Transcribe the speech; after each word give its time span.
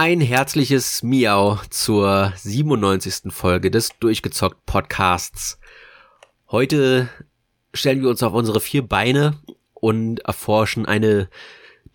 Ein 0.00 0.20
herzliches 0.20 1.02
Miau 1.02 1.58
zur 1.70 2.32
97. 2.36 3.32
Folge 3.32 3.68
des 3.68 3.98
Durchgezockt 3.98 4.64
Podcasts. 4.64 5.58
Heute 6.52 7.08
stellen 7.74 8.02
wir 8.02 8.08
uns 8.08 8.22
auf 8.22 8.32
unsere 8.32 8.60
vier 8.60 8.86
Beine 8.86 9.40
und 9.74 10.20
erforschen 10.20 10.86
eine 10.86 11.28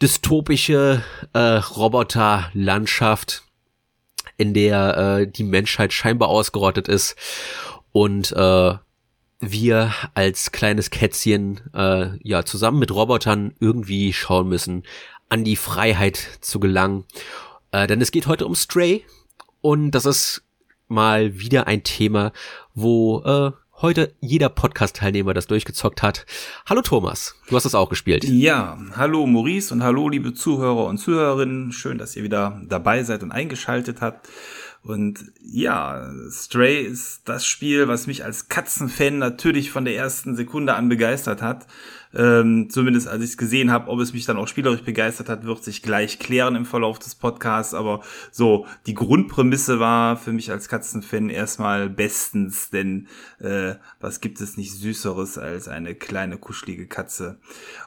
dystopische 0.01 1.01
äh, 1.31 1.39
Roboterlandschaft, 1.39 3.43
in 4.35 4.53
der 4.53 4.97
äh, 4.97 5.25
die 5.25 5.45
Menschheit 5.45 5.93
scheinbar 5.93 6.27
ausgerottet 6.27 6.89
ist 6.89 7.15
und 7.93 8.33
äh, 8.33 8.73
wir 9.39 9.93
als 10.13 10.51
kleines 10.51 10.89
Kätzchen 10.89 11.61
äh, 11.73 12.17
ja 12.21 12.43
zusammen 12.43 12.79
mit 12.79 12.91
Robotern 12.91 13.55
irgendwie 13.61 14.11
schauen 14.11 14.49
müssen, 14.49 14.83
an 15.29 15.45
die 15.45 15.55
Freiheit 15.55 16.17
zu 16.41 16.59
gelangen 16.59 17.05
äh, 17.73 17.87
denn 17.87 17.99
es 17.99 18.11
geht 18.11 18.27
heute 18.27 18.45
um 18.45 18.55
Stray 18.55 19.03
und 19.59 19.91
das 19.91 20.05
ist 20.05 20.43
mal 20.87 21.37
wieder 21.39 21.67
ein 21.67 21.83
Thema, 21.83 22.31
wo 22.73 23.21
äh, 23.25 23.51
heute 23.81 24.13
jeder 24.21 24.47
Podcast-Teilnehmer 24.49 25.33
das 25.33 25.47
durchgezockt 25.47 26.03
hat. 26.03 26.25
Hallo 26.67 26.81
Thomas, 26.81 27.35
du 27.49 27.55
hast 27.55 27.65
es 27.65 27.75
auch 27.75 27.89
gespielt. 27.89 28.23
Ja, 28.23 28.77
hallo 28.95 29.25
Maurice 29.25 29.73
und 29.73 29.83
hallo 29.83 30.07
liebe 30.07 30.33
Zuhörer 30.33 30.85
und 30.85 30.99
Zuhörerinnen. 30.99 31.71
Schön, 31.71 31.97
dass 31.97 32.15
ihr 32.15 32.23
wieder 32.23 32.61
dabei 32.69 33.03
seid 33.03 33.23
und 33.23 33.31
eingeschaltet 33.31 34.01
habt. 34.01 34.29
Und 34.83 35.31
ja, 35.41 36.11
Stray 36.29 36.81
ist 36.81 37.21
das 37.25 37.45
Spiel, 37.45 37.87
was 37.87 38.05
mich 38.05 38.25
als 38.25 38.49
Katzenfan 38.49 39.17
natürlich 39.17 39.71
von 39.71 39.85
der 39.85 39.95
ersten 39.95 40.35
Sekunde 40.35 40.75
an 40.75 40.89
begeistert 40.89 41.41
hat. 41.41 41.65
Ähm, 42.15 42.69
zumindest 42.69 43.07
als 43.07 43.23
ich 43.23 43.31
es 43.31 43.37
gesehen 43.37 43.71
habe, 43.71 43.89
ob 43.89 43.99
es 43.99 44.13
mich 44.13 44.25
dann 44.25 44.37
auch 44.37 44.47
spielerisch 44.47 44.83
begeistert 44.83 45.29
hat, 45.29 45.45
wird 45.45 45.63
sich 45.63 45.81
gleich 45.81 46.19
klären 46.19 46.55
im 46.55 46.65
Verlauf 46.65 46.99
des 46.99 47.15
Podcasts. 47.15 47.73
Aber 47.73 48.01
so, 48.31 48.65
die 48.85 48.93
Grundprämisse 48.93 49.79
war 49.79 50.17
für 50.17 50.31
mich 50.31 50.51
als 50.51 50.69
Katzenfan 50.69 51.29
erstmal 51.29 51.89
bestens, 51.89 52.69
denn 52.69 53.07
äh, 53.39 53.75
was 53.99 54.21
gibt 54.21 54.41
es 54.41 54.57
nicht 54.57 54.73
Süßeres, 54.73 55.37
als 55.37 55.67
eine 55.67 55.95
kleine 55.95 56.37
kuschelige 56.37 56.87
Katze 56.87 57.39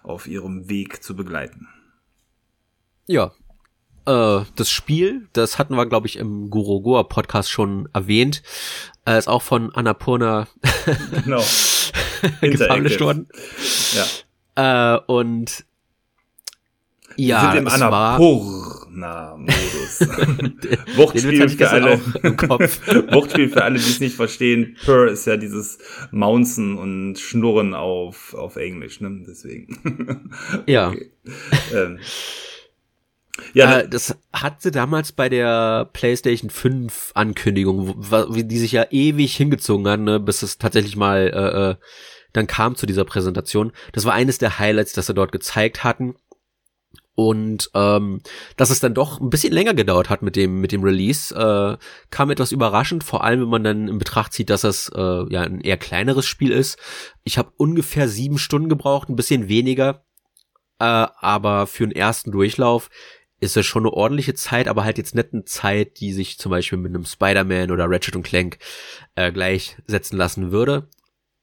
auf 0.03 0.27
ihrem 0.27 0.69
Weg 0.69 1.03
zu 1.03 1.15
begleiten. 1.15 1.69
Ja, 3.07 3.33
äh, 4.07 4.45
das 4.55 4.71
Spiel, 4.71 5.29
das 5.33 5.59
hatten 5.59 5.75
wir, 5.75 5.87
glaube 5.87 6.07
ich, 6.07 6.17
im 6.17 6.49
Guru 6.49 6.81
Goa 6.81 7.03
Podcast 7.03 7.51
schon 7.51 7.89
erwähnt, 7.93 8.43
äh, 9.05 9.19
ist 9.19 9.29
auch 9.29 9.43
von 9.43 9.75
Annapurna 9.75 10.47
genau. 11.25 11.43
gepublished 12.41 13.01
worden. 13.01 13.29
Ja. 13.97 14.97
Äh, 14.97 15.01
und 15.07 15.65
ja, 17.17 17.53
sind 17.53 17.61
im 17.61 17.69
Annapurna-Modus. 17.69 20.01
Wortspiel 20.97 21.49
für 21.49 21.71
alle. 21.71 22.01
Wortspiel 23.13 23.49
für 23.49 23.65
alle, 23.65 23.79
die 23.79 23.91
es 23.91 24.01
nicht 24.01 24.17
verstehen. 24.17 24.77
Purr 24.85 25.09
ist 25.09 25.27
ja 25.27 25.37
dieses 25.37 25.79
Mounzen 26.11 26.77
und 26.79 27.19
Schnurren 27.19 27.75
auf, 27.75 28.35
auf 28.35 28.57
Englisch, 28.57 29.01
ne? 29.01 29.25
Deswegen. 29.27 30.31
Ja. 30.67 30.93
Ähm. 31.73 31.99
Ja, 33.53 33.81
äh, 33.81 33.89
das 33.89 34.17
hat 34.33 34.63
sie 34.63 34.71
damals 34.71 35.13
bei 35.13 35.29
der 35.29 35.91
PlayStation 35.93 36.51
5 36.51 37.13
Ankündigung, 37.15 38.03
die 38.35 38.59
sich 38.59 38.73
ja 38.73 38.87
ewig 38.91 39.37
hingezogen 39.37 39.87
hat, 39.89 40.01
ne, 40.01 40.21
bis 40.21 40.43
es 40.43 40.59
tatsächlich 40.59 40.97
mal 40.97 41.31
äh, 41.35 41.71
äh, 41.71 41.75
dann 42.37 42.47
kam 42.47 42.77
zu 42.77 42.87
dieser 42.87 43.05
Präsentation. 43.05 43.73
Das 43.93 44.05
war 44.05 44.15
eines 44.15 44.39
der 44.39 44.59
Highlights, 44.59 44.93
das 44.93 45.07
sie 45.07 45.15
dort 45.15 45.33
gezeigt 45.33 45.85
hatten. 45.85 46.15
Und 47.15 47.71
ähm, 47.73 48.21
dass 48.59 48.69
es 48.69 48.81
dann 48.81 48.93
doch 48.93 49.21
ein 49.21 49.31
bisschen 49.31 49.53
länger 49.53 49.73
gedauert 49.73 50.11
hat 50.11 50.21
mit 50.21 50.37
dem 50.37 50.61
mit 50.61 50.71
dem 50.71 50.83
Release, 50.83 51.35
äh, 51.35 51.79
kam 52.11 52.31
etwas 52.31 52.53
überraschend, 52.53 53.05
vor 53.05 53.25
allem 53.25 53.41
wenn 53.41 53.49
man 53.49 53.65
dann 53.65 53.89
in 53.89 53.97
Betracht 53.97 54.35
zieht, 54.35 54.51
dass 54.51 54.61
das 54.61 54.93
äh, 54.95 55.33
ja 55.33 55.41
ein 55.41 55.63
eher 55.63 55.79
kleineres 55.79 56.27
Spiel 56.27 56.53
ist. 56.53 56.79
Ich 57.25 57.39
habe 57.39 57.53
ungefähr 57.57 58.07
sieben 58.07 58.37
Stunden 58.37 58.69
gebraucht, 58.69 59.09
ein 59.09 59.17
bisschen 59.17 59.49
weniger, 59.49 60.05
äh, 60.79 60.85
aber 60.85 61.67
für 61.67 61.87
den 61.87 61.97
ersten 61.97 62.33
Durchlauf 62.33 62.91
ist 63.41 63.57
es 63.57 63.65
schon 63.65 63.85
eine 63.85 63.93
ordentliche 63.93 64.35
Zeit, 64.35 64.69
aber 64.69 64.85
halt 64.85 64.99
jetzt 64.99 65.15
nicht 65.15 65.33
eine 65.33 65.45
Zeit, 65.45 66.01
die 66.01 66.13
sich 66.13 66.39
zum 66.39 66.51
Beispiel 66.51 66.79
mit 66.79 66.95
einem 66.95 67.05
Spider-Man 67.05 67.71
oder 67.71 67.89
Ratchet 67.89 68.17
und 68.17 68.23
Clank 68.23 68.59
äh, 69.15 69.33
gleichsetzen 69.33 70.19
lassen 70.19 70.53
würde. 70.53 70.89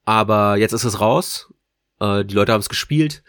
Aber 0.05 0.57
jetzt 0.57 0.73
ist 0.73 0.83
es 0.83 0.99
raus. 0.99 1.53
Äh, 1.99 2.25
die 2.25 2.35
Leute 2.35 2.51
haben 2.51 2.59
es 2.59 2.69
gespielt. 2.69 3.23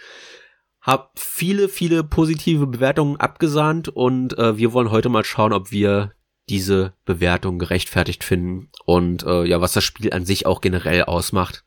Hab 0.80 1.18
viele, 1.18 1.68
viele 1.68 2.04
positive 2.04 2.66
Bewertungen 2.66 3.18
abgesahnt 3.18 3.88
und 3.88 4.36
äh, 4.38 4.58
wir 4.58 4.72
wollen 4.72 4.90
heute 4.90 5.08
mal 5.08 5.24
schauen, 5.24 5.52
ob 5.52 5.70
wir 5.70 6.12
diese 6.48 6.92
Bewertung 7.06 7.58
gerechtfertigt 7.58 8.22
finden 8.22 8.68
und 8.84 9.24
äh, 9.24 9.44
ja, 9.44 9.60
was 9.60 9.72
das 9.72 9.84
Spiel 9.84 10.12
an 10.12 10.26
sich 10.26 10.44
auch 10.44 10.60
generell 10.60 11.04
ausmacht 11.04 11.64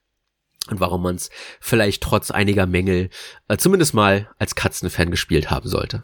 und 0.69 0.79
warum 0.79 1.01
man 1.01 1.15
es 1.15 1.29
vielleicht 1.59 2.03
trotz 2.03 2.29
einiger 2.29 2.67
Mängel 2.67 3.09
äh, 3.47 3.57
zumindest 3.57 3.93
mal 3.93 4.29
als 4.37 4.53
Katzenfan 4.55 5.09
gespielt 5.09 5.49
haben 5.49 5.67
sollte. 5.67 6.03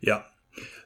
Ja. 0.00 0.26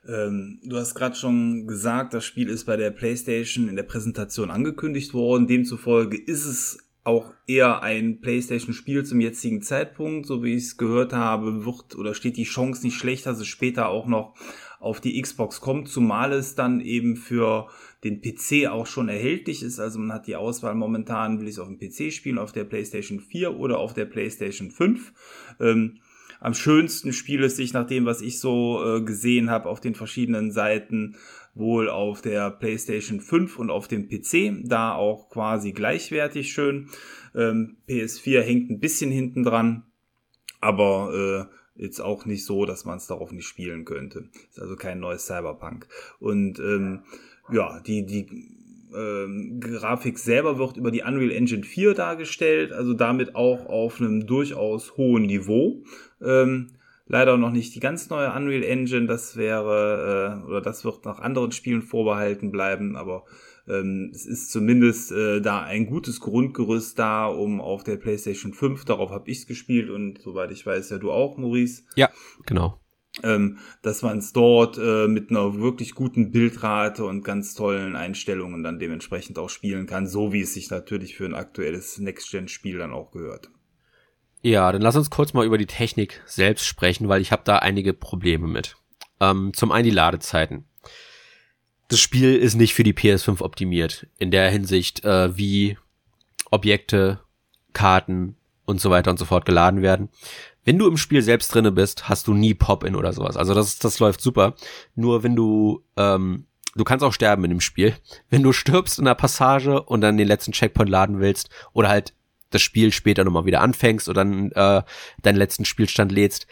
Ähm, 0.07 0.61
du 0.63 0.77
hast 0.77 0.95
gerade 0.95 1.17
schon 1.17 1.67
gesagt, 1.67 2.15
das 2.15 2.25
Spiel 2.25 2.49
ist 2.49 2.65
bei 2.67 2.77
der 2.77 2.91
PlayStation 2.91 3.69
in 3.69 3.77
der 3.77 3.83
Präsentation 3.83 4.51
angekündigt 4.51 5.15
worden. 5.15 5.49
Demzufolge 5.49 6.17
ist 6.17 6.45
es 6.45 6.86
auch 7.07 7.33
eher 7.47 7.83
ein 7.83 8.21
PlayStation-Spiel 8.21 9.05
zum 9.05 9.21
jetzigen 9.21 9.63
Zeitpunkt, 9.63 10.27
so 10.27 10.43
wie 10.43 10.55
ich 10.55 10.65
es 10.65 10.77
gehört 10.77 11.13
habe, 11.13 11.65
wird 11.65 11.97
oder 11.97 12.15
steht 12.15 12.37
die 12.37 12.45
Chance 12.45 12.85
nicht 12.85 12.97
schlecht, 12.97 13.27
dass 13.27 13.39
es 13.39 13.47
später 13.47 13.89
auch 13.89 14.07
noch 14.07 14.35
auf 14.81 15.01
die 15.01 15.21
Xbox 15.21 15.61
kommt, 15.61 15.89
zumal 15.89 16.33
es 16.33 16.55
dann 16.55 16.81
eben 16.81 17.17
für 17.17 17.69
den 18.05 18.21
PC 18.21 18.69
auch 18.69 18.87
schon 18.87 19.09
erhältlich 19.09 19.63
ist. 19.63 19.79
Also 19.79 19.99
man 19.99 20.13
hat 20.13 20.27
die 20.27 20.37
Auswahl 20.37 20.75
momentan, 20.75 21.39
will 21.41 21.47
ich 21.47 21.55
es 21.55 21.59
auf 21.61 21.69
dem 21.69 21.79
PC 21.79 22.13
spielen, 22.13 22.39
auf 22.39 22.53
der 22.53 22.65
PlayStation 22.65 23.21
4 23.21 23.57
oder 23.57 23.79
auf 23.79 23.95
der 23.95 24.05
PlayStation 24.05 24.71
5. 24.71 25.13
Ähm, 25.61 26.01
am 26.41 26.55
schönsten 26.55 27.13
spielt 27.13 27.43
es 27.45 27.57
sich 27.57 27.73
nach 27.73 27.87
dem, 27.87 28.05
was 28.05 28.21
ich 28.21 28.41
so 28.41 28.83
äh, 28.85 29.01
gesehen 29.03 29.51
habe 29.51 29.69
auf 29.69 29.81
den 29.81 29.95
verschiedenen 29.95 30.51
Seiten, 30.51 31.17
wohl 31.57 31.89
auf 31.89 32.21
der 32.21 32.51
PlayStation 32.51 33.21
5 33.21 33.59
und 33.59 33.71
auf 33.71 33.89
dem 33.89 34.09
PC, 34.09 34.63
da 34.69 34.95
auch 34.95 35.31
quasi 35.31 35.73
gleichwertig 35.73 36.53
schön. 36.53 36.89
Ähm, 37.35 37.79
PS4 37.89 38.43
hängt 38.43 38.71
ein 38.71 38.79
bisschen 38.79 39.11
hinten 39.11 39.43
dran, 39.43 39.85
aber 40.61 41.49
äh, 41.77 41.83
jetzt 41.83 42.01
auch 42.01 42.27
nicht 42.27 42.45
so, 42.45 42.67
dass 42.67 42.85
man 42.85 42.99
es 42.99 43.07
darauf 43.07 43.33
nicht 43.33 43.47
spielen 43.47 43.85
könnte. 43.85 44.29
Ist 44.51 44.61
also 44.61 44.77
kein 44.77 45.01
neues 45.01 45.27
Cyberpunk. 45.27 45.89
Und 46.21 46.59
ähm, 46.59 47.01
ja, 47.51 47.81
die, 47.81 48.05
die 48.05 48.29
ähm, 48.95 49.59
Grafik 49.61 50.19
selber 50.19 50.59
wird 50.59 50.77
über 50.77 50.91
die 50.91 51.03
Unreal 51.03 51.31
Engine 51.31 51.65
4 51.65 51.95
dargestellt, 51.95 52.73
also 52.73 52.93
damit 52.93 53.35
auch 53.35 53.67
auf 53.67 54.01
einem 54.01 54.27
durchaus 54.27 54.97
hohen 54.99 55.25
Niveau. 55.25 55.83
Ähm, 56.21 56.76
leider 57.07 57.37
noch 57.37 57.51
nicht 57.51 57.75
die 57.75 57.81
ganz 57.81 58.09
neue 58.11 58.33
Unreal 58.33 58.63
Engine, 58.63 59.07
das 59.07 59.37
wäre, 59.37 60.43
äh, 60.45 60.47
oder 60.47 60.61
das 60.61 60.85
wird 60.85 61.05
nach 61.05 61.19
anderen 61.19 61.53
Spielen 61.53 61.83
vorbehalten 61.83 62.51
bleiben, 62.51 62.97
aber 62.97 63.25
ähm, 63.69 64.11
es 64.15 64.27
ist 64.27 64.53
zumindest 64.53 65.13
äh, 65.13 65.41
da 65.41 65.63
ein 65.63 65.87
gutes 65.87 66.21
Grundgerüst 66.21 66.99
da, 66.99 67.27
um 67.27 67.61
auf 67.61 67.85
der 67.85 67.97
PlayStation 67.97 68.53
5, 68.53 68.85
darauf 68.85 69.11
habe 69.11 69.31
ich 69.31 69.39
es 69.39 69.47
gespielt 69.47 69.91
und 69.91 70.21
soweit 70.21 70.51
ich 70.51 70.65
weiß, 70.65 70.91
ja 70.91 70.99
du 70.99 71.11
auch, 71.11 71.37
Maurice. 71.37 71.83
Ja, 71.97 72.11
genau 72.45 72.81
ähm, 73.23 73.59
dass 73.83 74.03
man 74.03 74.19
es 74.19 74.33
dort 74.33 74.79
äh, 74.79 75.09
mit 75.09 75.31
einer 75.31 75.59
wirklich 75.59 75.95
guten 75.95 76.31
Bildrate 76.31 77.05
und 77.05 77.25
ganz 77.25 77.55
tollen 77.55 77.97
Einstellungen 77.97 78.63
dann 78.63 78.79
dementsprechend 78.79 79.39
auch 79.39 79.51
spielen 79.51 79.87
kann, 79.87 80.07
so 80.07 80.33
wie 80.33 80.43
es 80.43 80.55
sich 80.55 80.71
natürlich 80.71 81.17
für 81.17 81.25
ein 81.25 81.35
aktuelles 81.35 81.99
Next-Gen-Spiel 81.99 82.79
dann 82.79 82.93
auch 82.93 83.11
gehört. 83.11 83.51
Ja, 84.47 84.71
dann 84.71 84.83
lass 84.83 84.97
uns 84.97 85.11
kurz 85.11 85.33
mal 85.33 85.45
über 85.45 85.59
die 85.59 85.67
Technik 85.67 86.23
selbst 86.25 86.67
sprechen, 86.67 87.09
weil 87.09 87.21
ich 87.21 87.33
habe 87.33 87.43
da 87.45 87.57
einige 87.57 87.93
Probleme 87.93 88.47
mit. 88.47 88.77
Ähm, 89.19 89.53
zum 89.55 89.73
einen 89.73 89.85
die 89.85 89.91
Ladezeiten. 89.91 90.65
Das 91.89 91.99
Spiel 92.01 92.37
ist 92.37 92.55
nicht 92.55 92.75
für 92.75 92.85
die 92.85 92.95
PS5 92.95 93.41
optimiert, 93.41 94.07
in 94.19 94.31
der 94.31 94.51
Hinsicht, 94.51 95.05
äh, 95.05 95.37
wie 95.37 95.79
Objekte, 96.51 97.21
Karten 97.73 98.37
und 98.65 98.81
so 98.81 98.91
weiter 98.91 99.11
und 99.11 99.19
so 99.19 99.25
fort 99.25 99.47
geladen 99.47 99.83
werden 99.83 100.11
wenn 100.67 100.79
du 100.79 100.89
im 100.89 100.97
Spiel 100.97 101.23
selbst 101.23 101.55
drinne 101.55 101.71
bist, 101.71 102.09
hast 102.09 102.27
du 102.27 102.35
nie 102.35 102.53
Pop-in 102.53 102.97
oder 102.97 103.13
sowas. 103.13 103.37
Also 103.37 103.55
das, 103.55 103.79
das 103.79 104.01
läuft 104.01 104.21
super. 104.21 104.57
Nur 104.97 105.23
wenn 105.23 105.37
du, 105.37 105.85
ähm, 105.97 106.47
du 106.75 106.83
kannst 106.83 107.05
auch 107.05 107.13
sterben 107.13 107.45
in 107.45 107.51
dem 107.51 107.61
Spiel. 107.61 107.95
Wenn 108.31 108.43
du 108.43 108.53
stirbst 108.53 108.99
in 108.99 109.05
der 109.05 109.15
Passage 109.15 109.81
und 109.81 110.01
dann 110.01 110.19
den 110.19 110.27
letzten 110.27 110.51
Checkpoint 110.51 110.91
laden 110.91 111.21
willst 111.21 111.51
oder 111.73 111.89
halt 111.89 112.15
das 112.51 112.63
Spiel 112.63 112.93
später 112.93 113.25
nochmal 113.25 113.47
wieder 113.47 113.61
anfängst 113.61 114.09
oder 114.09 114.25
dann 114.25 114.53
äh, 114.53 114.83
deinen 115.23 115.37
letzten 115.37 115.65
Spielstand 115.65 116.13
lädst, 116.13 116.47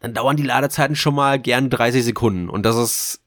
dann 0.00 0.14
dauern 0.14 0.36
die 0.36 0.42
Ladezeiten 0.42 0.96
schon 0.96 1.14
mal 1.14 1.38
gern 1.38 1.70
30 1.70 2.04
Sekunden. 2.04 2.48
Und 2.48 2.64
das 2.64 2.76
ist 2.76 3.20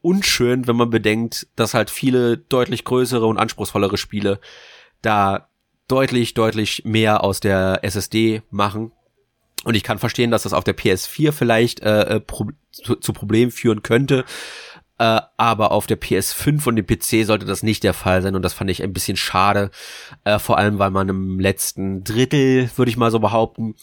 unschön, 0.00 0.66
wenn 0.66 0.76
man 0.76 0.90
bedenkt, 0.90 1.46
dass 1.56 1.74
halt 1.74 1.90
viele 1.90 2.36
deutlich 2.36 2.84
größere 2.84 3.26
und 3.26 3.38
anspruchsvollere 3.38 3.96
Spiele 3.96 4.40
da 5.00 5.48
deutlich, 5.88 6.34
deutlich 6.34 6.82
mehr 6.84 7.24
aus 7.24 7.40
der 7.40 7.80
SSD 7.82 8.42
machen 8.50 8.92
und 9.64 9.74
ich 9.74 9.82
kann 9.82 9.98
verstehen, 9.98 10.30
dass 10.30 10.42
das 10.42 10.52
auf 10.52 10.64
der 10.64 10.76
PS4 10.76 11.32
vielleicht 11.32 11.80
äh, 11.80 12.16
äh, 12.16 12.20
zu, 12.70 12.96
zu 12.96 13.12
Problemen 13.12 13.50
führen 13.50 13.82
könnte. 13.82 14.24
Äh, 14.98 15.20
aber 15.36 15.72
auf 15.72 15.86
der 15.86 16.00
PS5 16.00 16.68
und 16.68 16.76
dem 16.76 16.86
PC 16.86 17.26
sollte 17.26 17.46
das 17.46 17.62
nicht 17.62 17.82
der 17.82 17.94
Fall 17.94 18.22
sein 18.22 18.36
und 18.36 18.42
das 18.42 18.54
fand 18.54 18.70
ich 18.70 18.82
ein 18.82 18.92
bisschen 18.92 19.16
schade. 19.16 19.70
Äh, 20.24 20.38
vor 20.38 20.56
allem, 20.56 20.78
weil 20.78 20.90
man 20.90 21.08
im 21.08 21.40
letzten 21.40 22.04
Drittel, 22.04 22.70
würde 22.76 22.90
ich 22.90 22.96
mal 22.96 23.10
so 23.10 23.18
behaupten, 23.18 23.74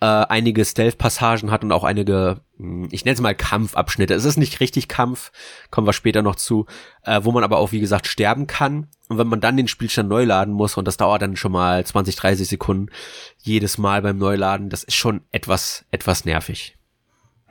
äh, 0.00 0.26
einige 0.28 0.64
Stealth-Passagen 0.64 1.50
hat 1.50 1.64
und 1.64 1.72
auch 1.72 1.82
einige, 1.82 2.40
hm, 2.58 2.88
ich 2.90 3.04
nenne 3.04 3.14
es 3.14 3.20
mal 3.20 3.34
Kampfabschnitte. 3.34 4.14
Es 4.14 4.24
ist 4.24 4.36
nicht 4.36 4.60
richtig 4.60 4.86
Kampf, 4.86 5.32
kommen 5.70 5.86
wir 5.86 5.92
später 5.92 6.22
noch 6.22 6.36
zu, 6.36 6.66
äh, 7.04 7.20
wo 7.22 7.32
man 7.32 7.42
aber 7.42 7.58
auch, 7.58 7.72
wie 7.72 7.80
gesagt, 7.80 8.06
sterben 8.06 8.46
kann. 8.46 8.88
Und 9.08 9.18
wenn 9.18 9.28
man 9.28 9.40
dann 9.40 9.56
den 9.56 9.66
Spielstand 9.66 10.08
neu 10.08 10.24
laden 10.24 10.52
muss, 10.52 10.76
und 10.76 10.86
das 10.86 10.98
dauert 10.98 11.22
dann 11.22 11.36
schon 11.36 11.52
mal 11.52 11.84
20, 11.84 12.16
30 12.16 12.46
Sekunden 12.46 12.90
jedes 13.38 13.78
Mal 13.78 14.02
beim 14.02 14.18
Neuladen, 14.18 14.68
das 14.68 14.84
ist 14.84 14.94
schon 14.94 15.22
etwas, 15.32 15.84
etwas 15.90 16.24
nervig. 16.24 16.76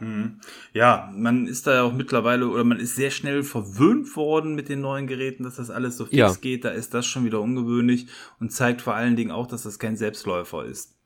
Hm. 0.03 0.39
Ja, 0.73 1.11
man 1.15 1.47
ist 1.47 1.65
da 1.65 1.75
ja 1.75 1.83
auch 1.83 1.93
mittlerweile 1.93 2.47
oder 2.47 2.63
man 2.63 2.79
ist 2.79 2.95
sehr 2.95 3.11
schnell 3.11 3.43
verwöhnt 3.43 4.15
worden 4.15 4.53
mit 4.53 4.67
den 4.67 4.81
neuen 4.81 5.07
Geräten, 5.07 5.43
dass 5.43 5.55
das 5.55 5.69
alles 5.69 5.97
so 5.97 6.05
fix 6.05 6.17
ja. 6.17 6.33
geht. 6.33 6.65
Da 6.65 6.69
ist 6.69 6.93
das 6.93 7.05
schon 7.05 7.25
wieder 7.25 7.39
ungewöhnlich 7.39 8.07
und 8.39 8.51
zeigt 8.51 8.81
vor 8.81 8.95
allen 8.95 9.15
Dingen 9.15 9.31
auch, 9.31 9.47
dass 9.47 9.63
das 9.63 9.79
kein 9.79 9.95
Selbstläufer 9.95 10.65
ist 10.65 10.97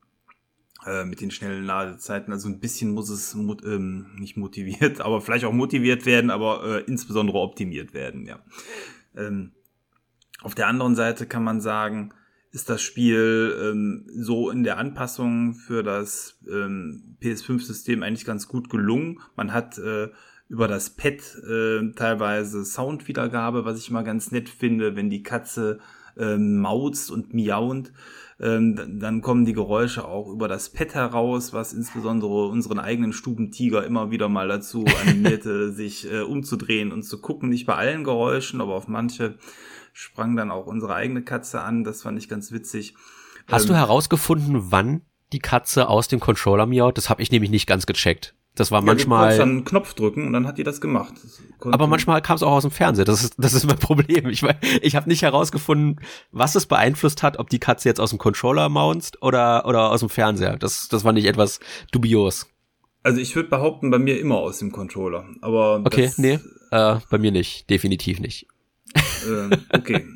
äh, 0.84 1.04
mit 1.04 1.20
den 1.20 1.30
schnellen 1.30 1.64
Ladezeiten. 1.64 2.32
Also 2.32 2.48
ein 2.48 2.60
bisschen 2.60 2.90
muss 2.90 3.08
es 3.08 3.34
ähm, 3.34 4.06
nicht 4.16 4.36
motiviert, 4.36 5.00
aber 5.04 5.20
vielleicht 5.20 5.44
auch 5.44 5.52
motiviert 5.52 6.04
werden, 6.04 6.30
aber 6.30 6.64
äh, 6.64 6.84
insbesondere 6.84 7.38
optimiert 7.38 7.94
werden. 7.94 8.26
Ja. 8.26 8.40
Ähm, 9.16 9.52
auf 10.40 10.54
der 10.54 10.68
anderen 10.68 10.94
Seite 10.94 11.26
kann 11.26 11.44
man 11.44 11.60
sagen, 11.60 12.14
ist 12.50 12.70
das 12.70 12.82
Spiel 12.82 13.56
ähm, 13.60 14.06
so 14.16 14.50
in 14.50 14.64
der 14.64 14.78
Anpassung 14.78 15.54
für 15.54 15.82
das 15.82 16.38
ähm, 16.50 17.16
PS5-System 17.22 18.02
eigentlich 18.02 18.24
ganz 18.24 18.48
gut 18.48 18.70
gelungen. 18.70 19.20
Man 19.36 19.52
hat 19.52 19.78
äh, 19.78 20.08
über 20.48 20.66
das 20.66 20.90
Pad 20.90 21.20
äh, 21.46 21.92
teilweise 21.94 22.64
Soundwiedergabe, 22.64 23.64
was 23.64 23.78
ich 23.78 23.90
immer 23.90 24.02
ganz 24.02 24.30
nett 24.30 24.48
finde, 24.48 24.96
wenn 24.96 25.10
die 25.10 25.22
Katze 25.22 25.78
äh, 26.16 26.36
mauzt 26.36 27.10
und 27.10 27.34
miaunt. 27.34 27.92
Ähm, 28.40 28.98
dann 29.00 29.20
kommen 29.20 29.44
die 29.44 29.52
Geräusche 29.52 30.06
auch 30.06 30.28
über 30.28 30.48
das 30.48 30.70
Pad 30.70 30.94
heraus, 30.94 31.52
was 31.52 31.72
insbesondere 31.72 32.46
unseren 32.46 32.78
eigenen 32.78 33.12
Stubentiger 33.12 33.84
immer 33.84 34.10
wieder 34.10 34.28
mal 34.28 34.48
dazu 34.48 34.84
animierte, 35.02 35.72
sich 35.72 36.10
äh, 36.10 36.20
umzudrehen 36.20 36.92
und 36.92 37.02
zu 37.02 37.20
gucken. 37.20 37.50
Nicht 37.50 37.66
bei 37.66 37.74
allen 37.74 38.04
Geräuschen, 38.04 38.60
aber 38.60 38.74
auf 38.74 38.88
manche 38.88 39.34
sprang 39.98 40.36
dann 40.36 40.52
auch 40.52 40.66
unsere 40.66 40.94
eigene 40.94 41.22
Katze 41.22 41.60
an. 41.60 41.82
Das 41.82 42.02
fand 42.02 42.18
ich 42.18 42.28
ganz 42.28 42.52
witzig. 42.52 42.94
Hast 43.48 43.64
ähm, 43.64 43.70
du 43.70 43.74
herausgefunden, 43.74 44.70
wann 44.70 45.02
die 45.32 45.40
Katze 45.40 45.88
aus 45.88 46.06
dem 46.06 46.20
Controller 46.20 46.66
miaut? 46.66 46.96
Das 46.96 47.10
habe 47.10 47.20
ich 47.20 47.32
nämlich 47.32 47.50
nicht 47.50 47.66
ganz 47.66 47.84
gecheckt. 47.84 48.34
Das 48.54 48.70
war 48.70 48.80
ja, 48.80 48.86
manchmal. 48.86 49.32
Du 49.32 49.38
dann 49.38 49.48
einen 49.50 49.64
Knopf 49.64 49.94
drücken 49.94 50.24
und 50.26 50.32
dann 50.32 50.46
hat 50.46 50.56
die 50.56 50.62
das 50.62 50.80
gemacht. 50.80 51.14
Das 51.60 51.72
aber 51.72 51.88
manchmal 51.88 52.22
kam 52.22 52.36
es 52.36 52.44
auch 52.44 52.52
aus 52.52 52.62
dem 52.62 52.70
Fernseher. 52.70 53.04
Das 53.04 53.24
ist, 53.24 53.34
das 53.38 53.54
ist 53.54 53.66
mein 53.66 53.76
Problem. 53.80 54.28
Ich, 54.28 54.44
ich 54.82 54.94
habe 54.94 55.08
nicht 55.08 55.22
herausgefunden, 55.22 56.00
was 56.30 56.54
es 56.54 56.66
beeinflusst 56.66 57.24
hat, 57.24 57.38
ob 57.38 57.50
die 57.50 57.58
Katze 57.58 57.88
jetzt 57.88 58.00
aus 58.00 58.10
dem 58.10 58.20
Controller 58.20 58.68
maunzt 58.68 59.20
oder, 59.20 59.66
oder 59.66 59.90
aus 59.90 60.00
dem 60.00 60.08
Fernseher. 60.08 60.56
Das, 60.58 60.88
das 60.88 61.02
fand 61.02 61.18
ich 61.18 61.24
etwas 61.24 61.58
dubios. 61.90 62.46
Also 63.02 63.20
ich 63.20 63.34
würde 63.34 63.48
behaupten, 63.48 63.90
bei 63.90 63.98
mir 63.98 64.20
immer 64.20 64.36
aus 64.36 64.58
dem 64.58 64.70
Controller. 64.70 65.24
Aber 65.40 65.82
okay, 65.84 66.12
nee, 66.18 66.38
äh, 66.70 66.96
bei 67.10 67.18
mir 67.18 67.32
nicht, 67.32 67.68
definitiv 67.70 68.20
nicht. 68.20 68.46
Ähm, 69.26 69.50
okay. 69.72 70.06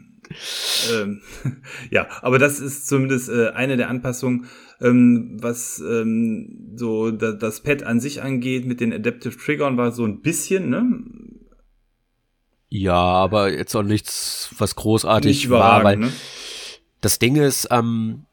ähm, 0.92 1.20
ja, 1.90 2.08
aber 2.22 2.38
das 2.38 2.60
ist 2.60 2.86
zumindest 2.86 3.28
äh, 3.28 3.50
eine 3.50 3.76
der 3.76 3.88
Anpassungen, 3.88 4.46
ähm, 4.80 5.38
was 5.40 5.80
ähm, 5.80 6.74
so 6.76 7.10
da, 7.10 7.32
das 7.32 7.62
Pad 7.62 7.82
an 7.82 8.00
sich 8.00 8.22
angeht 8.22 8.66
mit 8.66 8.80
den 8.80 8.92
Adaptive 8.92 9.36
Triggern 9.36 9.76
war 9.76 9.92
so 9.92 10.04
ein 10.04 10.20
bisschen, 10.20 10.70
ne? 10.70 11.02
Ja, 12.68 12.94
aber 12.94 13.52
jetzt 13.52 13.74
auch 13.74 13.82
nichts, 13.82 14.54
was 14.56 14.76
großartig 14.76 15.50
war, 15.50 15.84
weil 15.84 15.98
ne? 15.98 16.12
das 17.02 17.18
Ding 17.18 17.36
ist, 17.36 17.68
ähm, 17.70 18.24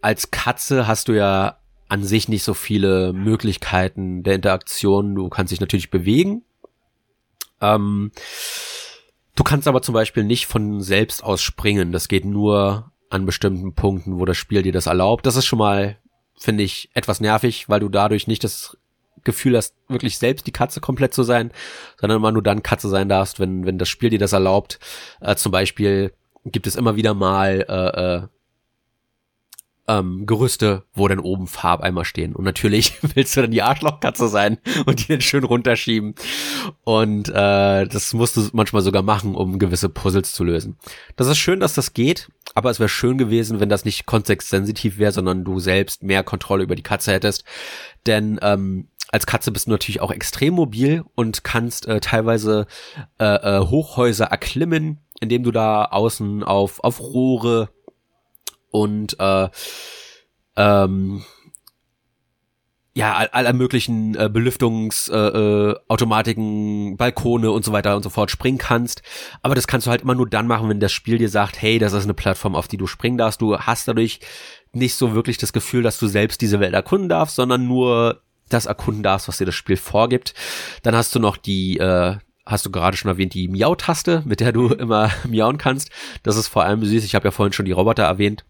als 0.00 0.30
Katze 0.30 0.86
hast 0.86 1.08
du 1.08 1.12
ja 1.12 1.58
an 1.88 2.04
sich 2.04 2.28
nicht 2.28 2.44
so 2.44 2.54
viele 2.54 3.12
Möglichkeiten 3.12 4.22
der 4.22 4.34
Interaktion. 4.34 5.14
Du 5.14 5.28
kannst 5.28 5.52
dich 5.52 5.60
natürlich 5.60 5.90
bewegen. 5.90 6.42
Ähm, 7.60 8.12
Du 9.38 9.44
kannst 9.44 9.68
aber 9.68 9.82
zum 9.82 9.92
Beispiel 9.92 10.24
nicht 10.24 10.46
von 10.46 10.80
selbst 10.80 11.22
aus 11.22 11.40
springen. 11.40 11.92
Das 11.92 12.08
geht 12.08 12.24
nur 12.24 12.90
an 13.08 13.24
bestimmten 13.24 13.72
Punkten, 13.72 14.18
wo 14.18 14.24
das 14.24 14.36
Spiel 14.36 14.64
dir 14.64 14.72
das 14.72 14.86
erlaubt. 14.86 15.26
Das 15.26 15.36
ist 15.36 15.46
schon 15.46 15.60
mal, 15.60 15.96
finde 16.36 16.64
ich, 16.64 16.90
etwas 16.92 17.20
nervig, 17.20 17.68
weil 17.68 17.78
du 17.78 17.88
dadurch 17.88 18.26
nicht 18.26 18.42
das 18.42 18.76
Gefühl 19.22 19.56
hast, 19.56 19.76
wirklich 19.86 20.18
selbst 20.18 20.48
die 20.48 20.52
Katze 20.52 20.80
komplett 20.80 21.14
zu 21.14 21.22
sein, 21.22 21.52
sondern 22.00 22.18
immer 22.18 22.32
nur 22.32 22.42
dann 22.42 22.64
Katze 22.64 22.88
sein 22.88 23.08
darfst, 23.08 23.38
wenn, 23.38 23.64
wenn 23.64 23.78
das 23.78 23.88
Spiel 23.88 24.10
dir 24.10 24.18
das 24.18 24.32
erlaubt. 24.32 24.80
Äh, 25.20 25.36
zum 25.36 25.52
Beispiel 25.52 26.12
gibt 26.44 26.66
es 26.66 26.74
immer 26.74 26.96
wieder 26.96 27.14
mal 27.14 27.64
äh, 27.68 28.16
äh, 28.16 28.28
ähm, 29.88 30.26
Gerüste, 30.26 30.84
wo 30.92 31.08
dann 31.08 31.18
oben 31.18 31.46
Farbeimer 31.46 32.04
stehen. 32.04 32.36
Und 32.36 32.44
natürlich 32.44 32.94
willst 33.14 33.36
du 33.36 33.40
dann 33.40 33.50
die 33.50 33.62
Arschlochkatze 33.62 34.28
sein 34.28 34.58
und 34.86 35.00
die 35.00 35.12
dann 35.12 35.20
schön 35.20 35.44
runterschieben. 35.44 36.14
Und 36.84 37.28
äh, 37.30 37.86
das 37.86 38.12
musst 38.12 38.36
du 38.36 38.48
manchmal 38.52 38.82
sogar 38.82 39.02
machen, 39.02 39.34
um 39.34 39.58
gewisse 39.58 39.88
Puzzles 39.88 40.32
zu 40.32 40.44
lösen. 40.44 40.76
Das 41.16 41.26
ist 41.26 41.38
schön, 41.38 41.60
dass 41.60 41.74
das 41.74 41.94
geht, 41.94 42.28
aber 42.54 42.70
es 42.70 42.78
wäre 42.78 42.88
schön 42.88 43.18
gewesen, 43.18 43.60
wenn 43.60 43.68
das 43.68 43.84
nicht 43.84 44.06
kontextsensitiv 44.06 44.98
wäre, 44.98 45.12
sondern 45.12 45.44
du 45.44 45.58
selbst 45.58 46.02
mehr 46.02 46.22
Kontrolle 46.22 46.62
über 46.64 46.76
die 46.76 46.82
Katze 46.82 47.12
hättest. 47.12 47.44
Denn 48.06 48.38
ähm, 48.42 48.88
als 49.10 49.26
Katze 49.26 49.50
bist 49.50 49.66
du 49.66 49.70
natürlich 49.70 50.00
auch 50.00 50.10
extrem 50.10 50.54
mobil 50.54 51.02
und 51.14 51.42
kannst 51.42 51.86
äh, 51.86 52.00
teilweise 52.00 52.66
äh, 53.18 53.24
äh, 53.24 53.60
Hochhäuser 53.60 54.26
erklimmen, 54.26 54.98
indem 55.20 55.42
du 55.42 55.50
da 55.50 55.86
außen 55.86 56.44
auf, 56.44 56.84
auf 56.84 57.00
Rohre 57.00 57.70
und 58.70 59.18
äh, 59.18 59.48
ähm, 60.56 61.24
ja, 62.98 63.14
aller 63.30 63.52
möglichen 63.52 64.16
äh, 64.16 64.28
Belüftungsautomatiken, 64.28 66.88
äh, 66.88 66.92
äh, 66.92 66.96
Balkone 66.96 67.52
und 67.52 67.64
so 67.64 67.70
weiter 67.70 67.94
und 67.94 68.02
so 68.02 68.10
fort 68.10 68.32
springen 68.32 68.58
kannst. 68.58 69.02
Aber 69.40 69.54
das 69.54 69.68
kannst 69.68 69.86
du 69.86 69.92
halt 69.92 70.02
immer 70.02 70.16
nur 70.16 70.28
dann 70.28 70.48
machen, 70.48 70.68
wenn 70.68 70.80
das 70.80 70.90
Spiel 70.90 71.16
dir 71.16 71.28
sagt, 71.28 71.62
hey, 71.62 71.78
das 71.78 71.92
ist 71.92 72.02
eine 72.04 72.14
Plattform, 72.14 72.56
auf 72.56 72.66
die 72.66 72.76
du 72.76 72.88
springen 72.88 73.16
darfst. 73.16 73.40
Du 73.40 73.56
hast 73.56 73.86
dadurch 73.86 74.18
nicht 74.72 74.96
so 74.96 75.14
wirklich 75.14 75.38
das 75.38 75.52
Gefühl, 75.52 75.84
dass 75.84 76.00
du 76.00 76.08
selbst 76.08 76.40
diese 76.40 76.58
Welt 76.58 76.74
erkunden 76.74 77.08
darfst, 77.08 77.36
sondern 77.36 77.68
nur 77.68 78.20
das 78.48 78.66
erkunden 78.66 79.04
darfst, 79.04 79.28
was 79.28 79.38
dir 79.38 79.46
das 79.46 79.54
Spiel 79.54 79.76
vorgibt. 79.76 80.34
Dann 80.82 80.96
hast 80.96 81.14
du 81.14 81.20
noch 81.20 81.36
die, 81.36 81.78
äh, 81.78 82.16
hast 82.46 82.66
du 82.66 82.72
gerade 82.72 82.96
schon 82.96 83.12
erwähnt, 83.12 83.32
die 83.32 83.46
Miau-Taste, 83.46 84.22
mit 84.24 84.40
der 84.40 84.50
du 84.50 84.66
immer 84.70 85.12
miauen 85.24 85.58
kannst. 85.58 85.90
Das 86.24 86.36
ist 86.36 86.48
vor 86.48 86.64
allem 86.64 86.84
süß. 86.84 87.04
Ich 87.04 87.14
habe 87.14 87.28
ja 87.28 87.30
vorhin 87.30 87.52
schon 87.52 87.66
die 87.66 87.70
Roboter 87.70 88.02
erwähnt. 88.02 88.44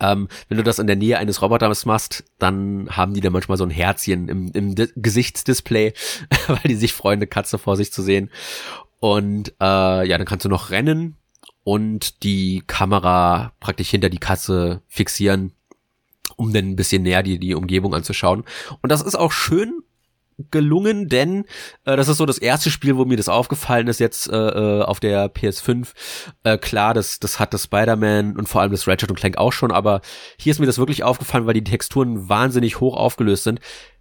Ähm, 0.00 0.28
wenn 0.48 0.58
du 0.58 0.64
das 0.64 0.78
in 0.78 0.86
der 0.86 0.96
Nähe 0.96 1.18
eines 1.18 1.42
Roboters 1.42 1.84
machst, 1.86 2.24
dann 2.38 2.88
haben 2.90 3.14
die 3.14 3.20
da 3.20 3.30
manchmal 3.30 3.58
so 3.58 3.64
ein 3.64 3.70
Herzchen 3.70 4.28
im, 4.28 4.52
im 4.52 4.74
Gesichtsdisplay, 4.96 5.92
weil 6.46 6.60
die 6.64 6.76
sich 6.76 6.92
freuen, 6.92 7.18
eine 7.18 7.26
Katze 7.26 7.58
vor 7.58 7.76
sich 7.76 7.92
zu 7.92 8.02
sehen. 8.02 8.30
Und 9.00 9.50
äh, 9.60 10.08
ja, 10.08 10.18
dann 10.18 10.26
kannst 10.26 10.44
du 10.44 10.48
noch 10.48 10.70
rennen 10.70 11.16
und 11.64 12.22
die 12.22 12.62
Kamera 12.66 13.52
praktisch 13.60 13.90
hinter 13.90 14.08
die 14.08 14.18
Katze 14.18 14.82
fixieren, 14.88 15.52
um 16.36 16.52
dann 16.52 16.70
ein 16.70 16.76
bisschen 16.76 17.02
näher 17.02 17.22
die, 17.22 17.38
die 17.38 17.54
Umgebung 17.54 17.94
anzuschauen. 17.94 18.44
Und 18.80 18.90
das 18.90 19.02
ist 19.02 19.16
auch 19.16 19.32
schön 19.32 19.82
gelungen, 20.50 21.08
denn 21.08 21.44
äh, 21.84 21.96
das 21.96 22.08
ist 22.08 22.18
so 22.18 22.26
das 22.26 22.38
erste 22.38 22.70
Spiel, 22.70 22.96
wo 22.96 23.04
mir 23.04 23.16
das 23.16 23.28
aufgefallen 23.28 23.88
ist 23.88 24.00
jetzt 24.00 24.30
äh, 24.30 24.36
äh 24.36 24.82
auf 24.82 25.00
der 25.00 25.32
PS5. 25.32 25.88
Äh, 26.44 26.58
klar, 26.58 26.94
das, 26.94 27.18
das 27.18 27.40
hat 27.40 27.52
das 27.52 27.64
Spider-Man 27.64 28.36
und 28.36 28.48
vor 28.48 28.60
allem 28.60 28.70
das 28.70 28.86
Ratchet 28.86 29.10
und 29.10 29.16
Clank 29.18 29.36
auch 29.36 29.52
schon, 29.52 29.72
aber 29.72 30.00
hier 30.38 30.52
ist 30.52 30.60
mir 30.60 30.66
das 30.66 30.78
wirklich 30.78 31.02
aufgefallen, 31.04 31.46
weil 31.46 31.54
die 31.54 31.64
Texturen 31.64 32.28
wahnsinnig 32.28 32.80
hoch 32.80 32.96
aufgelöst 32.96 33.44
sind, 33.44 33.60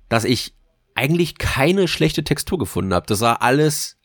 dass 0.10 0.24
ich 0.24 0.54
eigentlich 0.96 1.38
keine 1.38 1.88
schlechte 1.88 2.24
Textur 2.24 2.58
gefunden 2.58 2.94
habe. 2.94 3.06
Das 3.08 3.20
sah 3.20 3.34
alles 3.34 3.98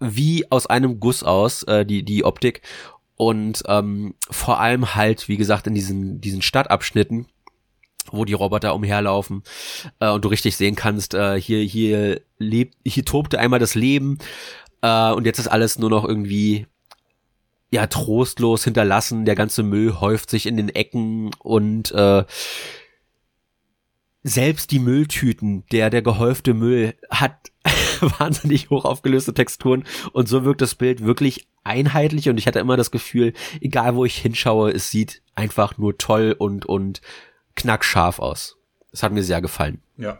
wie 0.00 0.50
aus 0.50 0.66
einem 0.66 1.00
Guss 1.00 1.22
aus, 1.22 1.62
äh, 1.64 1.84
die, 1.84 2.04
die 2.04 2.24
Optik. 2.24 2.62
Und 3.16 3.64
ähm, 3.66 4.14
vor 4.30 4.60
allem 4.60 4.94
halt, 4.94 5.28
wie 5.28 5.36
gesagt, 5.36 5.66
in 5.66 5.74
diesen, 5.74 6.20
diesen 6.20 6.40
Stadtabschnitten, 6.40 7.26
wo 8.12 8.24
die 8.24 8.32
Roboter 8.32 8.74
umherlaufen 8.74 9.42
äh, 10.00 10.10
und 10.10 10.24
du 10.24 10.28
richtig 10.28 10.56
sehen 10.56 10.76
kannst, 10.76 11.14
äh, 11.14 11.40
hier 11.40 11.62
hier 11.62 12.20
lebt 12.38 12.76
hier 12.84 13.04
tobte 13.04 13.38
einmal 13.38 13.58
das 13.58 13.74
Leben 13.74 14.18
äh, 14.82 15.10
und 15.12 15.26
jetzt 15.26 15.38
ist 15.38 15.48
alles 15.48 15.78
nur 15.78 15.90
noch 15.90 16.04
irgendwie 16.04 16.66
ja 17.70 17.86
trostlos 17.86 18.64
hinterlassen, 18.64 19.24
der 19.24 19.34
ganze 19.34 19.62
Müll 19.62 20.00
häuft 20.00 20.30
sich 20.30 20.46
in 20.46 20.56
den 20.56 20.68
Ecken 20.68 21.30
und 21.38 21.92
äh, 21.92 22.24
selbst 24.22 24.70
die 24.72 24.78
Mülltüten, 24.78 25.64
der 25.72 25.90
der 25.90 26.02
gehäufte 26.02 26.54
Müll 26.54 26.94
hat 27.10 27.52
wahnsinnig 28.18 28.70
hoch 28.70 28.84
aufgelöste 28.84 29.34
Texturen 29.34 29.84
und 30.12 30.28
so 30.28 30.44
wirkt 30.44 30.60
das 30.60 30.74
Bild 30.74 31.04
wirklich 31.04 31.46
einheitlich 31.64 32.28
und 32.28 32.38
ich 32.38 32.46
hatte 32.46 32.58
immer 32.58 32.76
das 32.76 32.90
Gefühl, 32.90 33.32
egal 33.60 33.94
wo 33.94 34.04
ich 34.04 34.16
hinschaue, 34.16 34.70
es 34.70 34.90
sieht 34.90 35.22
einfach 35.34 35.78
nur 35.78 35.98
toll 35.98 36.34
und 36.36 36.66
und 36.66 37.00
knackscharf 37.58 38.18
aus. 38.18 38.56
Das 38.90 39.02
hat 39.02 39.12
mir 39.12 39.22
sehr 39.22 39.40
gefallen. 39.40 39.82
Ja. 39.96 40.18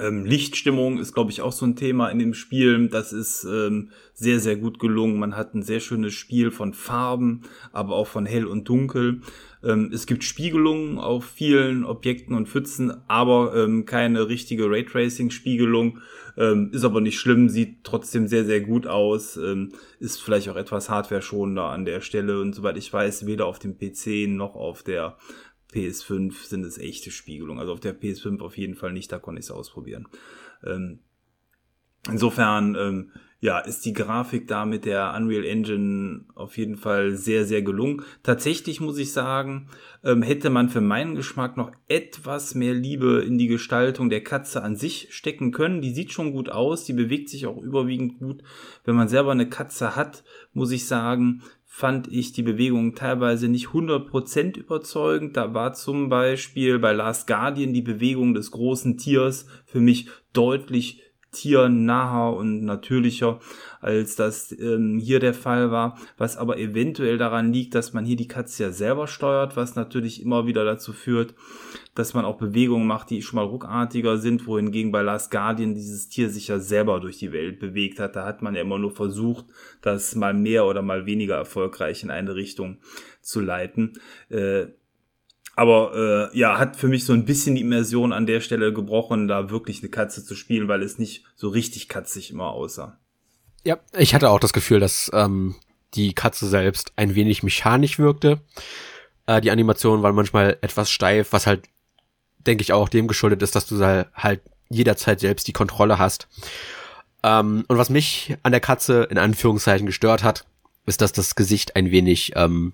Ähm, 0.00 0.24
Lichtstimmung 0.24 0.98
ist, 0.98 1.12
glaube 1.12 1.30
ich, 1.30 1.42
auch 1.42 1.52
so 1.52 1.66
ein 1.66 1.76
Thema 1.76 2.08
in 2.08 2.18
dem 2.18 2.32
Spiel. 2.32 2.88
Das 2.88 3.12
ist 3.12 3.44
ähm, 3.44 3.90
sehr, 4.14 4.40
sehr 4.40 4.56
gut 4.56 4.78
gelungen. 4.78 5.18
Man 5.18 5.36
hat 5.36 5.54
ein 5.54 5.62
sehr 5.62 5.80
schönes 5.80 6.14
Spiel 6.14 6.50
von 6.50 6.72
Farben, 6.72 7.42
aber 7.72 7.94
auch 7.94 8.06
von 8.06 8.24
hell 8.24 8.46
und 8.46 8.66
dunkel. 8.68 9.20
Ähm, 9.62 9.90
es 9.92 10.06
gibt 10.06 10.24
Spiegelungen 10.24 10.98
auf 10.98 11.26
vielen 11.26 11.84
Objekten 11.84 12.34
und 12.34 12.48
Pfützen, 12.48 13.02
aber 13.06 13.54
ähm, 13.54 13.84
keine 13.84 14.28
richtige 14.28 14.70
Raytracing-Spiegelung. 14.70 15.98
Ähm, 16.38 16.70
ist 16.72 16.84
aber 16.84 17.02
nicht 17.02 17.18
schlimm, 17.18 17.50
sieht 17.50 17.84
trotzdem 17.84 18.26
sehr, 18.26 18.46
sehr 18.46 18.62
gut 18.62 18.86
aus. 18.86 19.36
Ähm, 19.36 19.72
ist 20.00 20.22
vielleicht 20.22 20.48
auch 20.48 20.56
etwas 20.56 20.88
hardware-schonender 20.88 21.64
an 21.64 21.84
der 21.84 22.00
Stelle. 22.00 22.40
Und 22.40 22.54
soweit 22.54 22.78
ich 22.78 22.90
weiß, 22.90 23.26
weder 23.26 23.44
auf 23.44 23.58
dem 23.58 23.76
PC 23.76 24.26
noch 24.26 24.54
auf 24.54 24.82
der 24.82 25.18
PS5 25.72 26.46
sind 26.46 26.64
es 26.64 26.78
echte 26.78 27.10
Spiegelungen. 27.10 27.60
Also 27.60 27.72
auf 27.72 27.80
der 27.80 27.98
PS5 27.98 28.40
auf 28.40 28.56
jeden 28.56 28.74
Fall 28.74 28.92
nicht, 28.92 29.10
da 29.10 29.18
konnte 29.18 29.40
ich 29.40 29.46
es 29.46 29.50
ausprobieren. 29.50 30.08
Ähm, 30.64 31.00
insofern, 32.08 32.74
ähm, 32.74 33.12
ja, 33.42 33.58
ist 33.58 33.84
die 33.84 33.92
Grafik 33.92 34.46
da 34.46 34.64
mit 34.64 34.84
der 34.84 35.14
Unreal 35.16 35.44
Engine 35.44 36.26
auf 36.36 36.56
jeden 36.56 36.76
Fall 36.76 37.16
sehr, 37.16 37.44
sehr 37.44 37.60
gelungen. 37.60 38.04
Tatsächlich 38.22 38.80
muss 38.80 38.98
ich 38.98 39.12
sagen, 39.12 39.68
ähm, 40.04 40.22
hätte 40.22 40.48
man 40.48 40.68
für 40.68 40.80
meinen 40.80 41.16
Geschmack 41.16 41.56
noch 41.56 41.72
etwas 41.88 42.54
mehr 42.54 42.72
Liebe 42.72 43.24
in 43.26 43.38
die 43.38 43.48
Gestaltung 43.48 44.10
der 44.10 44.22
Katze 44.22 44.62
an 44.62 44.76
sich 44.76 45.08
stecken 45.10 45.50
können. 45.50 45.82
Die 45.82 45.92
sieht 45.92 46.12
schon 46.12 46.30
gut 46.30 46.50
aus, 46.50 46.84
die 46.84 46.92
bewegt 46.92 47.30
sich 47.30 47.46
auch 47.46 47.60
überwiegend 47.60 48.20
gut. 48.20 48.44
Wenn 48.84 48.94
man 48.94 49.08
selber 49.08 49.32
eine 49.32 49.48
Katze 49.48 49.96
hat, 49.96 50.22
muss 50.52 50.70
ich 50.70 50.86
sagen, 50.86 51.42
fand 51.74 52.12
ich 52.12 52.32
die 52.32 52.42
Bewegung 52.42 52.94
teilweise 52.94 53.48
nicht 53.48 53.68
100% 53.68 54.58
überzeugend. 54.58 55.38
Da 55.38 55.54
war 55.54 55.72
zum 55.72 56.10
Beispiel 56.10 56.78
bei 56.78 56.92
Last 56.92 57.26
Guardian 57.26 57.72
die 57.72 57.80
Bewegung 57.80 58.34
des 58.34 58.50
großen 58.50 58.98
Tiers 58.98 59.46
für 59.64 59.80
mich 59.80 60.10
deutlich 60.34 61.00
tiernaher 61.32 62.36
und 62.36 62.62
natürlicher, 62.64 63.40
als 63.80 64.16
das 64.16 64.52
ähm, 64.52 64.98
hier 64.98 65.18
der 65.18 65.34
Fall 65.34 65.70
war, 65.70 65.98
was 66.18 66.36
aber 66.36 66.58
eventuell 66.58 67.18
daran 67.18 67.52
liegt, 67.52 67.74
dass 67.74 67.94
man 67.94 68.04
hier 68.04 68.16
die 68.16 68.28
Katze 68.28 68.64
ja 68.64 68.70
selber 68.70 69.08
steuert, 69.08 69.56
was 69.56 69.74
natürlich 69.74 70.22
immer 70.22 70.46
wieder 70.46 70.64
dazu 70.64 70.92
führt, 70.92 71.34
dass 71.94 72.14
man 72.14 72.26
auch 72.26 72.36
Bewegungen 72.36 72.86
macht, 72.86 73.10
die 73.10 73.22
schon 73.22 73.36
mal 73.36 73.46
ruckartiger 73.46 74.18
sind, 74.18 74.46
wohingegen 74.46 74.92
bei 74.92 75.02
Last 75.02 75.30
Guardian 75.30 75.74
dieses 75.74 76.08
Tier 76.08 76.28
sich 76.28 76.48
ja 76.48 76.58
selber 76.58 77.00
durch 77.00 77.18
die 77.18 77.32
Welt 77.32 77.58
bewegt 77.58 77.98
hat. 77.98 78.14
Da 78.14 78.24
hat 78.26 78.42
man 78.42 78.54
ja 78.54 78.60
immer 78.60 78.78
nur 78.78 78.92
versucht, 78.92 79.46
das 79.80 80.14
mal 80.14 80.34
mehr 80.34 80.66
oder 80.66 80.82
mal 80.82 81.06
weniger 81.06 81.36
erfolgreich 81.36 82.02
in 82.02 82.10
eine 82.10 82.34
Richtung 82.34 82.78
zu 83.22 83.40
leiten. 83.40 83.94
Äh, 84.28 84.66
aber 85.54 86.30
äh, 86.32 86.38
ja, 86.38 86.58
hat 86.58 86.76
für 86.76 86.88
mich 86.88 87.04
so 87.04 87.12
ein 87.12 87.24
bisschen 87.24 87.54
die 87.54 87.60
Immersion 87.60 88.12
an 88.12 88.26
der 88.26 88.40
Stelle 88.40 88.72
gebrochen, 88.72 89.28
da 89.28 89.50
wirklich 89.50 89.80
eine 89.80 89.90
Katze 89.90 90.24
zu 90.24 90.34
spielen, 90.34 90.68
weil 90.68 90.82
es 90.82 90.98
nicht 90.98 91.24
so 91.34 91.48
richtig 91.48 91.88
katzig 91.88 92.30
immer 92.30 92.50
aussah. 92.50 92.98
Ja, 93.64 93.78
ich 93.96 94.14
hatte 94.14 94.30
auch 94.30 94.40
das 94.40 94.52
Gefühl, 94.52 94.80
dass 94.80 95.10
ähm, 95.14 95.54
die 95.94 96.14
Katze 96.14 96.48
selbst 96.48 96.92
ein 96.96 97.14
wenig 97.14 97.42
mechanisch 97.42 97.98
wirkte. 97.98 98.40
Äh, 99.26 99.40
die 99.40 99.50
Animation 99.50 100.02
war 100.02 100.12
manchmal 100.12 100.56
etwas 100.62 100.90
steif, 100.90 101.32
was 101.32 101.46
halt, 101.46 101.68
denke 102.38 102.62
ich, 102.62 102.72
auch 102.72 102.88
dem 102.88 103.06
geschuldet 103.06 103.42
ist, 103.42 103.54
dass 103.54 103.66
du 103.66 103.78
halt 104.14 104.40
jederzeit 104.70 105.20
selbst 105.20 105.46
die 105.48 105.52
Kontrolle 105.52 105.98
hast. 105.98 106.28
Ähm, 107.22 107.64
und 107.68 107.78
was 107.78 107.90
mich 107.90 108.36
an 108.42 108.52
der 108.52 108.60
Katze 108.60 109.04
in 109.04 109.18
Anführungszeichen 109.18 109.86
gestört 109.86 110.24
hat, 110.24 110.46
ist, 110.86 111.00
dass 111.00 111.12
das 111.12 111.36
Gesicht 111.36 111.76
ein 111.76 111.90
wenig 111.90 112.32
ähm, 112.34 112.72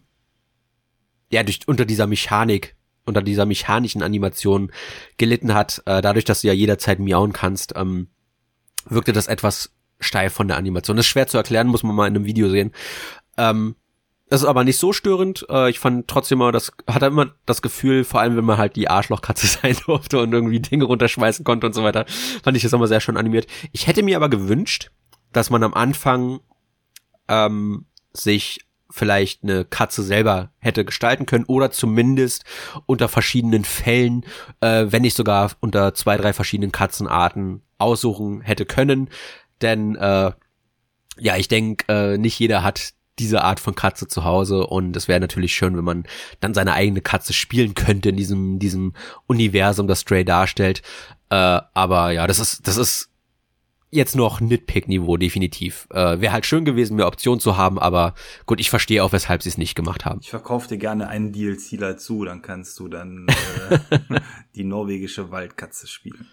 ja, 1.30 1.42
durch, 1.42 1.61
unter 1.66 1.85
dieser 1.85 2.06
Mechanik, 2.06 2.76
unter 3.04 3.23
dieser 3.23 3.47
mechanischen 3.47 4.02
Animation 4.02 4.70
gelitten 5.16 5.54
hat, 5.54 5.82
äh, 5.87 6.02
dadurch, 6.02 6.25
dass 6.25 6.42
du 6.42 6.49
ja 6.49 6.52
jederzeit 6.52 6.99
miauen 6.99 7.32
kannst, 7.32 7.75
ähm, 7.76 8.08
wirkte 8.87 9.12
das 9.12 9.26
etwas 9.26 9.73
steif 10.00 10.32
von 10.32 10.49
der 10.49 10.56
Animation. 10.56 10.97
Das 10.97 11.06
ist 11.06 11.11
schwer 11.11 11.26
zu 11.26 11.37
erklären, 11.37 11.66
muss 11.66 11.82
man 11.82 11.97
mal 11.97 12.06
in 12.06 12.16
einem 12.16 12.25
Video 12.25 12.49
sehen. 12.49 12.73
Ähm, 13.37 13.76
das 14.28 14.42
ist 14.42 14.47
aber 14.47 14.64
nicht 14.64 14.76
so 14.76 14.92
störend. 14.92 15.47
Äh, 15.49 15.70
ich 15.70 15.78
fand 15.78 16.06
trotzdem 16.06 16.40
immer, 16.40 16.52
das 16.52 16.73
hat 16.87 17.02
immer 17.02 17.35
das 17.47 17.62
Gefühl, 17.62 18.04
vor 18.04 18.20
allem 18.20 18.37
wenn 18.37 18.44
man 18.44 18.58
halt 18.58 18.76
die 18.76 18.88
Arschlochkatze 18.88 19.47
sein 19.62 19.76
durfte 19.87 20.20
und 20.20 20.32
irgendwie 20.32 20.61
Dinge 20.61 20.85
runterschmeißen 20.85 21.44
konnte 21.44 21.66
und 21.66 21.73
so 21.73 21.82
weiter, 21.82 22.04
fand 22.42 22.56
ich 22.56 22.62
das 22.62 22.73
immer 22.73 22.87
sehr 22.87 23.00
schön 23.00 23.16
animiert. 23.16 23.47
Ich 23.73 23.87
hätte 23.87 24.02
mir 24.02 24.16
aber 24.16 24.28
gewünscht, 24.28 24.90
dass 25.32 25.50
man 25.50 25.62
am 25.62 25.75
Anfang 25.75 26.40
ähm, 27.28 27.87
sich 28.12 28.61
vielleicht 28.90 29.42
eine 29.42 29.64
Katze 29.64 30.02
selber 30.02 30.50
hätte 30.59 30.85
gestalten 30.85 31.26
können 31.26 31.45
oder 31.45 31.71
zumindest 31.71 32.45
unter 32.87 33.09
verschiedenen 33.09 33.64
Fällen, 33.64 34.25
äh, 34.61 34.87
wenn 34.88 35.02
nicht 35.02 35.16
sogar 35.16 35.52
unter 35.61 35.95
zwei, 35.95 36.16
drei 36.16 36.33
verschiedenen 36.33 36.73
Katzenarten 36.73 37.62
aussuchen 37.78 38.40
hätte 38.40 38.64
können. 38.66 39.11
Denn 39.61 39.97
äh, 39.97 40.33
ja, 41.18 41.37
ich 41.37 41.49
denke, 41.49 41.85
äh, 41.88 42.18
nicht 42.18 42.38
jeder 42.38 42.62
hat 42.62 42.92
diese 43.18 43.42
Art 43.42 43.61
von 43.61 43.75
Katze 43.75 44.07
zu 44.07 44.25
Hause 44.25 44.66
und 44.66 44.97
es 44.97 45.09
wäre 45.09 45.21
natürlich 45.21 45.52
schön, 45.52 45.76
wenn 45.76 45.85
man 45.85 46.04
dann 46.40 46.54
seine 46.54 46.75
eigene 46.75 47.00
Katze 47.00 47.33
spielen 47.33 47.75
könnte 47.75 48.11
in 48.11 48.16
diesem 48.16 48.59
diesem 48.59 48.95
Universum, 49.26 49.88
das 49.88 50.00
Stray 50.00 50.25
darstellt. 50.25 50.83
Äh, 51.30 51.61
aber 51.75 52.12
ja, 52.12 52.26
das 52.26 52.38
ist 52.38 52.66
das 52.66 52.76
ist 52.76 53.08
jetzt 53.90 54.16
noch 54.16 54.40
Nitpick-Niveau, 54.40 55.16
definitiv. 55.16 55.87
Äh, 55.90 56.21
Wäre 56.21 56.33
halt 56.33 56.47
schön 56.47 56.64
gewesen, 56.64 56.97
mehr 56.97 57.07
Optionen 57.07 57.40
zu 57.40 57.57
haben, 57.57 57.78
aber 57.78 58.14
gut, 58.47 58.61
ich 58.61 58.71
verstehe 58.71 59.02
auch, 59.02 59.12
weshalb 59.12 59.42
sie 59.42 59.49
es 59.49 59.59
nicht 59.59 59.75
gemacht 59.75 60.04
haben. 60.04 60.21
Ich 60.23 60.30
verkaufe 60.30 60.68
dir 60.68 60.78
gerne 60.78 61.09
einen 61.09 61.33
DLC 61.33 61.78
dazu, 61.78 62.25
dann 62.25 62.42
kannst 62.42 62.78
du 62.78 62.88
dann 62.88 63.26
äh, 63.28 64.21
die 64.54 64.64
norwegische 64.64 65.30
Waldkatze 65.30 65.87
spielen. 65.87 66.26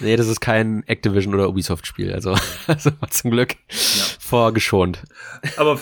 Nee, 0.00 0.16
das 0.16 0.28
ist 0.28 0.40
kein 0.40 0.84
Activision 0.86 1.34
oder 1.34 1.48
Ubisoft-Spiel, 1.48 2.12
also, 2.12 2.34
also 2.66 2.90
zum 3.10 3.30
Glück 3.30 3.54
ja. 3.68 4.04
vorgeschont. 4.18 5.02
Aber 5.56 5.78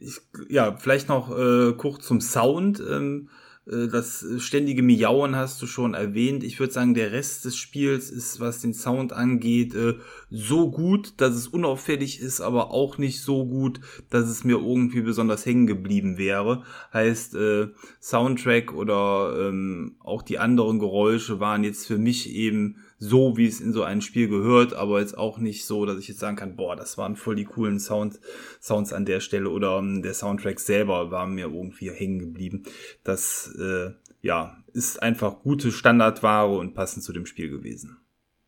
ich, 0.00 0.20
ja, 0.48 0.76
vielleicht 0.76 1.08
noch 1.08 1.30
äh, 1.36 1.72
kurz 1.74 2.06
zum 2.06 2.20
Sound. 2.20 2.80
Ähm, 2.80 3.28
äh, 3.28 3.47
das 3.68 4.24
ständige 4.38 4.82
Miauen 4.82 5.36
hast 5.36 5.60
du 5.60 5.66
schon 5.66 5.92
erwähnt. 5.92 6.42
Ich 6.42 6.58
würde 6.58 6.72
sagen, 6.72 6.94
der 6.94 7.12
Rest 7.12 7.44
des 7.44 7.56
Spiels 7.56 8.10
ist, 8.10 8.40
was 8.40 8.60
den 8.60 8.72
Sound 8.72 9.12
angeht, 9.12 9.74
äh, 9.74 9.96
so 10.30 10.70
gut, 10.70 11.14
dass 11.18 11.34
es 11.34 11.48
unauffällig 11.48 12.20
ist, 12.20 12.40
aber 12.40 12.70
auch 12.70 12.96
nicht 12.96 13.20
so 13.20 13.44
gut, 13.44 13.80
dass 14.08 14.28
es 14.28 14.42
mir 14.42 14.56
irgendwie 14.58 15.02
besonders 15.02 15.44
hängen 15.44 15.66
geblieben 15.66 16.16
wäre. 16.16 16.62
Heißt, 16.94 17.34
äh, 17.34 17.68
Soundtrack 18.00 18.72
oder 18.72 19.48
ähm, 19.48 19.96
auch 20.00 20.22
die 20.22 20.38
anderen 20.38 20.78
Geräusche 20.78 21.38
waren 21.38 21.62
jetzt 21.62 21.86
für 21.86 21.98
mich 21.98 22.34
eben 22.34 22.76
so, 22.98 23.36
wie 23.36 23.46
es 23.46 23.60
in 23.60 23.72
so 23.72 23.84
ein 23.84 24.02
Spiel 24.02 24.28
gehört, 24.28 24.74
aber 24.74 25.00
jetzt 25.00 25.16
auch 25.16 25.38
nicht 25.38 25.66
so, 25.66 25.86
dass 25.86 25.98
ich 25.98 26.08
jetzt 26.08 26.20
sagen 26.20 26.36
kann, 26.36 26.56
boah, 26.56 26.74
das 26.74 26.98
waren 26.98 27.16
voll 27.16 27.36
die 27.36 27.44
coolen 27.44 27.78
Sound, 27.78 28.18
Sounds 28.60 28.92
an 28.92 29.06
der 29.06 29.20
Stelle 29.20 29.50
oder 29.50 29.78
um, 29.78 29.96
ähm, 29.96 30.02
der 30.02 30.14
Soundtrack 30.14 30.58
selber 30.58 31.10
war 31.10 31.26
mir 31.26 31.46
irgendwie 31.46 31.90
hängen 31.90 32.18
geblieben. 32.18 32.64
Das, 33.04 33.54
äh, 33.58 33.92
ja, 34.20 34.56
ist 34.72 35.00
einfach 35.02 35.40
gute 35.40 35.70
Standardware 35.70 36.58
und 36.58 36.74
passend 36.74 37.04
zu 37.04 37.12
dem 37.12 37.26
Spiel 37.26 37.48
gewesen. 37.48 37.98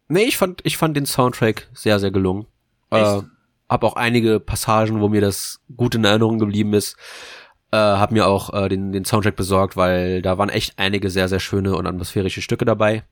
Nee, 0.08 0.24
ich 0.24 0.36
fand, 0.36 0.60
ich 0.64 0.76
fand 0.76 0.96
den 0.96 1.06
Soundtrack 1.06 1.68
sehr, 1.72 2.00
sehr 2.00 2.10
gelungen. 2.10 2.46
Echt? 2.90 3.06
Äh, 3.06 3.22
hab 3.68 3.84
auch 3.84 3.94
einige 3.94 4.40
Passagen, 4.40 5.00
wo 5.00 5.08
mir 5.08 5.20
das 5.20 5.60
gut 5.76 5.94
in 5.94 6.04
Erinnerung 6.04 6.40
geblieben 6.40 6.74
ist. 6.74 6.96
Äh, 7.70 7.76
hab 7.76 8.10
mir 8.10 8.26
auch 8.26 8.52
äh, 8.52 8.68
den, 8.68 8.90
den 8.90 9.04
Soundtrack 9.04 9.36
besorgt, 9.36 9.76
weil 9.76 10.22
da 10.22 10.38
waren 10.38 10.48
echt 10.48 10.76
einige 10.76 11.08
sehr, 11.08 11.28
sehr 11.28 11.38
schöne 11.38 11.76
und 11.76 11.86
atmosphärische 11.86 12.42
Stücke 12.42 12.64
dabei. 12.64 13.04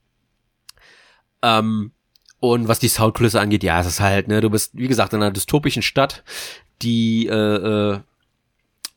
Ähm, 1.43 1.93
und 2.41 2.69
was 2.69 2.79
die 2.79 2.89
Soundkulisse 2.89 3.41
angeht, 3.41 3.65
ja, 3.65 3.81
es 3.81 3.87
ist 3.87 4.01
halt, 4.01 4.29
ne, 4.29 4.41
du 4.41 4.51
bist, 4.51 4.71
wie 4.75 4.89
gesagt, 4.89 5.13
in 5.13 5.23
einer 5.23 5.33
dystopischen 5.33 5.83
Stadt, 5.83 6.23
die 6.83 7.27
äh, 7.27 7.33
äh, 7.33 8.01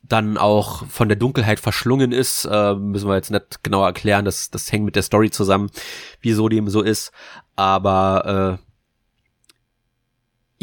dann 0.04 0.38
auch 0.38 0.86
von 0.88 1.08
der 1.08 1.18
Dunkelheit 1.18 1.60
verschlungen 1.60 2.12
ist. 2.12 2.46
Äh, 2.46 2.76
müssen 2.76 3.08
wir 3.08 3.16
jetzt 3.16 3.32
nicht 3.32 3.64
genau 3.64 3.84
erklären, 3.84 4.26
das, 4.26 4.52
das 4.52 4.72
hängt 4.72 4.86
mit 4.86 4.96
der 4.96 5.04
Story 5.04 5.32
zusammen, 5.32 5.72
wieso 6.22 6.50
dem 6.50 6.70
so 6.70 6.82
ist. 6.82 7.12
Aber 7.56 8.60
äh, 8.60 8.66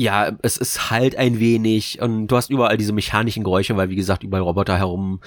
ja, 0.01 0.31
es 0.43 0.59
ist 0.59 0.91
halt 0.91 1.17
ein 1.17 1.41
wenig 1.41 2.01
und 2.01 2.29
du 2.29 2.37
hast 2.37 2.51
überall 2.51 2.77
diese 2.77 2.93
mechanischen 2.93 3.43
Geräusche, 3.43 3.77
weil 3.77 3.91
wie 3.91 3.97
gesagt 3.97 4.23
überall 4.23 4.45
Roboter 4.45 4.79
herum 4.79 5.21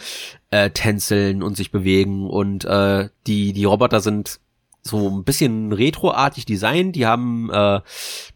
äh, 0.49 0.69
tänzeln 0.69 1.43
und 1.43 1.57
sich 1.57 1.71
bewegen 1.71 2.29
und 2.29 2.63
äh, 2.63 3.09
die 3.27 3.51
die 3.51 3.65
Roboter 3.65 3.99
sind 3.99 4.39
so 4.83 5.09
ein 5.09 5.23
bisschen 5.23 5.71
retroartig 5.73 6.45
designt. 6.45 6.95
Die 6.95 7.05
haben 7.05 7.49
äh, 7.51 7.81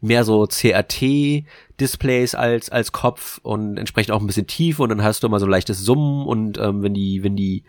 mehr 0.02 0.24
so 0.24 0.46
CRT-Displays 0.46 2.36
als 2.36 2.70
als 2.70 2.92
Kopf 2.92 3.40
und 3.44 3.78
entsprechend 3.78 4.12
auch 4.14 4.22
ein 4.22 4.28
bisschen 4.28 4.48
tief 4.48 4.80
und 4.80 4.90
dann 4.90 5.04
hast 5.04 5.24
du 5.24 5.28
immer 5.28 5.40
so 5.40 5.48
leichtes 5.48 5.80
Summen 5.80 6.26
und 6.26 6.58
ähm, 6.58 6.84
wenn 6.84 6.94
die 6.94 7.24
wenn 7.24 7.36
die 7.36 7.64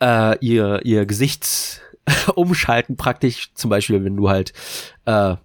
äh, 0.00 0.36
ihr 0.44 0.80
ihr 0.84 1.06
Gesichts 1.06 1.80
umschalten 2.34 2.96
praktisch 2.96 3.52
zum 3.54 3.70
Beispiel 3.70 4.04
wenn 4.04 4.16
du 4.16 4.28
halt 4.28 4.52
äh, 5.06 5.36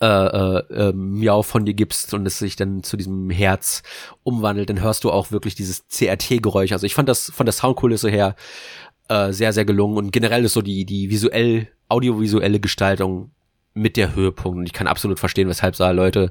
äh, 0.00 0.06
äh, 0.06 0.88
äh, 0.88 0.92
Miau 0.92 1.42
von 1.42 1.64
dir 1.64 1.72
gibst 1.72 2.12
und 2.12 2.26
es 2.26 2.38
sich 2.38 2.56
dann 2.56 2.82
zu 2.82 2.98
diesem 2.98 3.30
Herz 3.30 3.82
umwandelt, 4.22 4.68
dann 4.68 4.82
hörst 4.82 5.04
du 5.04 5.10
auch 5.10 5.30
wirklich 5.30 5.54
dieses 5.54 5.86
CRT-Geräusch. 5.88 6.72
Also 6.72 6.84
ich 6.84 6.94
fand 6.94 7.08
das 7.08 7.30
von 7.34 7.46
der 7.46 7.54
Soundkulisse 7.54 8.10
her 8.10 8.34
äh, 9.08 9.32
sehr, 9.32 9.52
sehr 9.52 9.64
gelungen 9.64 9.96
und 9.96 10.10
generell 10.12 10.44
ist 10.44 10.54
so 10.54 10.62
die, 10.62 10.84
die 10.84 11.10
visuell, 11.10 11.68
audiovisuelle 11.88 12.60
Gestaltung 12.60 13.30
mit 13.74 13.96
der 13.96 14.14
Höhepunkt. 14.14 14.58
Und 14.58 14.66
ich 14.66 14.72
kann 14.72 14.86
absolut 14.86 15.18
verstehen, 15.18 15.48
weshalb 15.48 15.76
da 15.76 15.90
Leute 15.90 16.30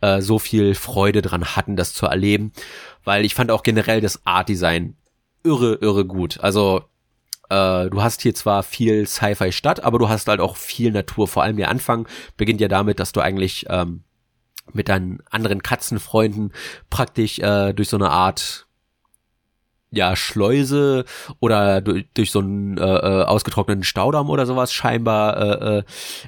äh, 0.00 0.20
so 0.20 0.38
viel 0.38 0.74
Freude 0.74 1.22
dran 1.22 1.56
hatten, 1.56 1.76
das 1.76 1.94
zu 1.94 2.06
erleben. 2.06 2.52
Weil 3.04 3.24
ich 3.24 3.34
fand 3.34 3.50
auch 3.50 3.62
generell 3.62 4.00
das 4.00 4.26
Art-Design 4.26 4.96
irre, 5.44 5.78
irre 5.80 6.04
gut. 6.04 6.40
Also 6.40 6.82
äh, 7.48 7.88
du 7.88 8.02
hast 8.02 8.22
hier 8.22 8.34
zwar 8.34 8.62
viel 8.62 9.06
Sci-Fi-Stadt, 9.06 9.84
aber 9.84 9.98
du 9.98 10.08
hast 10.08 10.28
halt 10.28 10.40
auch 10.40 10.56
viel 10.56 10.90
Natur. 10.90 11.28
Vor 11.28 11.42
allem 11.42 11.56
der 11.56 11.70
Anfang 11.70 12.06
beginnt 12.36 12.60
ja 12.60 12.68
damit, 12.68 13.00
dass 13.00 13.12
du 13.12 13.20
eigentlich 13.20 13.66
ähm, 13.68 14.02
mit 14.72 14.88
deinen 14.88 15.20
anderen 15.30 15.62
Katzenfreunden 15.62 16.52
praktisch 16.90 17.38
äh, 17.38 17.72
durch 17.72 17.88
so 17.88 17.96
eine 17.96 18.10
Art 18.10 18.66
ja, 19.92 20.16
Schleuse 20.16 21.04
oder 21.38 21.80
durch, 21.80 22.06
durch 22.14 22.30
so 22.30 22.40
einen 22.40 22.78
äh, 22.78 22.82
äh, 22.82 23.24
ausgetrockneten 23.24 23.84
Staudamm 23.84 24.30
oder 24.30 24.46
sowas 24.46 24.72
scheinbar 24.72 25.36
äh, 25.36 25.78
äh, 25.78 25.82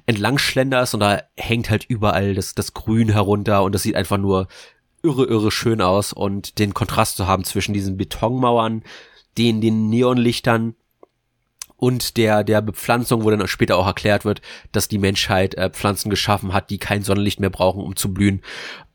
entlang 0.06 0.38
schlenderst 0.38 0.94
und 0.94 1.00
da 1.00 1.22
hängt 1.36 1.70
halt 1.70 1.84
überall 1.84 2.34
das, 2.34 2.54
das 2.54 2.74
Grün 2.74 3.08
herunter 3.08 3.62
und 3.62 3.74
das 3.74 3.82
sieht 3.82 3.96
einfach 3.96 4.18
nur 4.18 4.48
irre, 5.04 5.24
irre 5.26 5.50
schön 5.50 5.80
aus. 5.80 6.12
Und 6.12 6.58
den 6.58 6.74
Kontrast 6.74 7.16
zu 7.16 7.26
haben 7.26 7.44
zwischen 7.44 7.74
diesen 7.74 7.96
Betonmauern, 7.96 8.82
den, 9.38 9.60
den 9.60 9.88
Neonlichtern 9.90 10.74
und 11.76 12.16
der 12.16 12.44
der 12.44 12.62
Bepflanzung, 12.62 13.24
wo 13.24 13.30
dann 13.30 13.46
später 13.48 13.76
auch 13.76 13.86
erklärt 13.86 14.24
wird, 14.24 14.40
dass 14.72 14.88
die 14.88 14.98
Menschheit 14.98 15.54
äh, 15.54 15.70
Pflanzen 15.70 16.10
geschaffen 16.10 16.52
hat, 16.52 16.70
die 16.70 16.78
kein 16.78 17.02
Sonnenlicht 17.02 17.40
mehr 17.40 17.50
brauchen, 17.50 17.82
um 17.82 17.96
zu 17.96 18.12
blühen. 18.12 18.42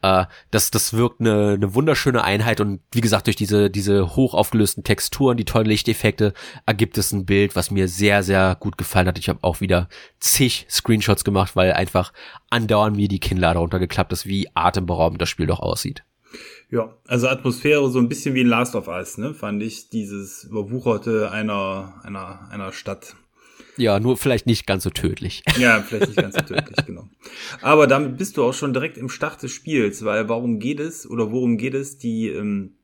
Äh, 0.01 0.25
das 0.51 0.71
das 0.71 0.93
wirkt 0.93 1.19
eine, 1.19 1.53
eine 1.53 1.75
wunderschöne 1.75 2.23
Einheit 2.23 2.61
und 2.61 2.81
wie 2.91 3.01
gesagt 3.01 3.27
durch 3.27 3.35
diese 3.35 3.69
diese 3.69 4.15
hoch 4.15 4.33
aufgelösten 4.33 4.83
Texturen, 4.83 5.37
die 5.37 5.45
tollen 5.45 5.67
Lichteffekte 5.67 6.33
ergibt 6.65 6.97
es 6.97 7.11
ein 7.11 7.25
Bild, 7.25 7.55
was 7.55 7.71
mir 7.71 7.87
sehr 7.87 8.23
sehr 8.23 8.55
gut 8.59 8.77
gefallen 8.77 9.07
hat. 9.07 9.19
Ich 9.19 9.29
habe 9.29 9.39
auch 9.41 9.61
wieder 9.61 9.89
zig 10.19 10.65
Screenshots 10.69 11.23
gemacht, 11.23 11.55
weil 11.55 11.73
einfach 11.73 12.13
andauernd 12.49 12.95
mir 12.95 13.07
die 13.07 13.19
Kinnlade 13.19 13.59
runtergeklappt 13.59 14.13
ist, 14.13 14.25
wie 14.25 14.47
atemberaubend 14.53 15.21
das 15.21 15.29
Spiel 15.29 15.47
doch 15.47 15.59
aussieht. 15.59 16.03
Ja, 16.71 16.95
also 17.07 17.27
Atmosphäre 17.27 17.89
so 17.89 17.99
ein 17.99 18.09
bisschen 18.09 18.35
wie 18.35 18.41
in 18.41 18.47
Last 18.47 18.75
of 18.75 18.87
Us, 18.87 19.17
ne, 19.17 19.33
fand 19.33 19.63
ich, 19.63 19.89
dieses 19.89 20.43
überwucherte 20.43 21.31
einer, 21.31 21.99
einer, 22.03 22.47
einer 22.51 22.71
Stadt. 22.71 23.15
Ja, 23.75 23.99
nur 23.99 24.17
vielleicht 24.17 24.45
nicht 24.45 24.67
ganz 24.67 24.83
so 24.83 24.89
tödlich. 24.89 25.41
Ja, 25.57 25.81
vielleicht 25.81 26.07
nicht 26.07 26.21
ganz 26.21 26.35
so 26.35 26.41
tödlich, 26.41 26.85
genau. 26.85 27.07
Aber 27.61 27.87
damit 27.87 28.17
bist 28.17 28.37
du 28.37 28.43
auch 28.43 28.53
schon 28.53 28.73
direkt 28.73 28.97
im 28.97 29.09
Start 29.09 29.41
des 29.41 29.51
Spiels, 29.51 30.03
weil 30.03 30.27
warum 30.29 30.59
geht 30.59 30.79
es 30.79 31.09
oder 31.09 31.31
worum 31.31 31.57
geht 31.57 31.73
es? 31.73 31.97
Die 31.97 32.27
ähm, 32.27 32.75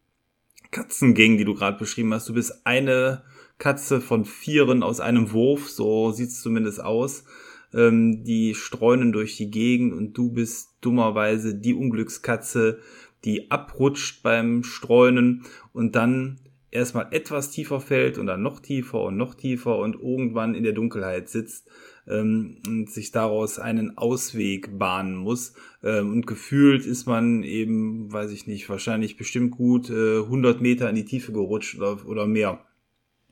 Katzengang, 0.72 1.38
die 1.38 1.46
du 1.46 1.54
gerade 1.54 1.78
beschrieben 1.78 2.14
hast, 2.14 2.30
du 2.30 2.34
bist 2.34 2.66
eine 2.66 3.24
Katze 3.58 4.02
von 4.02 4.26
vieren 4.26 4.84
aus 4.84 5.00
einem 5.00 5.32
Wurf, 5.32 5.70
so 5.70 6.12
sieht's 6.12 6.42
zumindest 6.42 6.82
aus. 6.82 7.26
Ähm, 7.74 8.24
die 8.24 8.56
streunen 8.56 9.12
durch 9.12 9.36
die 9.36 9.52
Gegend 9.52 9.94
und 9.94 10.14
du 10.14 10.32
bist 10.32 10.78
dummerweise 10.82 11.56
die 11.56 11.74
Unglückskatze, 11.74 12.80
die 13.26 13.52
abrutscht 13.52 14.24
beim 14.24 14.64
Streunen 14.64 15.44
und 15.74 15.96
dann 15.96 16.40
erstmal 16.76 17.08
etwas 17.12 17.52
tiefer 17.52 17.80
fällt 17.80 18.18
und 18.18 18.28
dann 18.28 18.42
noch 18.42 18.60
tiefer 18.60 19.02
und 19.02 19.18
noch 19.18 19.34
tiefer 19.34 19.78
und 19.78 19.96
irgendwann 19.96 20.56
in 20.56 20.64
der 20.64 20.74
Dunkelheit 20.74 21.30
sitzt 21.30 21.68
ähm, 22.08 22.58
und 22.68 22.90
sich 22.90 23.12
daraus 23.12 23.58
einen 23.60 23.98
Ausweg 23.98 24.78
bahnen 24.78 25.16
muss. 25.16 25.54
Ähm, 25.84 26.12
und 26.12 26.28
gefühlt 26.28 26.86
ist 26.86 27.08
man 27.08 27.44
eben, 27.44 28.12
weiß 28.12 28.32
ich 28.32 28.46
nicht, 28.46 28.70
wahrscheinlich 28.70 29.18
bestimmt 29.18 29.52
gut 29.52 29.90
äh, 29.90 30.20
100 30.20 30.62
Meter 30.62 30.90
in 30.90 30.96
die 30.96 31.06
Tiefe 31.06 31.32
gerutscht 31.32 31.78
oder, 31.78 32.06
oder 32.06 32.28
mehr. 32.28 32.60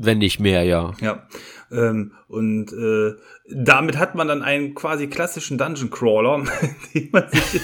Wenn 0.03 0.17
nicht 0.19 0.39
mehr, 0.39 0.63
ja. 0.63 0.93
Ja. 1.01 1.27
Ähm, 1.71 2.11
und 2.27 2.71
äh, 2.71 3.15
damit 3.49 3.97
hat 3.97 4.15
man 4.15 4.27
dann 4.27 4.43
einen 4.43 4.75
quasi 4.75 5.07
klassischen 5.07 5.57
Dungeon 5.57 5.89
Crawler, 5.89 6.43
den 6.93 7.09
man 7.11 7.29
sich 7.29 7.61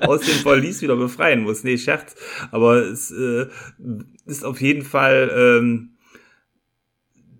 aus 0.02 0.20
dem 0.20 0.34
Verlies 0.42 0.82
wieder 0.82 0.96
befreien 0.96 1.42
muss. 1.42 1.64
Nee, 1.64 1.78
Scherz. 1.78 2.14
Aber 2.50 2.76
es 2.76 3.10
äh, 3.10 3.46
ist 4.26 4.44
auf 4.44 4.60
jeden 4.60 4.82
Fall 4.82 5.30
ähm, 5.34 5.93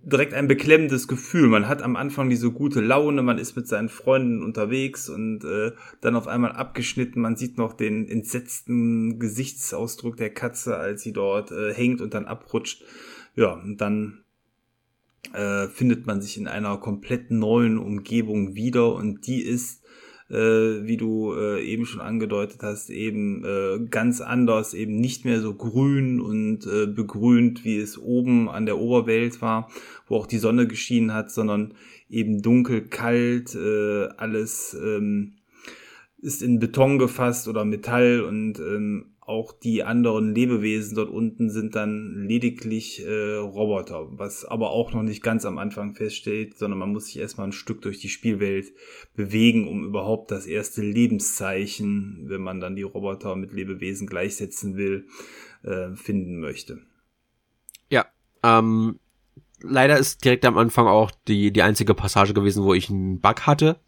direkt 0.04 0.34
ein 0.34 0.48
beklemmendes 0.48 1.08
Gefühl. 1.08 1.48
Man 1.48 1.68
hat 1.68 1.82
am 1.82 1.96
Anfang 1.96 2.30
diese 2.30 2.50
gute 2.50 2.80
Laune, 2.80 3.22
man 3.22 3.38
ist 3.38 3.56
mit 3.56 3.66
seinen 3.66 3.88
Freunden 3.88 4.42
unterwegs 4.42 5.08
und 5.08 5.44
äh, 5.44 5.72
dann 6.00 6.16
auf 6.16 6.28
einmal 6.28 6.52
abgeschnitten. 6.52 7.20
Man 7.20 7.36
sieht 7.36 7.58
noch 7.58 7.72
den 7.72 8.08
entsetzten 8.08 9.18
Gesichtsausdruck 9.18 10.16
der 10.16 10.30
Katze, 10.30 10.76
als 10.76 11.02
sie 11.02 11.12
dort 11.12 11.52
äh, 11.52 11.72
hängt 11.72 12.00
und 12.00 12.14
dann 12.14 12.26
abrutscht 12.26 12.84
ja, 13.34 13.60
dann 13.76 14.24
äh, 15.32 15.66
findet 15.68 16.06
man 16.06 16.20
sich 16.22 16.36
in 16.36 16.46
einer 16.46 16.76
komplett 16.78 17.30
neuen 17.30 17.78
Umgebung 17.78 18.54
wieder 18.54 18.94
und 18.94 19.26
die 19.26 19.42
ist, 19.42 19.82
äh, 20.30 20.34
wie 20.86 20.96
du 20.96 21.34
äh, 21.34 21.62
eben 21.62 21.86
schon 21.86 22.00
angedeutet 22.00 22.62
hast, 22.62 22.90
eben 22.90 23.44
äh, 23.44 23.86
ganz 23.90 24.20
anders, 24.20 24.74
eben 24.74 24.96
nicht 24.96 25.24
mehr 25.24 25.40
so 25.40 25.54
grün 25.54 26.20
und 26.20 26.66
äh, 26.66 26.86
begrünt, 26.86 27.64
wie 27.64 27.76
es 27.76 27.98
oben 27.98 28.48
an 28.48 28.66
der 28.66 28.78
Oberwelt 28.78 29.42
war, 29.42 29.70
wo 30.08 30.16
auch 30.16 30.26
die 30.26 30.38
Sonne 30.38 30.66
geschienen 30.66 31.12
hat, 31.12 31.30
sondern 31.30 31.74
eben 32.08 32.42
dunkel, 32.42 32.82
kalt, 32.82 33.54
äh, 33.54 34.08
alles 34.16 34.76
ähm, 34.82 35.34
ist 36.18 36.42
in 36.42 36.58
Beton 36.58 36.98
gefasst 36.98 37.48
oder 37.48 37.66
Metall 37.66 38.22
und 38.22 38.58
ähm, 38.58 39.13
auch 39.26 39.52
die 39.52 39.82
anderen 39.82 40.34
Lebewesen 40.34 40.96
dort 40.96 41.08
unten 41.08 41.48
sind 41.50 41.74
dann 41.74 42.26
lediglich 42.26 43.04
äh, 43.04 43.36
Roboter, 43.36 44.06
was 44.10 44.44
aber 44.44 44.70
auch 44.70 44.92
noch 44.92 45.02
nicht 45.02 45.22
ganz 45.22 45.44
am 45.46 45.58
Anfang 45.58 45.94
feststeht, 45.94 46.58
sondern 46.58 46.78
man 46.78 46.92
muss 46.92 47.06
sich 47.06 47.18
erstmal 47.18 47.48
ein 47.48 47.52
Stück 47.52 47.80
durch 47.82 48.00
die 48.00 48.10
Spielwelt 48.10 48.72
bewegen, 49.14 49.66
um 49.66 49.84
überhaupt 49.84 50.30
das 50.30 50.46
erste 50.46 50.82
Lebenszeichen, 50.82 52.24
wenn 52.28 52.42
man 52.42 52.60
dann 52.60 52.76
die 52.76 52.82
Roboter 52.82 53.34
mit 53.34 53.52
Lebewesen 53.52 54.06
gleichsetzen 54.06 54.76
will, 54.76 55.06
äh, 55.62 55.94
finden 55.94 56.40
möchte. 56.40 56.80
Ja, 57.88 58.06
ähm, 58.42 58.98
leider 59.60 59.98
ist 59.98 60.24
direkt 60.24 60.44
am 60.44 60.58
Anfang 60.58 60.86
auch 60.86 61.10
die, 61.28 61.50
die 61.50 61.62
einzige 61.62 61.94
Passage 61.94 62.34
gewesen, 62.34 62.64
wo 62.64 62.74
ich 62.74 62.90
einen 62.90 63.20
Bug 63.20 63.46
hatte. 63.46 63.80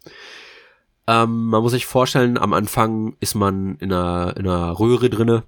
Ähm, 1.07 1.47
man 1.47 1.61
muss 1.61 1.71
sich 1.71 1.85
vorstellen, 1.85 2.37
am 2.37 2.53
Anfang 2.53 3.15
ist 3.19 3.35
man 3.35 3.77
in 3.77 3.93
einer, 3.93 4.35
in 4.37 4.47
einer 4.47 4.77
Röhre 4.79 5.09
drinne 5.09 5.43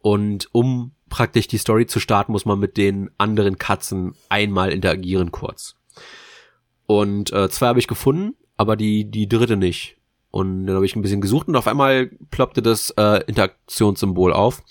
und 0.00 0.48
um 0.52 0.92
praktisch 1.08 1.46
die 1.46 1.58
Story 1.58 1.86
zu 1.86 2.00
starten, 2.00 2.32
muss 2.32 2.46
man 2.46 2.58
mit 2.58 2.76
den 2.76 3.10
anderen 3.18 3.58
Katzen 3.58 4.14
einmal 4.28 4.70
interagieren 4.72 5.30
kurz. 5.30 5.76
Und 6.86 7.32
äh, 7.32 7.50
zwei 7.50 7.66
habe 7.66 7.78
ich 7.78 7.86
gefunden, 7.86 8.34
aber 8.56 8.76
die, 8.76 9.10
die 9.10 9.28
dritte 9.28 9.56
nicht. 9.56 9.96
Und 10.30 10.66
dann 10.66 10.76
habe 10.76 10.86
ich 10.86 10.96
ein 10.96 11.02
bisschen 11.02 11.20
gesucht 11.20 11.48
und 11.48 11.56
auf 11.56 11.66
einmal 11.66 12.10
ploppte 12.30 12.62
das 12.62 12.90
äh, 12.96 13.22
Interaktionssymbol 13.26 14.32
auf 14.32 14.62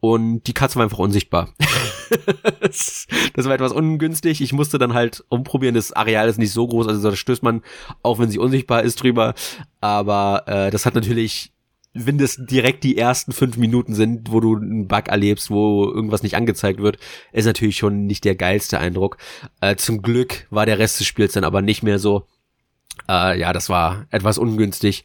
und 0.00 0.44
die 0.44 0.52
Katze 0.52 0.76
war 0.76 0.84
einfach 0.84 0.98
unsichtbar. 0.98 1.48
das 2.60 3.06
war 3.36 3.54
etwas 3.54 3.72
ungünstig. 3.72 4.40
Ich 4.40 4.52
musste 4.52 4.78
dann 4.78 4.94
halt 4.94 5.24
umprobieren. 5.28 5.74
Das 5.74 5.92
Areal 5.92 6.28
ist 6.28 6.38
nicht 6.38 6.52
so 6.52 6.66
groß, 6.66 6.86
also 6.88 7.10
da 7.10 7.16
stößt 7.16 7.42
man 7.42 7.62
auch, 8.02 8.18
wenn 8.18 8.30
sie 8.30 8.38
unsichtbar 8.38 8.82
ist, 8.82 9.02
drüber. 9.02 9.34
Aber 9.80 10.44
äh, 10.46 10.70
das 10.70 10.86
hat 10.86 10.94
natürlich, 10.94 11.52
wenn 11.94 12.18
das 12.18 12.36
direkt 12.38 12.84
die 12.84 12.98
ersten 12.98 13.32
fünf 13.32 13.56
Minuten 13.56 13.94
sind, 13.94 14.30
wo 14.30 14.40
du 14.40 14.56
einen 14.56 14.86
Bug 14.86 15.08
erlebst, 15.08 15.50
wo 15.50 15.84
irgendwas 15.84 16.22
nicht 16.22 16.36
angezeigt 16.36 16.80
wird, 16.80 16.98
ist 17.32 17.46
natürlich 17.46 17.78
schon 17.78 18.06
nicht 18.06 18.24
der 18.24 18.36
geilste 18.36 18.78
Eindruck. 18.78 19.16
Äh, 19.60 19.76
zum 19.76 20.02
Glück 20.02 20.46
war 20.50 20.66
der 20.66 20.78
Rest 20.78 21.00
des 21.00 21.06
Spiels 21.06 21.32
dann 21.32 21.44
aber 21.44 21.62
nicht 21.62 21.82
mehr 21.82 21.98
so. 21.98 22.26
Äh, 23.08 23.38
ja, 23.40 23.52
das 23.52 23.70
war 23.70 24.06
etwas 24.10 24.36
ungünstig. 24.36 25.04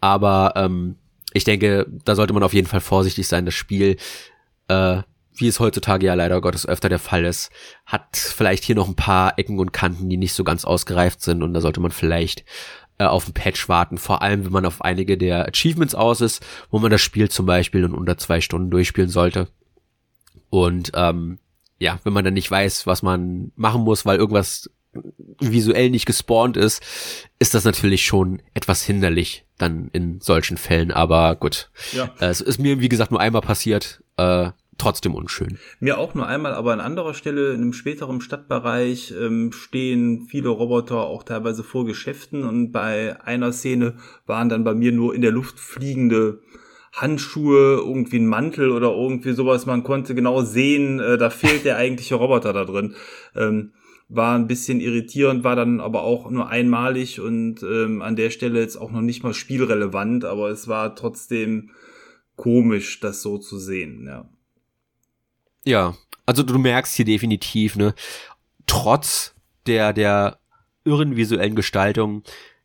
Aber 0.00 0.54
ähm, 0.56 0.96
ich 1.32 1.44
denke, 1.44 1.86
da 2.04 2.14
sollte 2.14 2.34
man 2.34 2.42
auf 2.42 2.54
jeden 2.54 2.66
Fall 2.66 2.80
vorsichtig 2.80 3.26
sein. 3.26 3.46
Das 3.46 3.54
Spiel 3.54 3.96
äh, 4.72 5.02
wie 5.34 5.48
es 5.48 5.60
heutzutage 5.60 6.06
ja 6.06 6.14
leider 6.14 6.40
Gottes 6.40 6.66
öfter 6.66 6.88
der 6.88 6.98
Fall 6.98 7.24
ist, 7.24 7.50
hat 7.86 8.16
vielleicht 8.16 8.64
hier 8.64 8.74
noch 8.74 8.88
ein 8.88 8.96
paar 8.96 9.38
Ecken 9.38 9.58
und 9.58 9.72
Kanten, 9.72 10.08
die 10.08 10.16
nicht 10.16 10.34
so 10.34 10.44
ganz 10.44 10.64
ausgereift 10.64 11.22
sind 11.22 11.42
und 11.42 11.54
da 11.54 11.60
sollte 11.60 11.80
man 11.80 11.90
vielleicht 11.90 12.44
äh, 12.98 13.04
auf 13.04 13.26
ein 13.26 13.32
Patch 13.32 13.68
warten, 13.68 13.98
vor 13.98 14.22
allem 14.22 14.44
wenn 14.44 14.52
man 14.52 14.66
auf 14.66 14.82
einige 14.82 15.16
der 15.16 15.48
Achievements 15.48 15.94
aus 15.94 16.20
ist, 16.20 16.44
wo 16.70 16.78
man 16.78 16.90
das 16.90 17.00
Spiel 17.00 17.30
zum 17.30 17.46
Beispiel 17.46 17.84
in 17.84 17.94
unter 17.94 18.18
zwei 18.18 18.40
Stunden 18.40 18.70
durchspielen 18.70 19.10
sollte. 19.10 19.48
Und 20.50 20.92
ähm, 20.94 21.38
ja, 21.78 21.98
wenn 22.04 22.12
man 22.12 22.24
dann 22.24 22.34
nicht 22.34 22.50
weiß, 22.50 22.86
was 22.86 23.02
man 23.02 23.52
machen 23.56 23.82
muss, 23.82 24.04
weil 24.04 24.18
irgendwas 24.18 24.70
visuell 25.40 25.90
nicht 25.90 26.06
gespawnt 26.06 26.56
ist, 26.56 26.82
ist 27.38 27.54
das 27.54 27.64
natürlich 27.64 28.04
schon 28.04 28.42
etwas 28.52 28.82
hinderlich 28.82 29.46
dann 29.56 29.88
in 29.92 30.20
solchen 30.20 30.58
Fällen. 30.58 30.92
Aber 30.92 31.34
gut, 31.36 31.70
ja. 31.92 32.10
äh, 32.20 32.26
es 32.26 32.40
ist 32.40 32.58
mir 32.58 32.80
wie 32.80 32.90
gesagt 32.90 33.10
nur 33.10 33.20
einmal 33.20 33.40
passiert. 33.40 34.02
Äh, 34.18 34.50
trotzdem 34.78 35.14
unschön. 35.14 35.58
Mir 35.80 35.98
auch 35.98 36.14
nur 36.14 36.26
einmal, 36.26 36.54
aber 36.54 36.72
an 36.72 36.80
anderer 36.80 37.14
Stelle, 37.14 37.52
in 37.52 37.62
einem 37.62 37.72
späteren 37.72 38.20
Stadtbereich, 38.20 39.12
ähm, 39.18 39.52
stehen 39.52 40.26
viele 40.28 40.48
Roboter 40.48 41.00
auch 41.00 41.22
teilweise 41.22 41.62
vor 41.62 41.84
Geschäften 41.84 42.44
und 42.44 42.72
bei 42.72 43.20
einer 43.24 43.52
Szene 43.52 43.94
waren 44.26 44.48
dann 44.48 44.64
bei 44.64 44.74
mir 44.74 44.92
nur 44.92 45.14
in 45.14 45.22
der 45.22 45.32
Luft 45.32 45.60
fliegende 45.60 46.40
Handschuhe, 46.92 47.76
irgendwie 47.76 48.18
ein 48.18 48.26
Mantel 48.26 48.70
oder 48.70 48.92
irgendwie 48.92 49.32
sowas. 49.32 49.66
Man 49.66 49.82
konnte 49.82 50.14
genau 50.14 50.42
sehen, 50.42 51.00
äh, 51.00 51.16
da 51.16 51.30
fehlt 51.30 51.64
der 51.64 51.76
eigentliche 51.76 52.16
Roboter 52.16 52.52
da 52.52 52.64
drin. 52.64 52.94
Ähm, 53.34 53.72
war 54.14 54.34
ein 54.34 54.46
bisschen 54.46 54.80
irritierend, 54.80 55.42
war 55.42 55.56
dann 55.56 55.80
aber 55.80 56.02
auch 56.02 56.30
nur 56.30 56.48
einmalig 56.48 57.18
und 57.18 57.62
ähm, 57.62 58.02
an 58.02 58.14
der 58.14 58.28
Stelle 58.28 58.60
jetzt 58.60 58.76
auch 58.76 58.90
noch 58.90 59.00
nicht 59.00 59.22
mal 59.22 59.32
spielrelevant, 59.32 60.26
aber 60.26 60.50
es 60.50 60.68
war 60.68 60.94
trotzdem 60.94 61.70
komisch, 62.36 63.00
das 63.00 63.22
so 63.22 63.38
zu 63.38 63.58
sehen, 63.58 64.04
ja. 64.06 64.28
Ja, 65.64 65.94
also 66.26 66.42
du 66.42 66.58
merkst 66.58 66.94
hier 66.94 67.04
definitiv, 67.04 67.76
ne, 67.76 67.94
trotz 68.66 69.34
der, 69.66 69.92
der 69.92 70.38
irren 70.84 71.16
visuellen 71.16 71.54
Gestaltung 71.54 72.22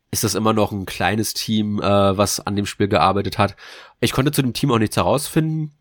ist 0.10 0.24
das 0.24 0.36
immer 0.36 0.54
noch 0.54 0.72
ein 0.72 0.86
kleines 0.86 1.34
Team, 1.34 1.82
äh, 1.82 2.18
was 2.18 2.40
an 2.40 2.56
dem 2.56 2.66
Spiel 2.66 2.88
gearbeitet 2.88 3.38
hat. 3.38 3.56
Ich 4.00 4.14
konnte 4.14 4.32
zu 4.32 4.42
dem 4.42 4.54
Team 4.54 4.72
auch 4.72 4.80
nichts 4.80 4.96
herausfinden. 4.96 5.74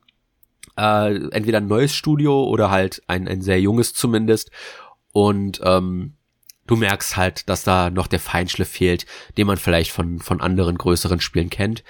Äh, 0.76 1.28
entweder 1.30 1.58
ein 1.58 1.68
neues 1.68 1.94
Studio 1.94 2.44
oder 2.44 2.70
halt 2.70 3.02
ein, 3.06 3.28
ein 3.28 3.40
sehr 3.40 3.60
junges 3.60 3.94
zumindest. 3.94 4.50
Und 5.12 5.60
ähm, 5.62 6.14
du 6.66 6.76
merkst 6.76 7.16
halt, 7.16 7.48
dass 7.48 7.62
da 7.62 7.88
noch 7.88 8.08
der 8.08 8.20
Feinschliff 8.20 8.68
fehlt, 8.68 9.06
den 9.38 9.46
man 9.46 9.56
vielleicht 9.56 9.92
von, 9.92 10.18
von 10.18 10.40
anderen 10.40 10.76
größeren 10.76 11.20
Spielen 11.20 11.48
kennt. 11.48 11.84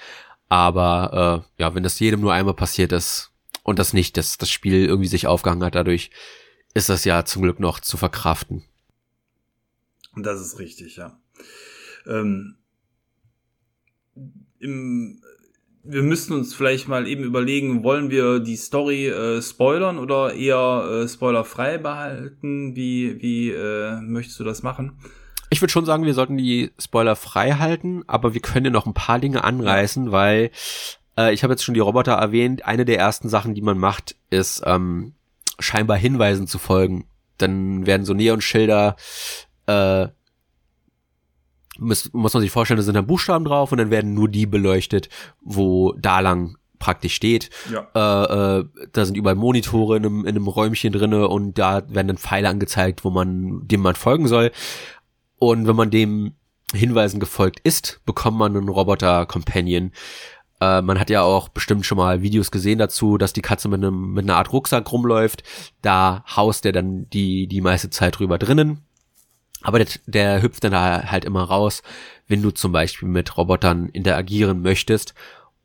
Aber 0.47 1.43
äh, 1.57 1.61
ja, 1.61 1.75
wenn 1.75 1.83
das 1.83 1.99
jedem 1.99 2.21
nur 2.21 2.33
einmal 2.33 2.53
passiert 2.53 2.91
ist 2.91 3.31
und 3.67 3.79
das 3.79 3.91
nicht, 3.91 4.15
dass 4.15 4.37
das 4.37 4.49
Spiel 4.49 4.85
irgendwie 4.85 5.09
sich 5.09 5.27
aufgehangen 5.27 5.63
hat 5.65 5.75
dadurch, 5.75 6.09
ist 6.73 6.87
das 6.87 7.03
ja 7.03 7.25
zum 7.25 7.41
Glück 7.41 7.59
noch 7.59 7.81
zu 7.81 7.97
verkraften. 7.97 8.63
Das 10.15 10.39
ist 10.39 10.57
richtig, 10.57 10.95
ja. 10.95 11.19
Ähm, 12.07 12.55
im, 14.59 15.21
wir 15.83 16.01
müssten 16.01 16.31
uns 16.31 16.55
vielleicht 16.55 16.87
mal 16.87 17.07
eben 17.07 17.23
überlegen, 17.23 17.83
wollen 17.83 18.09
wir 18.09 18.39
die 18.39 18.55
Story 18.55 19.09
äh, 19.09 19.41
spoilern 19.41 19.99
oder 19.99 20.33
eher 20.33 21.03
äh, 21.03 21.07
spoilerfrei 21.09 21.77
behalten? 21.77 22.73
Wie, 22.73 23.21
wie 23.21 23.51
äh, 23.51 23.99
möchtest 23.99 24.39
du 24.39 24.45
das 24.45 24.63
machen? 24.63 24.97
Ich 25.49 25.61
würde 25.61 25.73
schon 25.73 25.85
sagen, 25.85 26.05
wir 26.05 26.13
sollten 26.13 26.37
die 26.37 26.71
Spoiler 26.79 27.17
frei 27.17 27.51
halten, 27.51 28.03
aber 28.07 28.33
wir 28.33 28.41
können 28.41 28.65
ja 28.65 28.71
noch 28.71 28.85
ein 28.85 28.93
paar 28.93 29.19
Dinge 29.19 29.43
anreißen, 29.43 30.11
weil 30.11 30.51
äh, 31.17 31.33
ich 31.33 31.43
habe 31.43 31.53
jetzt 31.53 31.63
schon 31.63 31.73
die 31.73 31.79
Roboter 31.79 32.13
erwähnt. 32.13 32.65
Eine 32.65 32.85
der 32.85 32.99
ersten 32.99 33.29
Sachen, 33.29 33.53
die 33.55 33.61
man 33.61 33.77
macht, 33.77 34.15
ist 34.29 34.61
ähm, 34.65 35.13
scheinbar 35.59 35.97
Hinweisen 35.97 36.47
zu 36.47 36.59
folgen. 36.59 37.05
Dann 37.37 37.85
werden 37.85 38.05
so 38.05 38.13
Neonschilder 38.13 38.95
äh, 39.67 40.07
muss, 41.79 42.11
muss 42.13 42.33
man 42.33 42.41
sich 42.41 42.51
vorstellen, 42.51 42.77
da 42.77 42.83
sind 42.83 42.95
dann 42.95 43.07
Buchstaben 43.07 43.45
drauf 43.45 43.71
und 43.71 43.77
dann 43.77 43.91
werden 43.91 44.13
nur 44.13 44.29
die 44.29 44.45
beleuchtet, 44.45 45.09
wo 45.41 45.93
da 45.93 46.19
lang 46.19 46.57
praktisch 46.79 47.15
steht. 47.15 47.49
Ja. 47.71 47.87
Äh, 47.95 48.59
äh, 48.59 48.65
da 48.91 49.05
sind 49.05 49.17
überall 49.17 49.35
Monitore 49.35 49.97
in 49.97 50.05
einem, 50.05 50.19
in 50.21 50.29
einem 50.29 50.47
Räumchen 50.47 50.93
drinne 50.93 51.27
und 51.27 51.57
da 51.57 51.83
werden 51.89 52.07
dann 52.07 52.17
Pfeile 52.17 52.49
angezeigt, 52.49 53.03
wo 53.03 53.09
man 53.09 53.67
dem 53.67 53.81
man 53.81 53.95
folgen 53.95 54.27
soll. 54.27 54.51
Und 55.39 55.67
wenn 55.67 55.75
man 55.75 55.91
dem 55.91 56.33
Hinweisen 56.73 57.19
gefolgt 57.19 57.59
ist, 57.63 58.01
bekommt 58.05 58.37
man 58.37 58.55
einen 58.55 58.69
Roboter-Companion. 58.69 59.91
Äh, 60.59 60.81
man 60.81 60.99
hat 60.99 61.09
ja 61.09 61.21
auch 61.21 61.49
bestimmt 61.49 61.85
schon 61.85 61.97
mal 61.97 62.21
Videos 62.21 62.51
gesehen 62.51 62.79
dazu, 62.79 63.17
dass 63.17 63.33
die 63.33 63.41
Katze 63.41 63.67
mit 63.67 63.83
einem 63.83 64.13
mit 64.13 64.25
einer 64.25 64.37
Art 64.37 64.51
Rucksack 64.51 64.91
rumläuft. 64.91 65.43
Da 65.81 66.23
haust 66.35 66.65
der 66.65 66.71
dann 66.71 67.09
die 67.09 67.47
die 67.47 67.61
meiste 67.61 67.89
Zeit 67.89 68.19
drüber 68.19 68.37
drinnen. 68.37 68.83
Aber 69.61 69.79
der, 69.79 69.87
der 70.05 70.41
hüpft 70.41 70.63
dann 70.63 70.71
da 70.71 71.03
halt 71.11 71.25
immer 71.25 71.43
raus, 71.43 71.81
wenn 72.27 72.41
du 72.41 72.51
zum 72.51 72.71
Beispiel 72.71 73.09
mit 73.09 73.37
Robotern 73.37 73.89
interagieren 73.89 74.61
möchtest. 74.61 75.13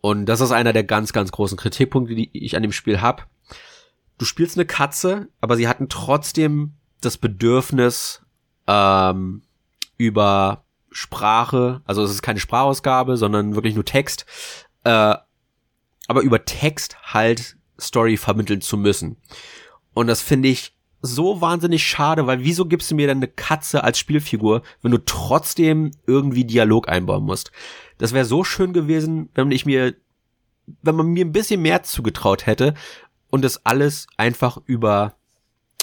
Und 0.00 0.26
das 0.26 0.40
ist 0.40 0.50
einer 0.50 0.72
der 0.72 0.84
ganz, 0.84 1.12
ganz 1.12 1.30
großen 1.30 1.58
Kritikpunkte, 1.58 2.14
die 2.14 2.30
ich 2.32 2.56
an 2.56 2.62
dem 2.62 2.72
Spiel 2.72 3.00
hab. 3.00 3.28
Du 4.18 4.24
spielst 4.24 4.56
eine 4.56 4.66
Katze, 4.66 5.28
aber 5.40 5.56
sie 5.56 5.68
hatten 5.68 5.88
trotzdem 5.88 6.74
das 7.00 7.18
Bedürfnis, 7.18 8.22
ähm, 8.66 9.42
über 9.96 10.64
Sprache, 10.90 11.80
also 11.86 12.02
es 12.02 12.10
ist 12.10 12.22
keine 12.22 12.40
Sprachausgabe, 12.40 13.16
sondern 13.16 13.54
wirklich 13.54 13.74
nur 13.74 13.84
Text, 13.84 14.26
äh, 14.84 15.16
aber 16.08 16.20
über 16.22 16.44
Text 16.44 16.96
halt 17.02 17.56
Story 17.80 18.16
vermitteln 18.16 18.60
zu 18.60 18.76
müssen. 18.76 19.16
Und 19.94 20.06
das 20.06 20.22
finde 20.22 20.48
ich 20.48 20.74
so 21.02 21.40
wahnsinnig 21.40 21.84
schade, 21.84 22.26
weil 22.26 22.44
wieso 22.44 22.66
gibst 22.66 22.90
du 22.90 22.94
mir 22.94 23.08
dann 23.08 23.18
eine 23.18 23.28
Katze 23.28 23.82
als 23.82 23.98
Spielfigur, 23.98 24.62
wenn 24.82 24.92
du 24.92 24.98
trotzdem 24.98 25.90
irgendwie 26.06 26.44
Dialog 26.44 26.88
einbauen 26.88 27.24
musst? 27.24 27.50
Das 27.98 28.12
wäre 28.12 28.24
so 28.24 28.44
schön 28.44 28.72
gewesen, 28.72 29.28
wenn 29.34 29.50
ich 29.50 29.66
mir, 29.66 29.94
wenn 30.82 30.94
man 30.94 31.08
mir 31.08 31.24
ein 31.24 31.32
bisschen 31.32 31.60
mehr 31.60 31.82
zugetraut 31.82 32.46
hätte 32.46 32.74
und 33.30 33.42
das 33.42 33.66
alles 33.66 34.06
einfach 34.16 34.58
über 34.64 35.16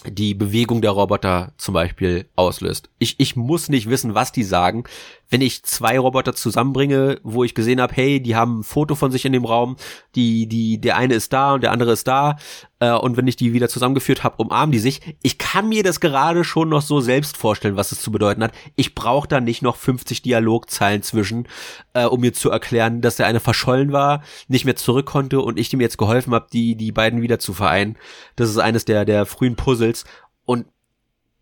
die 0.06 0.34
Bewegung 0.34 0.82
der 0.82 0.92
Roboter 0.92 1.52
zum 1.58 1.74
Beispiel 1.74 2.30
auslöst. 2.36 2.90
Ich, 3.00 3.20
ich 3.20 3.36
muss 3.36 3.68
nicht 3.68 3.90
wissen, 3.90 4.16
was 4.16 4.32
die 4.32 4.44
sagen. 4.44 4.86
Wenn 5.30 5.42
ich 5.42 5.63
zwei 5.63 6.00
Roboter 6.00 6.34
zusammenbringe, 6.34 7.20
wo 7.24 7.44
ich 7.44 7.54
gesehen 7.54 7.82
habe, 7.82 7.94
hey, 7.96 8.20
die 8.22 8.36
haben 8.36 8.60
ein 8.60 8.63
Foto 8.63 8.96
von 8.96 9.12
sich 9.12 9.26
in 9.26 9.34
dem 9.34 9.46
Raum, 9.46 9.78
die, 10.15 10.48
die, 10.48 10.82
der 10.82 10.98
eine 10.98 11.13
ist 11.13 11.34
da 11.34 11.54
und 11.54 11.62
der 11.62 11.72
andere 11.72 11.92
ist 11.92 12.08
da, 12.08 12.38
äh, 12.80 12.92
und 12.92 13.18
wenn 13.18 13.28
ich 13.28 13.36
die 13.36 13.54
wieder 13.54 13.70
zusammengeführt 13.70 14.24
habe, 14.24 14.38
umarmen 14.38 14.72
die 14.72 14.80
sich. 14.80 15.02
Ich 15.22 15.38
kann 15.38 15.70
mir 15.70 15.84
das 15.84 16.00
gerade 16.00 16.44
schon 16.44 16.70
noch 16.70 16.82
so 16.82 17.02
selbst 17.02 17.38
vorstellen, 17.38 17.76
was 17.76 17.92
es 17.92 18.02
zu 18.02 18.12
bedeuten 18.12 18.44
hat. 18.44 18.54
Ich 18.76 18.96
brauche 18.96 19.28
da 19.28 19.39
nicht 19.39 19.62
noch 19.62 19.76
50 19.76 20.22
Dialogzeilen 20.22 21.04
zwischen, 21.04 21.48
äh, 21.94 22.06
um 22.06 22.22
mir 22.22 22.34
zu 22.34 22.50
erklären, 22.50 23.02
dass 23.02 23.18
der 23.18 23.28
eine 23.28 23.39
verschollen 23.39 23.92
war, 23.92 24.24
nicht 24.48 24.65
mehr 24.65 24.76
zurück 24.76 25.06
konnte 25.06 25.42
und 25.42 25.60
ich 25.60 25.70
dem 25.70 25.82
jetzt 25.82 25.98
geholfen 25.98 26.34
habe, 26.34 26.48
die, 26.52 26.76
die 26.76 26.92
beiden 26.92 27.22
wieder 27.22 27.39
zu 27.39 27.54
vereinen. 27.54 27.98
Das 28.36 28.50
ist 28.50 28.58
eines 28.58 28.86
der, 28.86 29.06
der 29.06 29.26
frühen 29.26 29.56
Puzzles. 29.56 30.06
Und 30.46 30.65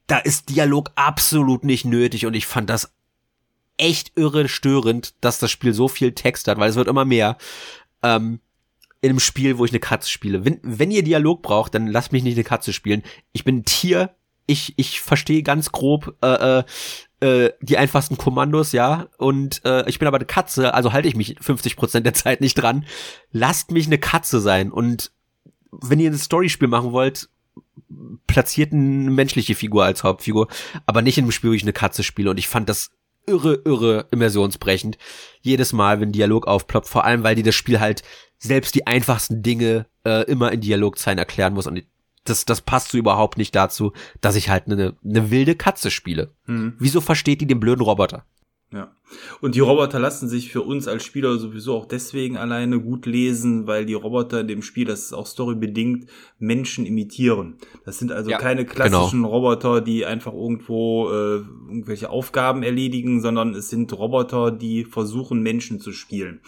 da 0.08 0.18
ist 0.18 0.50
Dialog 0.50 0.92
absolut 0.96 1.64
nicht 1.64 1.86
nötig 1.86 2.26
und 2.26 2.34
ich 2.34 2.48
fand 2.48 2.70
das 2.70 2.97
echt 3.78 4.14
irre 4.16 4.48
störend, 4.48 5.14
dass 5.22 5.40
das 5.40 5.52
Spiel 5.52 5.74
so 5.74 5.88
viel 5.88 6.14
Text 6.14 6.48
hat, 6.48 6.58
weil 6.58 6.70
es 6.70 6.76
wird 6.76 6.88
immer 6.88 7.06
mehr. 7.06 7.38
Ähm, 8.04 8.40
in 9.02 9.12
einem 9.12 9.20
Spiel, 9.20 9.58
wo 9.58 9.66
ich 9.66 9.72
eine 9.72 9.80
Katze 9.80 10.10
spiele. 10.10 10.44
Wenn, 10.44 10.60
wenn 10.64 10.92
ihr 10.92 11.04
Dialog 11.04 11.44
braucht, 11.44 11.76
dann 11.76 11.88
lasst 11.88 12.12
mich 12.12 12.24
nicht 12.24 12.36
eine 12.36 12.44
Katze 12.44 12.74
spielen. 12.74 13.04
Ich 13.32 13.44
bin 13.44 13.58
ein 13.58 13.66
Tier. 13.66 14.16
Ich, 14.48 14.74
ich 14.78 15.02
verstehe 15.02 15.44
ganz 15.44 15.72
grob 15.72 16.16
äh, 16.24 16.60
äh, 16.60 16.64
äh 17.20 17.52
die 17.62 17.78
einfachsten 17.78 18.18
Kommandos, 18.18 18.72
ja. 18.72 19.08
Und 19.18 19.64
äh, 19.66 19.88
ich 19.88 20.00
bin 20.00 20.08
aber 20.08 20.18
eine 20.18 20.26
Katze, 20.26 20.74
also 20.74 20.94
halte 20.94 21.08
ich 21.08 21.16
mich 21.16 21.38
50% 21.38 22.00
der 22.00 22.14
Zeit 22.14 22.42
nicht 22.42 22.56
dran. 22.56 22.86
Lasst 23.32 23.72
mich 23.72 23.86
eine 23.86 24.00
Katze 24.00 24.40
sein. 24.40 24.72
Und 24.72 25.12
wenn 25.72 26.00
ihr 26.00 26.10
ein 26.10 26.18
Storyspiel 26.18 26.68
machen 26.68 26.92
wollt, 26.92 27.30
platziert 28.26 28.74
eine 28.74 29.12
menschliche 29.12 29.56
Figur 29.56 29.86
als 29.86 30.04
Hauptfigur, 30.04 30.48
aber 30.86 31.02
nicht 31.02 31.18
in 31.18 31.26
einem 31.26 31.32
Spiel, 31.32 31.52
wo 31.52 31.54
ich 31.54 31.64
eine 31.64 31.74
Katze 31.74 32.04
spiele. 32.04 32.32
Und 32.32 32.38
ich 32.38 32.48
fand 32.48 32.68
das 32.68 32.92
irre, 33.28 33.62
irre 33.66 34.08
immersionsbrechend. 34.12 34.98
Jedes 35.42 35.74
Mal, 35.74 36.00
wenn 36.00 36.12
Dialog 36.12 36.48
aufploppt, 36.48 36.88
vor 36.88 37.06
allem, 37.06 37.24
weil 37.24 37.36
die 37.36 37.44
das 37.44 37.56
Spiel 37.56 37.80
halt 37.80 38.04
selbst 38.40 38.76
die 38.76 38.88
einfachsten 38.88 39.42
Dinge 39.44 39.86
äh, 40.06 40.24
immer 40.24 40.52
in 40.52 40.62
Dialogzeilen 40.62 41.20
erklären 41.20 41.54
muss. 41.54 41.68
Und 41.68 41.84
das, 42.24 42.46
das 42.46 42.62
passt 42.62 42.92
so 42.92 42.98
überhaupt 42.98 43.38
nicht 43.38 43.56
dazu, 43.56 43.94
dass 44.22 44.36
ich 44.36 44.50
halt 44.50 44.68
eine, 44.68 44.96
eine 45.04 45.32
wilde 45.32 45.56
Katze 45.56 45.92
spiele. 45.92 46.34
Mhm. 46.46 46.76
Wieso 46.80 47.02
versteht 47.02 47.42
die 47.42 47.48
den 47.48 47.60
blöden 47.60 47.84
Roboter? 47.84 48.26
Ja. 48.74 48.92
Und 49.40 49.56
die 49.56 49.62
Roboter 49.62 49.98
lassen 49.98 50.28
sich 50.28 50.52
für 50.52 50.62
uns 50.62 50.90
als 50.90 51.06
Spieler 51.06 51.38
sowieso 51.38 51.76
auch 51.76 51.86
deswegen 51.86 52.36
alleine 52.36 52.82
gut 52.82 53.06
lesen, 53.06 53.66
weil 53.66 53.86
die 53.86 53.94
Roboter 53.94 54.42
in 54.42 54.50
dem 54.50 54.62
Spiel, 54.62 54.84
das 54.84 55.04
ist 55.04 55.14
auch 55.14 55.26
storybedingt, 55.26 56.10
Menschen 56.38 56.86
imitieren. 56.86 57.56
Das 57.86 57.98
sind 57.98 58.12
also 58.12 58.30
ja, 58.30 58.38
keine 58.38 58.66
klassischen 58.66 59.22
genau. 59.22 59.30
Roboter, 59.30 59.80
die 59.80 60.06
einfach 60.06 60.34
irgendwo 60.34 61.10
äh, 61.10 61.36
irgendwelche 61.70 62.10
Aufgaben 62.10 62.62
erledigen, 62.62 63.22
sondern 63.22 63.56
es 63.56 63.70
sind 63.70 63.94
Roboter, 63.94 64.52
die 64.52 64.84
versuchen, 64.84 65.42
Menschen 65.42 65.80
zu 65.80 65.94
spielen. 65.94 66.42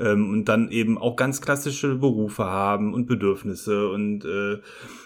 Ähm, 0.00 0.28
und 0.30 0.46
dann 0.46 0.72
eben 0.72 0.98
auch 0.98 1.14
ganz 1.14 1.40
klassische 1.40 1.94
Berufe 1.94 2.46
haben 2.46 2.94
und 2.94 3.06
Bedürfnisse 3.06 3.88
und 3.90 4.24
äh, 4.24 4.58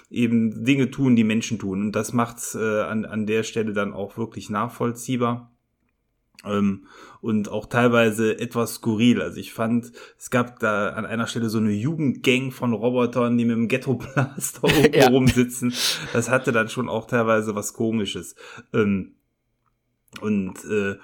eben 0.09 0.65
Dinge 0.65 0.91
tun, 0.91 1.15
die 1.15 1.25
Menschen 1.25 1.59
tun. 1.59 1.83
Und 1.83 1.93
das 1.93 2.15
macht's 2.15 2.55
äh, 2.55 2.81
an, 2.81 3.05
an 3.05 3.27
der 3.27 3.43
Stelle 3.43 3.75
dann 3.75 3.93
auch 3.93 4.17
wirklich 4.17 4.49
nachvollziehbar. 4.49 5.51
Ähm, 6.47 6.87
und 7.21 7.49
auch 7.49 7.67
teilweise 7.67 8.39
etwas 8.39 8.75
skurril. 8.75 9.23
Also 9.23 9.41
ich 9.41 9.55
fand, 9.55 9.93
es 10.19 10.31
gab 10.31 10.59
da 10.59 10.91
an 10.91 11.07
einer 11.07 11.27
Stelle 11.27 11.49
so 11.49 11.57
eine 11.57 11.73
Jugendgang 11.73 12.51
von 12.51 12.75
Robotern, 12.75 13.39
die 13.39 13.47
mit 13.47 13.57
dem 13.57 13.69
Ghetto-Blaster 13.69 14.69
irgendwo 14.69 14.99
ja. 14.99 15.09
rumsitzen. 15.09 15.73
Das 16.13 16.29
hatte 16.29 16.53
dann 16.53 16.69
schon 16.69 16.89
auch 16.89 17.07
teilweise 17.07 17.55
was 17.55 17.73
Komisches. 17.73 18.35
Ähm, 18.75 19.15
und 20.21 20.65
äh, 20.67 20.97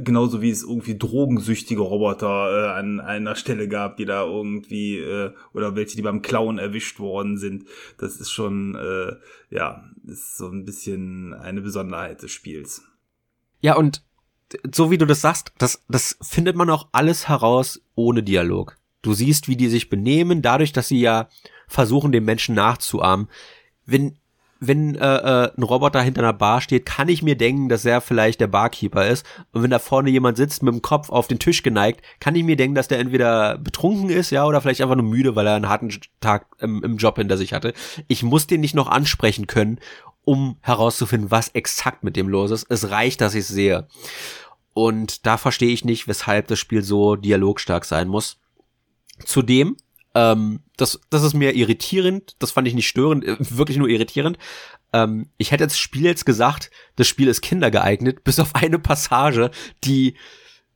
genauso 0.00 0.40
wie 0.40 0.50
es 0.50 0.62
irgendwie 0.62 0.96
drogensüchtige 0.96 1.82
Roboter 1.82 2.28
äh, 2.28 2.78
an 2.78 3.00
einer 3.00 3.36
Stelle 3.36 3.68
gab, 3.68 3.96
die 3.96 4.04
da 4.04 4.24
irgendwie, 4.24 4.98
äh, 4.98 5.32
oder 5.52 5.76
welche, 5.76 5.96
die 5.96 6.02
beim 6.02 6.22
Klauen 6.22 6.58
erwischt 6.58 6.98
worden 6.98 7.36
sind. 7.36 7.64
Das 7.98 8.16
ist 8.16 8.30
schon, 8.30 8.74
äh, 8.74 9.16
ja, 9.50 9.84
ist 10.06 10.36
so 10.36 10.48
ein 10.48 10.64
bisschen 10.64 11.34
eine 11.34 11.60
Besonderheit 11.60 12.22
des 12.22 12.30
Spiels. 12.30 12.84
Ja, 13.60 13.76
und 13.76 14.02
so 14.74 14.90
wie 14.90 14.98
du 14.98 15.06
das 15.06 15.20
sagst, 15.20 15.52
das, 15.58 15.82
das 15.88 16.16
findet 16.20 16.56
man 16.56 16.70
auch 16.70 16.88
alles 16.92 17.28
heraus 17.28 17.80
ohne 17.94 18.22
Dialog. 18.22 18.76
Du 19.02 19.12
siehst, 19.12 19.48
wie 19.48 19.56
die 19.56 19.68
sich 19.68 19.90
benehmen, 19.90 20.42
dadurch, 20.42 20.72
dass 20.72 20.88
sie 20.88 21.00
ja 21.00 21.28
versuchen, 21.68 22.12
den 22.12 22.24
Menschen 22.24 22.54
nachzuahmen. 22.54 23.28
Wenn 23.84 24.16
wenn 24.60 24.94
äh, 24.94 25.16
äh, 25.16 25.50
ein 25.56 25.62
Roboter 25.62 26.00
hinter 26.00 26.22
einer 26.22 26.32
Bar 26.32 26.60
steht, 26.60 26.86
kann 26.86 27.08
ich 27.08 27.22
mir 27.22 27.36
denken, 27.36 27.68
dass 27.68 27.84
er 27.84 28.00
vielleicht 28.00 28.40
der 28.40 28.46
Barkeeper 28.46 29.06
ist. 29.06 29.26
Und 29.52 29.62
wenn 29.62 29.70
da 29.70 29.78
vorne 29.78 30.10
jemand 30.10 30.36
sitzt 30.36 30.62
mit 30.62 30.72
dem 30.72 30.82
Kopf 30.82 31.10
auf 31.10 31.28
den 31.28 31.38
Tisch 31.38 31.62
geneigt, 31.62 32.02
kann 32.20 32.34
ich 32.34 32.44
mir 32.44 32.56
denken, 32.56 32.74
dass 32.74 32.88
der 32.88 32.98
entweder 32.98 33.58
betrunken 33.58 34.10
ist, 34.10 34.30
ja, 34.30 34.46
oder 34.46 34.60
vielleicht 34.60 34.80
einfach 34.80 34.96
nur 34.96 35.04
müde, 35.04 35.36
weil 35.36 35.46
er 35.46 35.56
einen 35.56 35.68
harten 35.68 35.90
Tag 36.20 36.46
im, 36.60 36.82
im 36.82 36.96
Job 36.96 37.16
hinter 37.16 37.36
sich 37.36 37.52
hatte. 37.52 37.74
Ich 38.08 38.22
muss 38.22 38.46
den 38.46 38.60
nicht 38.60 38.74
noch 38.74 38.88
ansprechen 38.88 39.46
können, 39.46 39.80
um 40.24 40.56
herauszufinden, 40.60 41.30
was 41.30 41.48
exakt 41.48 42.04
mit 42.04 42.16
dem 42.16 42.28
los 42.28 42.50
ist. 42.50 42.66
Es 42.68 42.90
reicht, 42.90 43.20
dass 43.20 43.34
ich 43.34 43.40
es 43.40 43.48
sehe. 43.48 43.88
Und 44.72 45.26
da 45.26 45.36
verstehe 45.36 45.72
ich 45.72 45.84
nicht, 45.84 46.08
weshalb 46.08 46.48
das 46.48 46.58
Spiel 46.58 46.82
so 46.82 47.16
dialogstark 47.16 47.84
sein 47.84 48.08
muss. 48.08 48.38
Zudem 49.24 49.76
ähm, 50.14 50.60
das, 50.76 51.00
das 51.10 51.22
ist 51.22 51.34
mir 51.34 51.54
irritierend. 51.54 52.36
Das 52.38 52.52
fand 52.52 52.68
ich 52.68 52.74
nicht 52.74 52.88
störend, 52.88 53.24
äh, 53.24 53.36
wirklich 53.38 53.76
nur 53.76 53.88
irritierend. 53.88 54.38
Ähm, 54.92 55.28
ich 55.36 55.50
hätte 55.50 55.64
das 55.66 55.78
Spiel 55.78 56.04
jetzt 56.04 56.24
gesagt, 56.24 56.70
das 56.96 57.08
Spiel 57.08 57.28
ist 57.28 57.42
kindergeeignet, 57.42 58.24
bis 58.24 58.38
auf 58.38 58.54
eine 58.54 58.78
Passage, 58.78 59.50
die 59.82 60.14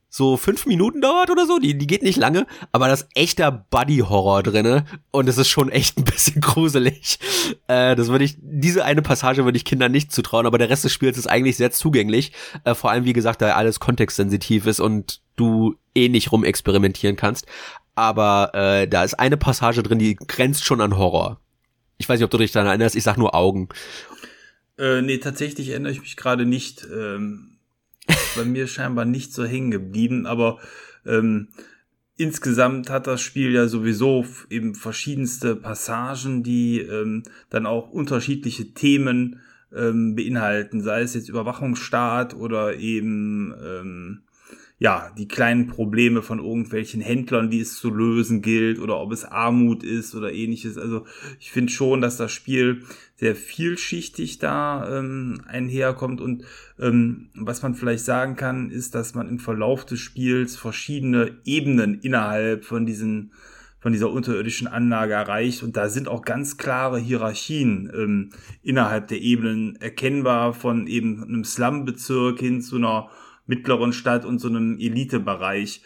so 0.09 0.37
fünf 0.37 0.65
Minuten 0.65 1.01
dauert 1.01 1.29
oder 1.29 1.45
so. 1.45 1.59
Die, 1.59 1.77
die 1.77 1.87
geht 1.87 2.03
nicht 2.03 2.17
lange, 2.17 2.47
aber 2.71 2.87
das 2.87 3.07
echter 3.15 3.51
Buddy-Horror 3.51 4.43
drinne 4.43 4.85
und 5.11 5.29
es 5.29 5.37
ist 5.37 5.49
schon 5.49 5.69
echt 5.69 5.97
ein 5.97 6.03
bisschen 6.03 6.41
gruselig. 6.41 7.19
Äh, 7.67 7.95
das 7.95 8.07
würde 8.07 8.25
ich, 8.25 8.37
diese 8.39 8.85
eine 8.85 9.01
Passage 9.01 9.45
würde 9.45 9.57
ich 9.57 9.65
Kindern 9.65 9.91
nicht 9.91 10.11
zutrauen, 10.11 10.45
aber 10.45 10.57
der 10.57 10.69
Rest 10.69 10.83
des 10.83 10.93
Spiels 10.93 11.17
ist 11.17 11.27
eigentlich 11.27 11.57
sehr 11.57 11.71
zugänglich. 11.71 12.31
Äh, 12.63 12.75
vor 12.75 12.91
allem, 12.91 13.05
wie 13.05 13.13
gesagt, 13.13 13.41
da 13.41 13.55
alles 13.55 13.79
kontextsensitiv 13.79 14.65
ist 14.65 14.79
und 14.79 15.21
du 15.35 15.75
eh 15.95 16.09
nicht 16.09 16.31
rumexperimentieren 16.31 17.15
kannst 17.15 17.45
aber 17.99 18.51
äh, 18.53 18.87
da 18.87 19.03
ist 19.03 19.15
eine 19.15 19.35
Passage 19.35 19.83
drin, 19.83 19.99
die 19.99 20.15
grenzt 20.15 20.63
schon 20.63 20.79
an 20.79 20.97
Horror. 20.97 21.41
Ich 21.97 22.07
weiß 22.07 22.17
nicht, 22.17 22.23
ob 22.23 22.31
du 22.31 22.37
dich 22.37 22.53
daran 22.53 22.69
erinnerst, 22.69 22.95
ich 22.95 23.03
sag 23.03 23.17
nur 23.17 23.35
Augen. 23.35 23.67
Äh, 24.77 25.01
nee, 25.01 25.17
tatsächlich 25.17 25.67
erinnere 25.67 25.91
ich 25.91 25.99
mich 25.99 26.15
gerade 26.15 26.45
nicht. 26.45 26.87
Ähm, 26.89 27.57
bei 28.35 28.45
mir 28.45 28.67
scheinbar 28.67 29.05
nicht 29.05 29.33
so 29.33 29.45
hängen 29.45 29.71
geblieben, 29.71 30.25
aber 30.25 30.59
ähm, 31.05 31.49
insgesamt 32.17 32.89
hat 32.89 33.07
das 33.07 33.21
Spiel 33.21 33.51
ja 33.53 33.67
sowieso 33.67 34.25
eben 34.49 34.75
verschiedenste 34.75 35.55
Passagen, 35.55 36.43
die 36.43 36.79
ähm, 36.81 37.23
dann 37.49 37.65
auch 37.65 37.89
unterschiedliche 37.89 38.73
Themen 38.73 39.39
ähm, 39.75 40.15
beinhalten, 40.15 40.81
sei 40.81 41.01
es 41.01 41.13
jetzt 41.13 41.29
Überwachungsstaat 41.29 42.33
oder 42.33 42.75
eben 42.77 43.53
ähm, 43.63 44.21
ja, 44.81 45.11
die 45.17 45.27
kleinen 45.27 45.67
Probleme 45.67 46.21
von 46.21 46.39
irgendwelchen 46.39 47.01
Händlern, 47.01 47.49
die 47.49 47.59
es 47.59 47.75
zu 47.75 47.91
lösen 47.91 48.41
gilt, 48.41 48.79
oder 48.79 48.97
ob 48.97 49.11
es 49.11 49.25
Armut 49.25 49.83
ist 49.83 50.15
oder 50.15 50.31
ähnliches. 50.31 50.77
Also 50.77 51.05
ich 51.37 51.51
finde 51.51 51.71
schon, 51.71 51.99
dass 51.99 52.15
das 52.15 52.31
Spiel 52.31 52.83
sehr 53.17 53.35
vielschichtig 53.35 54.39
da 54.39 54.99
ähm, 54.99 55.41
einherkommt. 55.45 56.21
Und 56.21 56.45
ähm, 56.79 57.29
was 57.35 57.61
man 57.61 57.75
vielleicht 57.75 58.05
sagen 58.05 58.37
kann, 58.37 58.71
ist, 58.71 58.95
dass 58.95 59.13
man 59.15 59.27
im 59.27 59.39
Verlauf 59.39 59.85
des 59.85 59.99
Spiels 59.99 60.55
verschiedene 60.55 61.37
Ebenen 61.43 61.99
innerhalb 61.99 62.63
von 62.63 62.85
diesen 62.85 63.33
von 63.81 63.93
dieser 63.93 64.11
unterirdischen 64.11 64.67
Anlage 64.67 65.13
erreicht. 65.13 65.63
Und 65.63 65.77
da 65.77 65.87
sind 65.87 66.09
auch 66.09 66.23
ganz 66.23 66.57
klare 66.57 66.99
Hierarchien 66.99 67.89
ähm, 67.95 68.29
innerhalb 68.61 69.07
der 69.07 69.21
Ebenen 69.21 69.77
erkennbar. 69.77 70.53
Von 70.53 70.87
eben 70.87 71.23
einem 71.23 71.45
Slum-Bezirk 71.45 72.39
hin 72.39 72.61
zu 72.61 72.75
einer 72.75 73.09
mittleren 73.49 73.91
Stadt 73.91 74.23
und 74.23 74.39
so 74.39 74.47
einem 74.47 74.77
Elitebereich, 74.79 75.81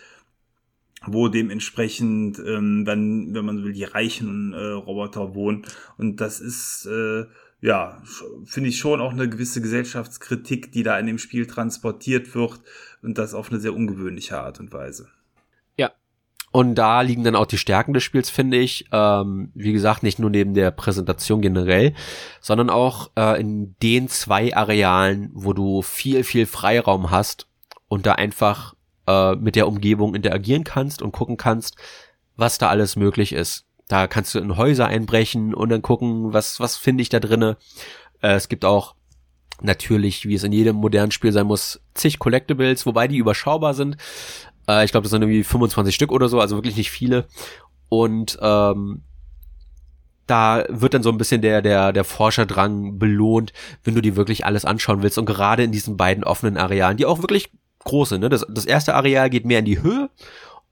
wo 1.06 1.30
dementsprechend 1.30 2.40
ähm, 2.40 2.86
dann, 2.86 3.34
wenn 3.34 3.46
man 3.46 3.58
so 3.58 3.64
will, 3.64 3.74
die 3.74 3.84
reichen 3.84 4.54
äh, 4.54 4.58
Roboter 4.58 5.34
wohnen. 5.34 5.64
Und 5.98 6.22
das 6.22 6.40
ist 6.40 6.86
äh, 6.86 7.26
ja, 7.64 8.02
finde 8.44 8.70
ich 8.70 8.78
schon 8.78 9.00
auch 9.00 9.14
eine 9.14 9.30
gewisse 9.30 9.62
Gesellschaftskritik, 9.62 10.74
die 10.74 10.84
da 10.84 11.00
in 11.00 11.08
dem 11.08 11.18
Spiel 11.18 11.48
transportiert 11.48 12.36
wird 12.36 12.60
und 13.02 13.18
das 13.18 13.34
auf 13.34 13.50
eine 13.50 13.62
sehr 13.62 13.74
ungewöhnliche 13.74 14.38
Art 14.38 14.60
und 14.60 14.74
Weise. 14.74 15.08
Ja. 15.78 15.92
Und 16.52 16.76
da 16.76 17.00
liegen 17.00 17.24
dann 17.24 17.38
auch 17.38 17.46
die 17.46 17.58
Stärken 17.58 17.94
des 17.94 18.04
Spiels, 18.04 18.30
finde 18.30 18.58
ich. 18.58 18.90
Ähm, 18.92 19.50
wie 19.54 19.72
gesagt, 19.72 20.04
nicht 20.04 20.20
nur 20.20 20.30
neben 20.30 20.54
der 20.54 20.72
Präsentation 20.72 21.42
generell, 21.42 21.94
sondern 22.42 22.70
auch 22.70 23.12
äh, 23.16 23.40
in 23.40 23.78
den 23.82 24.10
zwei 24.10 24.54
Arealen, 24.54 25.30
wo 25.34 25.54
du 25.54 25.82
viel, 25.82 26.26
viel 26.26 26.46
Freiraum 26.46 27.12
hast, 27.12 27.48
und 27.88 28.06
da 28.06 28.14
einfach 28.14 28.74
äh, 29.08 29.36
mit 29.36 29.56
der 29.56 29.68
Umgebung 29.68 30.16
interagieren 30.16 30.64
kannst 30.64 31.02
und 31.02 31.12
gucken 31.12 31.38
kannst, 31.38 31.76
was 32.36 32.58
da 32.58 32.70
alles 32.70 32.96
möglich 32.96 33.34
ist. 33.34 33.66
Da 33.88 34.08
kannst 34.08 34.34
du 34.34 34.40
in 34.40 34.58
Häuser 34.58 34.88
einbrechen 34.88 35.54
und 35.54 35.70
dann 35.70 35.82
gucken, 35.82 36.34
was, 36.34 36.60
was 36.60 36.78
finde 36.78 37.02
ich 37.02 37.10
da 37.10 37.20
drinne. 37.20 37.58
Äh, 38.22 38.34
es 38.34 38.50
gibt 38.50 38.66
auch 38.66 38.96
natürlich, 39.62 40.28
wie 40.28 40.36
es 40.36 40.44
in 40.44 40.52
jedem 40.52 40.78
modernen 40.78 41.12
Spiel 41.12 41.32
sein 41.32 41.48
muss, 41.48 41.82
zig 41.94 42.20
Collectibles, 42.20 42.86
wobei 42.86 43.08
die 43.08 43.18
überschaubar 43.18 43.74
sind. 43.74 43.98
Äh, 44.68 44.86
ich 44.86 44.92
glaube, 44.92 45.04
das 45.04 45.12
sind 45.12 45.22
irgendwie 45.22 45.44
25 45.44 45.94
Stück 45.94 46.12
oder 46.12 46.30
so, 46.30 46.40
also 46.40 46.56
wirklich 46.56 46.78
nicht 46.78 46.92
viele. 46.92 47.28
Und 47.90 48.38
ähm, 48.42 49.04
da 50.26 50.64
wird 50.70 50.94
dann 50.94 51.04
so 51.04 51.10
ein 51.10 51.18
bisschen 51.18 51.42
der, 51.42 51.62
der, 51.62 51.92
der 51.92 52.04
Forscherdrang 52.04 52.98
belohnt, 52.98 53.52
wenn 53.84 53.96
du 53.96 54.02
dir 54.02 54.16
wirklich 54.16 54.46
alles 54.46 54.66
anschauen 54.66 55.04
willst. 55.04 55.18
Und 55.18 55.26
gerade 55.26 55.64
in 55.64 55.72
diesen 55.72 55.98
beiden 55.98 56.24
offenen 56.24 56.58
Arealen, 56.58 56.98
die 56.98 57.06
auch 57.06 57.20
wirklich 57.20 57.52
große. 57.84 58.20
Ne? 58.20 58.30
Das, 58.30 58.46
das 58.50 58.66
erste 58.66 58.96
Areal 58.96 59.30
geht 59.30 59.46
mehr 59.46 59.60
in 59.60 59.66
die 59.66 59.82
Höhe 59.82 60.10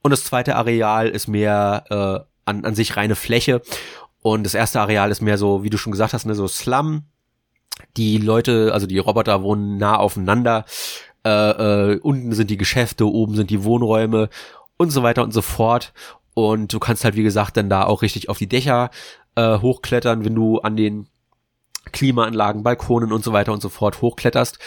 und 0.01 0.11
das 0.11 0.23
zweite 0.23 0.55
Areal 0.55 1.09
ist 1.09 1.27
mehr 1.27 1.85
äh, 1.89 2.31
an, 2.45 2.65
an 2.65 2.75
sich 2.75 2.97
reine 2.97 3.15
Fläche. 3.15 3.61
Und 4.21 4.43
das 4.43 4.53
erste 4.53 4.79
Areal 4.81 5.11
ist 5.11 5.21
mehr 5.21 5.37
so, 5.37 5.63
wie 5.63 5.69
du 5.69 5.77
schon 5.77 5.91
gesagt 5.91 6.13
hast, 6.13 6.25
ne, 6.25 6.35
so 6.35 6.47
Slum. 6.47 7.03
Die 7.97 8.17
Leute, 8.17 8.71
also 8.73 8.85
die 8.85 8.99
Roboter 8.99 9.41
wohnen 9.41 9.77
nah 9.77 9.97
aufeinander. 9.97 10.65
Äh, 11.25 11.29
äh, 11.29 11.99
unten 11.99 12.33
sind 12.33 12.49
die 12.49 12.57
Geschäfte, 12.57 13.07
oben 13.07 13.35
sind 13.35 13.49
die 13.49 13.63
Wohnräume 13.63 14.29
und 14.77 14.91
so 14.91 15.03
weiter 15.03 15.23
und 15.23 15.33
so 15.33 15.41
fort. 15.41 15.93
Und 16.33 16.73
du 16.73 16.79
kannst 16.79 17.03
halt, 17.03 17.15
wie 17.15 17.23
gesagt, 17.23 17.57
dann 17.57 17.69
da 17.69 17.85
auch 17.85 18.01
richtig 18.01 18.29
auf 18.29 18.37
die 18.37 18.47
Dächer 18.47 18.89
äh, 19.35 19.59
hochklettern, 19.59 20.25
wenn 20.25 20.35
du 20.35 20.59
an 20.59 20.75
den 20.75 21.07
Klimaanlagen, 21.91 22.63
Balkonen 22.63 23.11
und 23.11 23.23
so 23.23 23.33
weiter 23.33 23.53
und 23.53 23.61
so 23.61 23.69
fort 23.69 24.01
hochkletterst. 24.01 24.59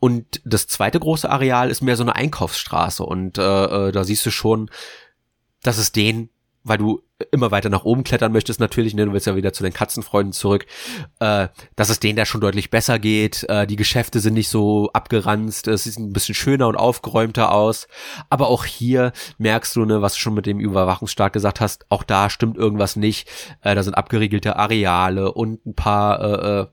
Und 0.00 0.40
das 0.44 0.66
zweite 0.66 0.98
große 0.98 1.28
Areal 1.30 1.70
ist 1.70 1.82
mehr 1.82 1.96
so 1.96 2.02
eine 2.02 2.16
Einkaufsstraße. 2.16 3.04
Und 3.04 3.38
äh, 3.38 3.88
äh, 3.88 3.92
da 3.92 4.02
siehst 4.02 4.24
du 4.26 4.30
schon, 4.30 4.70
dass 5.62 5.78
es 5.78 5.92
den, 5.92 6.30
weil 6.64 6.78
du 6.78 7.02
immer 7.32 7.50
weiter 7.50 7.68
nach 7.68 7.84
oben 7.84 8.04
klettern 8.04 8.32
möchtest 8.32 8.60
natürlich, 8.60 8.94
ne, 8.94 9.06
du 9.06 9.12
willst 9.12 9.26
ja 9.26 9.36
wieder 9.36 9.52
zu 9.52 9.62
den 9.62 9.72
Katzenfreunden 9.72 10.32
zurück, 10.32 10.66
äh, 11.20 11.48
dass 11.76 11.90
es 11.90 12.00
denen 12.00 12.16
da 12.16 12.24
schon 12.24 12.40
deutlich 12.40 12.70
besser 12.70 12.98
geht, 12.98 13.44
äh, 13.48 13.66
die 13.66 13.76
Geschäfte 13.76 14.20
sind 14.20 14.34
nicht 14.34 14.48
so 14.48 14.90
abgeranzt, 14.92 15.68
es 15.68 15.84
sieht 15.84 15.98
ein 15.98 16.12
bisschen 16.12 16.34
schöner 16.34 16.68
und 16.68 16.76
aufgeräumter 16.76 17.52
aus, 17.52 17.88
aber 18.30 18.48
auch 18.48 18.64
hier 18.64 19.12
merkst 19.38 19.76
du, 19.76 19.84
ne, 19.84 20.02
was 20.02 20.14
du 20.14 20.20
schon 20.20 20.34
mit 20.34 20.46
dem 20.46 20.60
Überwachungsstaat 20.60 21.32
gesagt 21.32 21.60
hast, 21.60 21.86
auch 21.90 22.02
da 22.02 22.30
stimmt 22.30 22.56
irgendwas 22.56 22.96
nicht, 22.96 23.28
äh, 23.62 23.74
da 23.74 23.82
sind 23.82 23.94
abgeriegelte 23.94 24.56
Areale 24.56 25.32
und 25.32 25.64
ein 25.66 25.74
paar 25.74 26.20
äh, 26.20 26.60
äh, 26.60 26.66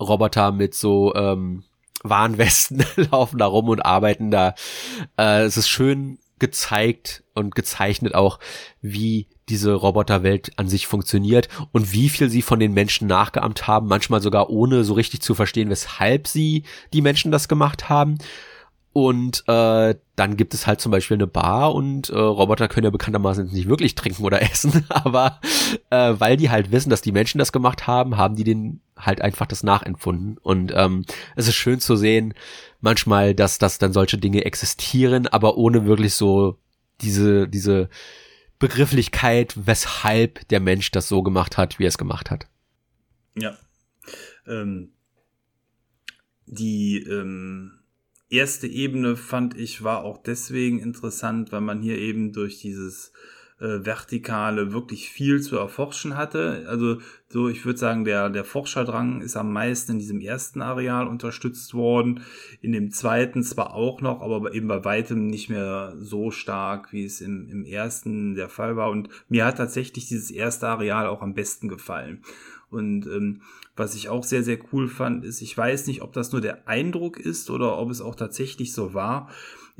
Roboter 0.00 0.52
mit 0.52 0.74
so 0.74 1.14
ähm, 1.14 1.64
Warnwesten 2.02 2.84
laufen 3.10 3.38
da 3.38 3.46
rum 3.46 3.68
und 3.68 3.84
arbeiten 3.84 4.30
da. 4.30 4.54
Äh, 5.18 5.42
es 5.42 5.56
ist 5.56 5.68
schön 5.68 6.18
gezeigt 6.38 7.22
und 7.34 7.54
gezeichnet 7.54 8.14
auch, 8.14 8.40
wie 8.80 9.28
diese 9.48 9.74
Roboterwelt 9.74 10.52
an 10.56 10.68
sich 10.68 10.86
funktioniert 10.86 11.48
und 11.72 11.92
wie 11.92 12.08
viel 12.08 12.30
sie 12.30 12.42
von 12.42 12.58
den 12.58 12.72
Menschen 12.72 13.06
nachgeahmt 13.06 13.66
haben, 13.66 13.88
manchmal 13.88 14.22
sogar 14.22 14.48
ohne 14.50 14.82
so 14.84 14.94
richtig 14.94 15.20
zu 15.20 15.34
verstehen, 15.34 15.70
weshalb 15.70 16.26
sie 16.26 16.64
die 16.92 17.02
Menschen 17.02 17.30
das 17.30 17.46
gemacht 17.46 17.88
haben. 17.88 18.18
Und 18.92 19.44
äh, 19.46 19.94
dann 20.16 20.36
gibt 20.36 20.52
es 20.52 20.66
halt 20.66 20.80
zum 20.80 20.90
Beispiel 20.90 21.16
eine 21.16 21.28
Bar 21.28 21.74
und 21.74 22.08
äh, 22.08 22.18
Roboter 22.18 22.66
können 22.66 22.84
ja 22.84 22.90
bekanntermaßen 22.90 23.46
nicht 23.52 23.68
wirklich 23.68 23.94
trinken 23.94 24.24
oder 24.24 24.42
essen, 24.50 24.84
aber 24.88 25.40
äh, 25.90 26.14
weil 26.18 26.36
die 26.36 26.50
halt 26.50 26.72
wissen, 26.72 26.90
dass 26.90 27.02
die 27.02 27.12
Menschen 27.12 27.38
das 27.38 27.52
gemacht 27.52 27.86
haben, 27.86 28.16
haben 28.16 28.34
die 28.34 28.44
den 28.44 28.80
halt 29.00 29.20
einfach 29.20 29.46
das 29.46 29.62
nachempfunden. 29.62 30.38
Und 30.38 30.72
ähm, 30.74 31.04
es 31.36 31.48
ist 31.48 31.56
schön 31.56 31.80
zu 31.80 31.96
sehen, 31.96 32.34
manchmal, 32.80 33.34
dass 33.34 33.58
dass 33.58 33.78
dann 33.78 33.92
solche 33.92 34.18
Dinge 34.18 34.44
existieren, 34.44 35.26
aber 35.26 35.56
ohne 35.56 35.86
wirklich 35.86 36.14
so 36.14 36.58
diese, 37.00 37.48
diese 37.48 37.88
Begrifflichkeit, 38.58 39.54
weshalb 39.56 40.46
der 40.48 40.60
Mensch 40.60 40.90
das 40.90 41.08
so 41.08 41.22
gemacht 41.22 41.56
hat, 41.56 41.78
wie 41.78 41.84
er 41.84 41.88
es 41.88 41.98
gemacht 41.98 42.30
hat. 42.30 42.46
Ja. 43.34 43.56
Ähm, 44.46 44.92
die 46.46 46.98
ähm, 47.08 47.80
erste 48.28 48.66
Ebene 48.66 49.16
fand 49.16 49.56
ich 49.56 49.82
war 49.82 50.04
auch 50.04 50.22
deswegen 50.22 50.78
interessant, 50.78 51.52
weil 51.52 51.60
man 51.60 51.80
hier 51.80 51.98
eben 51.98 52.32
durch 52.32 52.58
dieses 52.58 53.12
äh, 53.60 53.84
Vertikale 53.84 54.72
wirklich 54.72 55.10
viel 55.10 55.40
zu 55.40 55.56
erforschen 55.56 56.16
hatte. 56.16 56.64
Also 56.66 56.98
so, 57.28 57.48
ich 57.48 57.64
würde 57.64 57.78
sagen, 57.78 58.04
der, 58.04 58.30
der 58.30 58.44
Forscherdrang 58.44 59.20
ist 59.20 59.36
am 59.36 59.52
meisten 59.52 59.92
in 59.92 59.98
diesem 59.98 60.20
ersten 60.20 60.62
Areal 60.62 61.06
unterstützt 61.06 61.74
worden. 61.74 62.22
In 62.60 62.72
dem 62.72 62.90
zweiten 62.90 63.42
zwar 63.42 63.74
auch 63.74 64.00
noch, 64.00 64.22
aber 64.22 64.52
eben 64.54 64.68
bei 64.68 64.84
weitem 64.84 65.26
nicht 65.26 65.50
mehr 65.50 65.94
so 65.98 66.30
stark, 66.30 66.92
wie 66.92 67.04
es 67.04 67.20
im, 67.20 67.48
im 67.48 67.64
ersten 67.64 68.34
der 68.34 68.48
Fall 68.48 68.76
war. 68.76 68.90
Und 68.90 69.08
mir 69.28 69.44
hat 69.44 69.58
tatsächlich 69.58 70.08
dieses 70.08 70.30
erste 70.30 70.68
Areal 70.68 71.06
auch 71.06 71.22
am 71.22 71.34
besten 71.34 71.68
gefallen. 71.68 72.22
Und 72.70 73.06
ähm, 73.06 73.42
was 73.76 73.94
ich 73.94 74.08
auch 74.08 74.24
sehr, 74.24 74.42
sehr 74.42 74.58
cool 74.72 74.88
fand, 74.88 75.24
ist, 75.24 75.42
ich 75.42 75.56
weiß 75.56 75.86
nicht, 75.86 76.02
ob 76.02 76.12
das 76.12 76.32
nur 76.32 76.40
der 76.40 76.68
Eindruck 76.68 77.18
ist 77.18 77.50
oder 77.50 77.78
ob 77.78 77.90
es 77.90 78.00
auch 78.00 78.14
tatsächlich 78.14 78.72
so 78.72 78.94
war. 78.94 79.28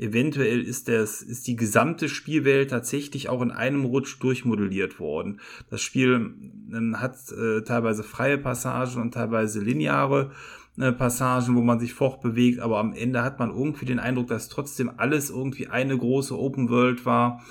Eventuell 0.01 0.61
ist, 0.61 0.87
das, 0.87 1.21
ist 1.21 1.45
die 1.45 1.55
gesamte 1.55 2.09
Spielwelt 2.09 2.71
tatsächlich 2.71 3.29
auch 3.29 3.41
in 3.43 3.51
einem 3.51 3.85
Rutsch 3.85 4.19
durchmodelliert 4.19 4.99
worden. 4.99 5.39
Das 5.69 5.81
Spiel 5.81 6.33
ähm, 6.73 6.99
hat 6.99 7.17
äh, 7.31 7.61
teilweise 7.61 8.01
freie 8.01 8.39
Passagen 8.39 8.99
und 8.99 9.13
teilweise 9.13 9.61
lineare 9.61 10.31
äh, 10.79 10.91
Passagen, 10.91 11.55
wo 11.55 11.61
man 11.61 11.79
sich 11.79 11.93
fortbewegt, 11.93 12.61
aber 12.61 12.79
am 12.79 12.93
Ende 12.93 13.21
hat 13.21 13.37
man 13.37 13.51
irgendwie 13.51 13.85
den 13.85 13.99
Eindruck, 13.99 14.27
dass 14.27 14.49
trotzdem 14.49 14.89
alles 14.97 15.29
irgendwie 15.29 15.67
eine 15.67 15.95
große 15.95 16.35
Open 16.35 16.69
World 16.69 17.05
war, 17.05 17.43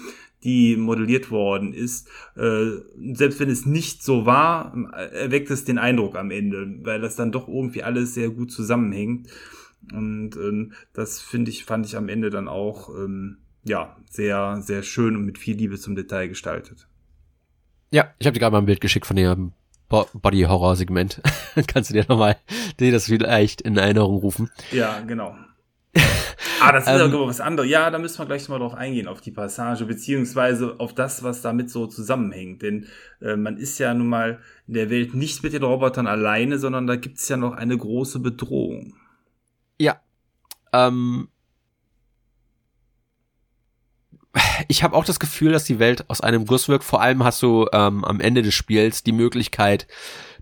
die 0.42 0.76
modelliert 0.76 1.30
worden 1.30 1.72
ist. 1.72 2.08
Äh, 2.34 2.80
selbst 3.14 3.38
wenn 3.38 3.50
es 3.50 3.64
nicht 3.64 4.02
so 4.02 4.26
war, 4.26 4.74
erweckt 5.12 5.52
es 5.52 5.64
den 5.64 5.78
Eindruck 5.78 6.16
am 6.16 6.32
Ende, 6.32 6.66
weil 6.82 7.00
das 7.00 7.14
dann 7.14 7.30
doch 7.30 7.46
irgendwie 7.46 7.84
alles 7.84 8.14
sehr 8.14 8.30
gut 8.30 8.50
zusammenhängt. 8.50 9.28
Und 9.92 10.36
ähm, 10.36 10.72
das 10.92 11.20
finde 11.20 11.50
ich, 11.50 11.64
fand 11.64 11.86
ich 11.86 11.96
am 11.96 12.08
Ende 12.08 12.30
dann 12.30 12.48
auch 12.48 12.90
ähm, 12.90 13.38
ja 13.64 13.96
sehr, 14.10 14.60
sehr 14.62 14.82
schön 14.82 15.16
und 15.16 15.24
mit 15.24 15.38
viel 15.38 15.56
Liebe 15.56 15.78
zum 15.78 15.94
Detail 15.94 16.28
gestaltet. 16.28 16.88
Ja, 17.90 18.14
ich 18.18 18.26
habe 18.26 18.34
dir 18.34 18.40
gerade 18.40 18.52
mal 18.52 18.62
ein 18.62 18.66
Bild 18.66 18.80
geschickt 18.80 19.06
von 19.06 19.16
dem 19.16 19.52
Body 19.88 20.42
Horror 20.42 20.76
Segment. 20.76 21.20
Kannst 21.66 21.90
du 21.90 21.94
dir 21.94 22.04
nochmal 22.08 22.36
dir 22.78 22.92
das 22.92 23.06
vielleicht 23.06 23.60
in 23.60 23.76
Erinnerung 23.76 24.18
rufen? 24.18 24.50
Ja, 24.70 25.00
genau. 25.00 25.34
ah, 26.60 26.70
das 26.70 26.84
ist 26.84 26.90
ähm, 27.00 27.12
aber 27.12 27.26
was 27.26 27.40
anderes. 27.40 27.68
Ja, 27.68 27.90
da 27.90 27.98
müssen 27.98 28.18
wir 28.20 28.26
gleich 28.26 28.48
mal 28.48 28.60
drauf 28.60 28.74
eingehen, 28.74 29.08
auf 29.08 29.20
die 29.20 29.32
Passage, 29.32 29.84
beziehungsweise 29.86 30.76
auf 30.78 30.94
das, 30.94 31.24
was 31.24 31.42
damit 31.42 31.70
so 31.70 31.88
zusammenhängt. 31.88 32.62
Denn 32.62 32.86
äh, 33.20 33.34
man 33.34 33.56
ist 33.56 33.78
ja 33.78 33.92
nun 33.92 34.06
mal 34.06 34.38
in 34.68 34.74
der 34.74 34.90
Welt 34.90 35.14
nicht 35.14 35.42
mit 35.42 35.52
den 35.52 35.64
Robotern 35.64 36.06
alleine, 36.06 36.58
sondern 36.58 36.86
da 36.86 36.94
gibt's 36.94 37.28
ja 37.28 37.36
noch 37.36 37.54
eine 37.54 37.76
große 37.76 38.20
Bedrohung. 38.20 38.94
Ja. 39.80 39.98
Ähm, 40.74 41.28
ich 44.68 44.82
habe 44.82 44.94
auch 44.94 45.06
das 45.06 45.18
Gefühl, 45.18 45.52
dass 45.52 45.64
die 45.64 45.78
Welt 45.78 46.04
aus 46.08 46.20
einem 46.20 46.44
Guss 46.44 46.68
wirkt. 46.68 46.84
Vor 46.84 47.00
allem 47.00 47.24
hast 47.24 47.42
du 47.42 47.66
ähm, 47.72 48.04
am 48.04 48.20
Ende 48.20 48.42
des 48.42 48.54
Spiels 48.54 49.02
die 49.02 49.12
Möglichkeit, 49.12 49.86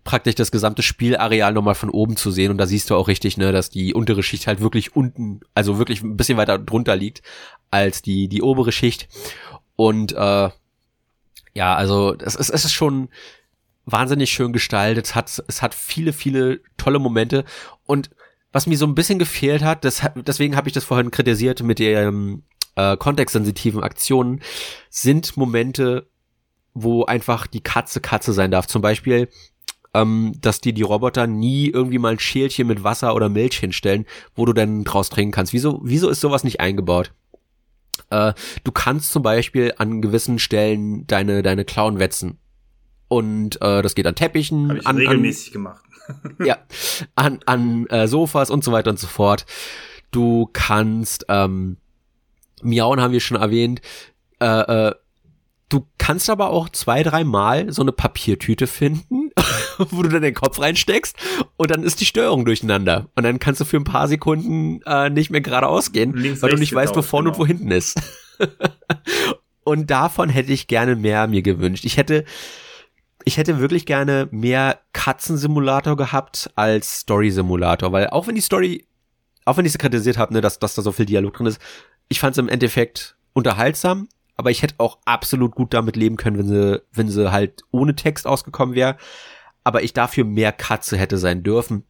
praktisch 0.03 0.35
das 0.35 0.51
gesamte 0.51 0.83
Spielareal 0.83 1.53
nochmal 1.53 1.77
von 1.77 1.89
oben 1.89 2.17
zu 2.17 2.33
sehen. 2.33 2.51
Und 2.51 2.59
da 2.59 2.67
siehst 2.67 2.91
du 2.91 2.97
auch 2.97 3.07
richtig, 3.07 3.37
ne, 3.37 3.53
dass 3.53 3.71
die 3.71 3.95
untere 3.95 4.25
Schicht 4.25 4.49
halt 4.49 4.61
wirklich 4.61 4.97
unten, 4.97 5.41
also 5.55 5.79
wirklich 5.79 6.03
ein 6.03 6.17
bisschen 6.17 6.37
weiter 6.37 6.59
drunter 6.59 6.97
liegt 6.97 7.23
als 7.71 8.03
die, 8.03 8.29
die 8.29 8.43
obere 8.43 8.73
Schicht. 8.73 9.09
Und 9.77 10.13
äh, 10.13 10.51
ja, 11.55 11.77
also 11.77 12.17
es, 12.19 12.35
es, 12.35 12.51
es 12.51 12.65
ist 12.65 12.73
schon 12.73 13.09
wahnsinnig 13.87 14.31
schön 14.31 14.53
gestaltet. 14.53 15.07
Es 15.07 15.15
hat, 15.15 15.45
es 15.47 15.63
hat 15.63 15.75
viele, 15.75 16.13
viele 16.13 16.61
tolle 16.77 16.99
Momente. 16.99 17.45
Und 17.87 18.11
was 18.59 18.67
mir 18.67 18.77
so 18.77 18.87
ein 18.87 18.97
bisschen 18.97 19.21
gefehlt 19.21 19.63
hat, 19.63 19.85
das, 19.85 20.03
deswegen 20.17 20.57
habe 20.57 20.69
ich 20.69 20.75
das 20.75 20.83
vorhin 20.83 21.13
kritisiert 21.13 21.63
mit 21.63 21.79
den 21.79 22.43
äh, 22.75 22.97
kontextsensitiven 22.97 23.85
Aktionen, 23.85 24.41
sind 24.91 25.37
Momente, 25.37 26.09
wo 26.75 27.05
einfach 27.05 27.47
die 27.47 27.61
Katze 27.61 28.01
Katze 28.01 28.33
sein 28.33 28.51
darf. 28.51 28.67
Zum 28.67 28.83
Beispiel 28.83 29.29
ähm, 29.95 30.33
dass 30.41 30.61
dir 30.61 30.73
die 30.73 30.83
Roboter 30.83 31.29
nie 31.29 31.69
irgendwie 31.69 31.99
mal 31.99 32.15
ein 32.15 32.19
Schälchen 32.19 32.67
mit 32.67 32.83
Wasser 32.83 33.15
oder 33.15 33.29
Milch 33.29 33.57
hinstellen, 33.59 34.07
wo 34.35 34.45
du 34.45 34.53
dann 34.53 34.83
draus 34.83 35.09
trinken 35.09 35.31
kannst. 35.31 35.53
Wieso, 35.53 35.81
wieso 35.85 36.09
ist 36.09 36.21
sowas 36.21 36.43
nicht 36.43 36.59
eingebaut? 36.59 37.13
Äh, 38.11 38.33
du 38.65 38.73
kannst 38.73 39.13
zum 39.13 39.23
Beispiel 39.23 39.73
an 39.79 40.03
gewissen 40.03 40.41
Stellen 40.41 41.07
deine, 41.07 41.43
deine 41.43 41.65
Klauen 41.65 42.01
wetzen. 42.01 42.39
Und 43.07 43.63
äh, 43.63 43.83
das 43.83 43.95
geht 43.95 44.07
an 44.07 44.17
Teppichen. 44.17 44.69
Hab 44.69 44.77
ich 44.79 44.87
an, 44.87 44.97
regelmäßig 44.97 45.49
an, 45.49 45.53
gemacht. 45.53 45.85
Ja, 46.45 46.59
an, 47.15 47.41
an 47.47 47.87
äh, 47.87 48.09
Sofas 48.09 48.51
und 48.51 48.65
so 48.65 48.73
weiter 48.73 48.91
und 48.91 48.99
so 48.99 49.07
fort. 49.07 49.47
Du 50.11 50.49
kannst, 50.53 51.27
ähm, 51.29 51.77
Miauen 52.63 53.01
haben 53.01 53.13
wir 53.13 53.21
schon 53.21 53.37
erwähnt, 53.37 53.81
äh, 54.41 54.89
äh, 54.89 54.95
Du 55.69 55.87
kannst 55.99 56.31
aber 56.31 56.49
auch 56.49 56.71
zwei, 56.71 57.03
dreimal 57.03 57.71
so 57.73 57.83
eine 57.83 57.93
Papiertüte 57.93 58.67
finden, 58.67 59.31
wo 59.79 60.03
du 60.03 60.09
dann 60.09 60.23
den 60.23 60.33
Kopf 60.33 60.61
reinsteckst 60.61 61.15
und 61.59 61.71
dann 61.71 61.83
ist 61.83 62.01
die 62.01 62.07
Steuerung 62.07 62.47
durcheinander. 62.47 63.11
Und 63.17 63.25
dann 63.25 63.39
kannst 63.39 63.61
du 63.61 63.67
für 63.67 63.77
ein 63.77 63.85
paar 63.85 64.09
Sekunden 64.09 64.81
äh, 64.87 65.11
nicht 65.11 65.29
mehr 65.31 65.43
geradeaus 65.43 65.93
gehen, 65.93 66.15
Links, 66.15 66.41
weil 66.41 66.51
du 66.51 66.57
nicht 66.57 66.75
weißt, 66.75 66.97
wo 66.97 67.03
vorne 67.03 67.27
genau. 67.27 67.39
und 67.39 67.43
wo 67.43 67.47
hinten 67.47 67.71
ist. 67.71 68.01
und 69.65 69.91
davon 69.91 70.31
hätte 70.31 70.53
ich 70.53 70.69
gerne 70.69 70.97
mehr 70.97 71.27
mir 71.27 71.43
gewünscht. 71.43 71.85
Ich 71.85 71.99
hätte, 71.99 72.25
ich 73.25 73.37
hätte 73.37 73.59
wirklich 73.59 73.87
gerne 73.87 74.29
mehr 74.31 74.81
Katzensimulator 74.93 75.97
gehabt 75.97 76.51
als 76.55 77.01
Story-Simulator, 77.01 77.93
weil 77.93 78.09
auch 78.09 78.27
wenn 78.27 78.35
die 78.35 78.41
Story, 78.41 78.87
auch 79.45 79.57
wenn 79.57 79.67
ich 79.67 79.73
sie 79.73 79.79
kritisiert 79.79 80.19
habe, 80.19 80.33
ne, 80.33 80.41
dass, 80.41 80.59
dass 80.59 80.75
da 80.75 80.83
so 80.83 80.93
viel 80.93 81.07
Dialog 81.07 81.35
drin 81.35 81.47
ist, 81.47 81.61
ich 82.09 82.21
fand 82.21 82.33
es 82.33 82.39
im 82.39 82.49
Endeffekt 82.49 83.17
unterhaltsam 83.33 84.09
aber 84.39 84.53
ich 84.53 84.63
hätte 84.63 84.77
auch 84.79 84.99
absolut 85.05 85.55
gut 85.55 85.75
damit 85.75 85.97
leben 85.97 86.17
können, 86.17 86.39
wenn 86.39 86.49
sie, 86.49 86.83
wenn 86.93 87.09
sie 87.09 87.31
halt 87.31 87.63
ohne 87.73 87.97
Text 87.97 88.27
ausgekommen 88.27 88.75
wäre. 88.77 88.97
Aber 89.65 89.83
ich 89.83 89.93
dafür 89.93 90.25
mehr 90.25 90.53
Katze 90.53 90.97
hätte 90.97 91.19
sein 91.19 91.43
dürfen 91.43 91.85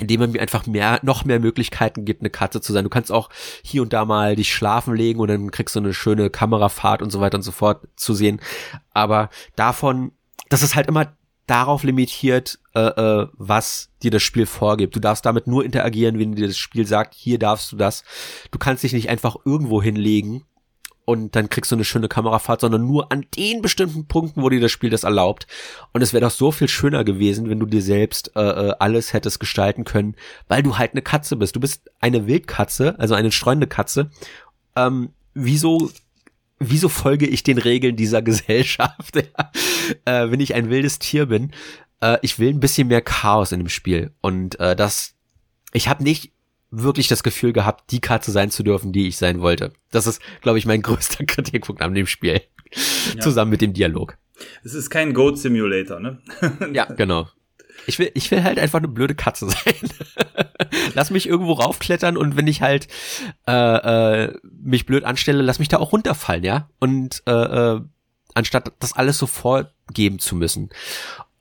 indem 0.00 0.20
man 0.20 0.30
mir 0.30 0.40
einfach 0.40 0.64
mehr, 0.66 1.00
noch 1.02 1.24
mehr 1.24 1.40
Möglichkeiten 1.40 2.04
gibt, 2.04 2.22
eine 2.22 2.30
Katze 2.30 2.60
zu 2.60 2.72
sein. 2.72 2.84
Du 2.84 2.90
kannst 2.90 3.10
auch 3.10 3.30
hier 3.64 3.82
und 3.82 3.92
da 3.92 4.04
mal 4.04 4.36
dich 4.36 4.54
schlafen 4.54 4.94
legen 4.94 5.18
und 5.18 5.26
dann 5.26 5.50
kriegst 5.50 5.74
du 5.74 5.80
eine 5.80 5.92
schöne 5.92 6.30
Kamerafahrt 6.30 7.02
und 7.02 7.10
so 7.10 7.20
weiter 7.20 7.36
und 7.36 7.42
so 7.42 7.50
fort 7.50 7.88
zu 7.96 8.14
sehen. 8.14 8.40
Aber 8.92 9.28
davon, 9.56 10.12
das 10.48 10.62
ist 10.62 10.74
halt 10.74 10.88
immer 10.88 11.16
darauf 11.46 11.82
limitiert, 11.82 12.58
äh, 12.74 12.80
äh, 12.80 13.28
was 13.32 13.90
dir 14.02 14.10
das 14.10 14.22
Spiel 14.22 14.46
vorgibt. 14.46 14.94
Du 14.94 15.00
darfst 15.00 15.24
damit 15.24 15.46
nur 15.46 15.64
interagieren, 15.64 16.18
wenn 16.18 16.34
dir 16.34 16.46
das 16.46 16.58
Spiel 16.58 16.86
sagt, 16.86 17.14
hier 17.14 17.38
darfst 17.38 17.72
du 17.72 17.76
das. 17.76 18.04
Du 18.50 18.58
kannst 18.58 18.84
dich 18.84 18.92
nicht 18.92 19.08
einfach 19.08 19.36
irgendwo 19.44 19.82
hinlegen 19.82 20.44
und 21.08 21.36
dann 21.36 21.48
kriegst 21.48 21.72
du 21.72 21.76
eine 21.76 21.86
schöne 21.86 22.06
Kamerafahrt, 22.06 22.60
sondern 22.60 22.86
nur 22.86 23.10
an 23.10 23.24
den 23.34 23.62
bestimmten 23.62 24.06
Punkten, 24.06 24.42
wo 24.42 24.50
dir 24.50 24.60
das 24.60 24.70
Spiel 24.70 24.90
das 24.90 25.04
erlaubt. 25.04 25.46
Und 25.94 26.02
es 26.02 26.12
wäre 26.12 26.20
doch 26.20 26.30
so 26.30 26.52
viel 26.52 26.68
schöner 26.68 27.02
gewesen, 27.02 27.48
wenn 27.48 27.58
du 27.58 27.64
dir 27.64 27.80
selbst 27.80 28.32
äh, 28.36 28.40
äh, 28.42 28.74
alles 28.78 29.14
hättest 29.14 29.40
gestalten 29.40 29.84
können, 29.84 30.16
weil 30.48 30.62
du 30.62 30.76
halt 30.76 30.92
eine 30.92 31.00
Katze 31.00 31.36
bist. 31.36 31.56
Du 31.56 31.60
bist 31.60 31.90
eine 31.98 32.26
Wildkatze, 32.26 32.94
also 32.98 33.14
eine 33.14 33.32
streunende 33.32 33.68
Katze. 33.68 34.10
Ähm, 34.76 35.14
wieso 35.32 35.90
wieso 36.58 36.88
folge 36.88 37.26
ich 37.26 37.42
den 37.42 37.58
Regeln 37.58 37.96
dieser 37.96 38.22
Gesellschaft, 38.28 39.16
ja? 39.16 39.50
äh, 40.04 40.30
wenn 40.30 40.40
ich 40.40 40.54
ein 40.54 40.70
wildes 40.70 40.98
Tier 40.98 41.26
bin? 41.26 41.52
Äh, 42.00 42.18
ich 42.22 42.38
will 42.38 42.50
ein 42.50 42.60
bisschen 42.60 42.88
mehr 42.88 43.00
Chaos 43.00 43.52
in 43.52 43.60
dem 43.60 43.68
Spiel. 43.68 44.12
Und 44.20 44.58
äh, 44.60 44.76
das, 44.76 45.14
ich 45.72 45.88
habe 45.88 46.02
nicht 46.02 46.32
wirklich 46.70 47.08
das 47.08 47.22
Gefühl 47.22 47.52
gehabt, 47.52 47.90
die 47.90 48.00
Katze 48.00 48.30
sein 48.30 48.50
zu 48.50 48.62
dürfen, 48.62 48.92
die 48.92 49.08
ich 49.08 49.16
sein 49.16 49.40
wollte. 49.40 49.72
Das 49.90 50.06
ist, 50.06 50.20
glaube 50.42 50.58
ich, 50.58 50.66
mein 50.66 50.82
größter 50.82 51.24
Kritikpunkt 51.24 51.82
an 51.82 51.94
dem 51.94 52.06
Spiel. 52.06 52.42
Ja. 53.14 53.20
Zusammen 53.20 53.50
mit 53.50 53.62
dem 53.62 53.72
Dialog. 53.72 54.18
Es 54.62 54.74
ist 54.74 54.90
kein 54.90 55.14
Goat 55.14 55.38
Simulator, 55.38 55.98
ne? 56.00 56.20
ja, 56.72 56.84
genau. 56.84 57.28
Ich 57.86 57.98
will, 57.98 58.10
ich 58.14 58.30
will 58.30 58.44
halt 58.44 58.58
einfach 58.58 58.78
eine 58.78 58.88
blöde 58.88 59.14
Katze 59.14 59.48
sein. 59.50 59.74
lass 60.94 61.10
mich 61.10 61.28
irgendwo 61.28 61.52
raufklettern 61.52 62.16
und 62.16 62.36
wenn 62.36 62.46
ich 62.46 62.62
halt 62.62 62.88
äh, 63.46 63.52
äh, 64.24 64.38
mich 64.42 64.86
blöd 64.86 65.04
anstelle, 65.04 65.42
lass 65.42 65.58
mich 65.58 65.68
da 65.68 65.78
auch 65.78 65.92
runterfallen, 65.92 66.44
ja? 66.44 66.68
Und 66.78 67.22
äh, 67.26 67.32
äh, 67.32 67.80
anstatt 68.34 68.72
das 68.78 68.94
alles 68.94 69.18
so 69.18 69.26
vorgeben 69.26 70.18
zu 70.18 70.36
müssen. 70.36 70.70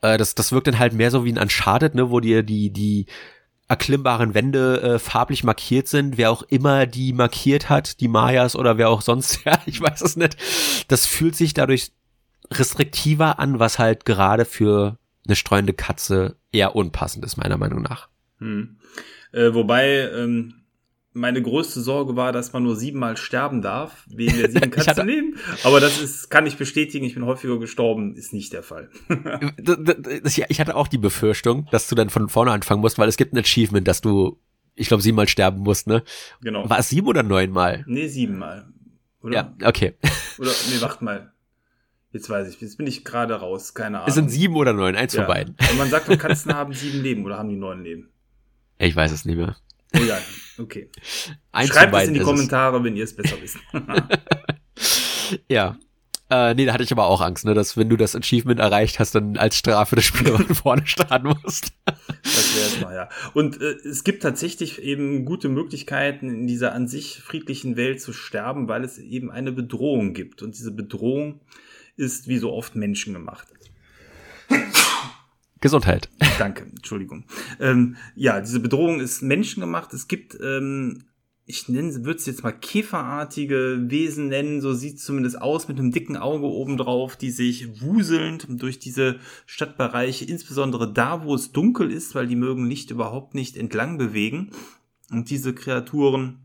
Äh, 0.01 0.17
das, 0.17 0.35
das 0.35 0.51
wirkt 0.51 0.67
dann 0.67 0.79
halt 0.79 0.93
mehr 0.93 1.11
so 1.11 1.25
wie 1.25 1.31
ein 1.31 1.37
Uncharted, 1.37 1.95
ne, 1.95 2.09
wo 2.09 2.19
dir 2.19 2.43
die, 2.43 2.71
die 2.71 3.05
erklimmbaren 3.67 4.33
Wände 4.33 4.81
äh, 4.81 4.99
farblich 4.99 5.43
markiert 5.43 5.87
sind, 5.87 6.17
wer 6.17 6.31
auch 6.31 6.43
immer 6.43 6.85
die 6.85 7.11
markiert 7.13 7.69
hat, 7.69 7.99
die 7.99 8.07
Mayas 8.07 8.55
oder 8.55 8.77
wer 8.77 8.89
auch 8.89 9.01
sonst, 9.01 9.41
ja, 9.45 9.59
ich 9.65 9.81
weiß 9.81 10.01
es 10.01 10.15
nicht. 10.15 10.37
Das 10.87 11.05
fühlt 11.05 11.35
sich 11.35 11.53
dadurch 11.53 11.91
restriktiver 12.51 13.39
an, 13.39 13.59
was 13.59 13.77
halt 13.77 14.05
gerade 14.05 14.45
für 14.45 14.97
eine 15.27 15.35
streunende 15.35 15.73
Katze 15.73 16.37
eher 16.51 16.75
unpassend 16.75 17.25
ist, 17.25 17.35
meiner 17.35 17.57
Meinung 17.57 17.81
nach. 17.81 18.07
Hm. 18.39 18.77
Äh, 19.31 19.53
wobei, 19.53 20.09
ähm, 20.11 20.53
meine 21.17 21.41
größte 21.41 21.81
Sorge 21.81 22.15
war, 22.15 22.31
dass 22.31 22.53
man 22.53 22.63
nur 22.63 22.75
siebenmal 22.75 23.17
sterben 23.17 23.61
darf, 23.61 24.05
wegen 24.07 24.37
der 24.37 24.51
sieben 24.51 24.71
Katzen 24.71 25.05
nehmen. 25.05 25.35
Aber 25.63 25.79
das 25.79 25.99
ist, 25.99 26.29
kann 26.29 26.45
ich 26.45 26.57
bestätigen, 26.57 27.05
ich 27.05 27.15
bin 27.15 27.25
häufiger 27.25 27.59
gestorben, 27.59 28.15
ist 28.15 28.33
nicht 28.33 28.53
der 28.53 28.63
Fall. 28.63 28.89
ich 30.23 30.59
hatte 30.59 30.75
auch 30.75 30.87
die 30.87 30.97
Befürchtung, 30.97 31.67
dass 31.71 31.87
du 31.87 31.95
dann 31.95 32.09
von 32.09 32.29
vorne 32.29 32.51
anfangen 32.51 32.81
musst, 32.81 32.97
weil 32.99 33.09
es 33.09 33.17
gibt 33.17 33.33
ein 33.33 33.39
Achievement, 33.39 33.87
dass 33.87 34.01
du, 34.01 34.39
ich 34.75 34.87
glaube, 34.87 35.03
siebenmal 35.03 35.27
sterben 35.27 35.59
musst, 35.59 35.87
ne? 35.87 36.03
Genau. 36.41 36.69
War 36.69 36.79
es 36.79 36.89
sieben 36.89 37.07
oder 37.07 37.23
neunmal? 37.23 37.83
Nee, 37.87 38.07
siebenmal. 38.07 38.67
Oder? 39.21 39.33
Ja, 39.33 39.67
okay. 39.67 39.95
Oder, 40.37 40.51
nee, 40.69 40.81
wacht 40.81 41.01
mal. 41.01 41.33
Jetzt 42.13 42.29
weiß 42.29 42.47
ich, 42.47 42.61
jetzt 42.61 42.77
bin 42.77 42.87
ich 42.87 43.03
gerade 43.03 43.33
raus, 43.35 43.73
keine 43.73 43.97
Ahnung. 43.97 44.07
Es 44.07 44.15
sind 44.15 44.29
sieben 44.29 44.55
oder 44.55 44.73
neun, 44.73 44.95
eins 44.95 45.13
ja. 45.13 45.21
von 45.21 45.33
beiden. 45.33 45.55
Und 45.69 45.77
man 45.77 45.89
sagt, 45.89 46.07
Katzen 46.19 46.53
haben 46.55 46.73
sieben 46.73 47.01
Leben 47.01 47.25
oder 47.25 47.37
haben 47.37 47.49
die 47.49 47.57
neun 47.57 47.83
Leben? 47.83 48.09
Ich 48.79 48.95
weiß 48.95 49.11
es 49.11 49.25
nicht 49.25 49.37
mehr. 49.37 49.57
Egal, 49.91 50.21
okay. 50.57 50.89
Eins 51.51 51.69
Schreibt 51.69 51.95
es 51.95 52.07
in 52.07 52.13
die 52.13 52.19
Kommentare, 52.19 52.77
es. 52.77 52.83
wenn 52.83 52.95
ihr 52.95 53.03
es 53.03 53.15
besser 53.15 53.35
wisst. 53.41 53.57
ja. 55.49 55.77
Äh, 56.29 56.55
nee, 56.55 56.65
da 56.65 56.73
hatte 56.73 56.83
ich 56.83 56.91
aber 56.91 57.05
auch 57.05 57.21
Angst, 57.21 57.45
ne, 57.45 57.53
dass 57.53 57.77
wenn 57.77 57.87
du 57.87 57.95
das 57.95 58.13
Achievement 58.13 58.59
erreicht 58.59 58.99
hast, 58.99 59.15
dann 59.15 59.37
als 59.37 59.55
Strafe 59.55 59.95
das 59.95 60.03
Spiel 60.03 60.27
von 60.27 60.55
vorne 60.55 60.85
starten 60.85 61.27
musst. 61.43 61.73
Das 62.23 62.55
wäre 62.55 62.67
es 62.67 62.81
mal, 62.81 62.93
ja. 62.93 63.09
Und 63.33 63.61
äh, 63.61 63.75
es 63.87 64.03
gibt 64.03 64.21
tatsächlich 64.21 64.81
eben 64.81 65.23
gute 65.23 65.47
Möglichkeiten, 65.47 66.29
in 66.29 66.47
dieser 66.47 66.73
an 66.73 66.87
sich 66.87 67.21
friedlichen 67.21 67.77
Welt 67.77 68.01
zu 68.01 68.11
sterben, 68.11 68.67
weil 68.67 68.83
es 68.83 68.97
eben 68.97 69.31
eine 69.31 69.53
Bedrohung 69.53 70.13
gibt. 70.13 70.41
Und 70.41 70.57
diese 70.57 70.71
Bedrohung 70.71 71.39
ist 71.95 72.27
wie 72.27 72.37
so 72.37 72.51
oft 72.51 72.75
menschengemacht. 72.75 73.47
Gesundheit. 75.61 76.09
Danke, 76.39 76.63
Entschuldigung. 76.63 77.25
Ähm, 77.59 77.95
ja, 78.15 78.39
diese 78.41 78.59
Bedrohung 78.59 78.99
ist 78.99 79.21
menschengemacht. 79.21 79.93
Es 79.93 80.07
gibt 80.07 80.37
ähm, 80.41 81.03
ich 81.49 81.69
nenne, 81.69 82.03
würde 82.03 82.19
es 82.19 82.25
jetzt 82.25 82.43
mal 82.43 82.51
käferartige 82.51 83.79
Wesen 83.87 84.27
nennen, 84.27 84.59
so 84.59 84.73
sieht 84.73 84.99
zumindest 84.99 85.41
aus, 85.41 85.69
mit 85.69 85.79
einem 85.79 85.91
dicken 85.91 86.17
Auge 86.17 86.45
oben 86.45 86.75
drauf, 86.75 87.15
die 87.15 87.31
sich 87.31 87.81
wuselnd 87.81 88.47
durch 88.61 88.79
diese 88.79 89.19
Stadtbereiche, 89.45 90.25
insbesondere 90.25 90.91
da, 90.91 91.23
wo 91.23 91.33
es 91.33 91.53
dunkel 91.53 91.89
ist, 91.89 92.15
weil 92.15 92.27
die 92.27 92.35
mögen 92.35 92.65
Licht 92.65 92.91
überhaupt 92.91 93.33
nicht 93.33 93.55
entlang 93.55 93.97
bewegen. 93.97 94.51
Und 95.09 95.29
diese 95.29 95.53
Kreaturen 95.53 96.39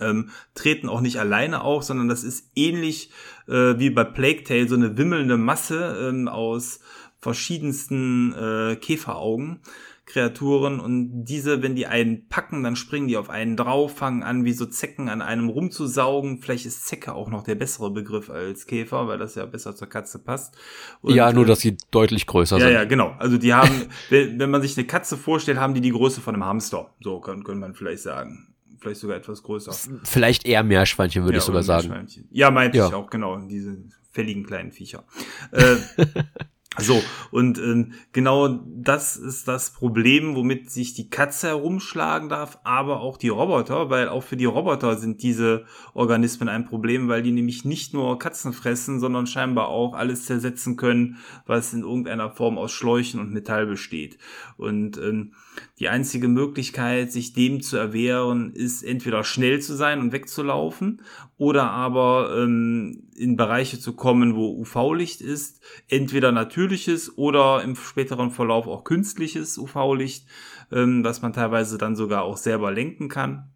ähm, 0.00 0.30
treten 0.54 0.88
auch 0.88 1.00
nicht 1.00 1.20
alleine 1.20 1.62
auf, 1.62 1.84
sondern 1.84 2.08
das 2.08 2.24
ist 2.24 2.50
ähnlich 2.56 3.10
äh, 3.46 3.78
wie 3.78 3.90
bei 3.90 4.02
Plague 4.02 4.42
Tale, 4.42 4.68
so 4.68 4.74
eine 4.74 4.98
wimmelnde 4.98 5.36
Masse 5.36 6.08
ähm, 6.08 6.26
aus 6.26 6.80
verschiedensten 7.24 8.34
äh, 8.34 8.76
Käferaugen. 8.76 9.60
Kreaturen 10.06 10.80
und 10.80 11.24
diese, 11.24 11.62
wenn 11.62 11.74
die 11.74 11.86
einen 11.86 12.28
packen, 12.28 12.62
dann 12.62 12.76
springen 12.76 13.08
die 13.08 13.16
auf 13.16 13.30
einen 13.30 13.56
drauf, 13.56 13.96
fangen 13.96 14.22
an, 14.22 14.44
wie 14.44 14.52
so 14.52 14.66
Zecken 14.66 15.08
an 15.08 15.22
einem 15.22 15.48
rumzusaugen. 15.48 16.42
Vielleicht 16.42 16.66
ist 16.66 16.86
Zecke 16.86 17.14
auch 17.14 17.30
noch 17.30 17.42
der 17.42 17.54
bessere 17.54 17.90
Begriff 17.90 18.28
als 18.28 18.66
Käfer, 18.66 19.08
weil 19.08 19.16
das 19.16 19.34
ja 19.34 19.46
besser 19.46 19.74
zur 19.74 19.88
Katze 19.88 20.18
passt. 20.18 20.58
Und, 21.00 21.14
ja, 21.14 21.32
nur, 21.32 21.44
äh, 21.44 21.46
dass 21.46 21.60
sie 21.60 21.78
deutlich 21.90 22.26
größer 22.26 22.58
ja, 22.58 22.64
sind. 22.66 22.74
Ja, 22.74 22.80
ja, 22.80 22.84
genau. 22.84 23.14
Also 23.18 23.38
die 23.38 23.54
haben, 23.54 23.86
wenn, 24.10 24.38
wenn 24.38 24.50
man 24.50 24.60
sich 24.60 24.76
eine 24.76 24.86
Katze 24.86 25.16
vorstellt, 25.16 25.56
haben 25.56 25.72
die 25.72 25.80
die 25.80 25.92
Größe 25.92 26.20
von 26.20 26.34
einem 26.34 26.44
Hamster. 26.44 26.90
So 27.00 27.20
kann, 27.20 27.42
könnte 27.42 27.60
man 27.60 27.74
vielleicht 27.74 28.02
sagen 28.02 28.54
vielleicht 28.78 29.00
sogar 29.00 29.16
etwas 29.16 29.42
größer. 29.42 29.72
Vielleicht 30.02 30.46
eher 30.46 30.62
Meerschweinchen, 30.62 31.22
würde 31.22 31.36
ja, 31.36 31.38
ich 31.38 31.44
sogar 31.44 31.62
sagen. 31.62 32.06
Ja, 32.30 32.50
meinte 32.50 32.76
ja. 32.76 32.88
ich 32.88 32.92
auch, 32.92 33.08
genau, 33.08 33.38
diese 33.38 33.78
fälligen 34.12 34.44
kleinen 34.44 34.72
Viecher. 34.72 35.04
äh, 35.52 35.76
So, 36.76 37.00
und 37.30 37.58
äh, 37.58 37.86
genau 38.12 38.48
das 38.66 39.16
ist 39.16 39.46
das 39.46 39.72
Problem, 39.72 40.34
womit 40.34 40.70
sich 40.70 40.92
die 40.92 41.08
Katze 41.08 41.48
herumschlagen 41.48 42.28
darf, 42.28 42.58
aber 42.64 43.00
auch 43.00 43.16
die 43.16 43.28
Roboter, 43.28 43.90
weil 43.90 44.08
auch 44.08 44.24
für 44.24 44.36
die 44.36 44.44
Roboter 44.44 44.96
sind 44.96 45.22
diese 45.22 45.66
Organismen 45.92 46.48
ein 46.48 46.66
Problem, 46.66 47.06
weil 47.08 47.22
die 47.22 47.30
nämlich 47.30 47.64
nicht 47.64 47.94
nur 47.94 48.18
Katzen 48.18 48.52
fressen, 48.52 48.98
sondern 48.98 49.28
scheinbar 49.28 49.68
auch 49.68 49.94
alles 49.94 50.26
zersetzen 50.26 50.76
können, 50.76 51.18
was 51.46 51.72
in 51.72 51.82
irgendeiner 51.82 52.30
Form 52.30 52.58
aus 52.58 52.72
Schläuchen 52.72 53.20
und 53.20 53.32
Metall 53.32 53.66
besteht. 53.66 54.18
Und 54.56 54.98
ähm, 54.98 55.34
die 55.78 55.88
einzige 55.88 56.26
Möglichkeit, 56.26 57.12
sich 57.12 57.34
dem 57.34 57.60
zu 57.60 57.76
erwehren, 57.76 58.52
ist 58.52 58.82
entweder 58.82 59.22
schnell 59.22 59.60
zu 59.60 59.74
sein 59.76 60.00
und 60.00 60.12
wegzulaufen 60.12 61.02
oder 61.44 61.70
aber 61.70 62.34
ähm, 62.38 63.10
in 63.14 63.36
Bereiche 63.36 63.78
zu 63.78 63.92
kommen, 63.92 64.34
wo 64.34 64.58
UV-Licht 64.62 65.20
ist, 65.20 65.60
entweder 65.88 66.32
natürliches 66.32 67.18
oder 67.18 67.62
im 67.62 67.76
späteren 67.76 68.30
Verlauf 68.30 68.66
auch 68.66 68.82
künstliches 68.82 69.58
UV-Licht, 69.58 70.26
ähm, 70.72 71.04
was 71.04 71.20
man 71.20 71.34
teilweise 71.34 71.76
dann 71.76 71.96
sogar 71.96 72.22
auch 72.22 72.38
selber 72.38 72.72
lenken 72.72 73.10
kann. 73.10 73.50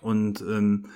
Und 0.00 0.40
ähm, 0.40 0.86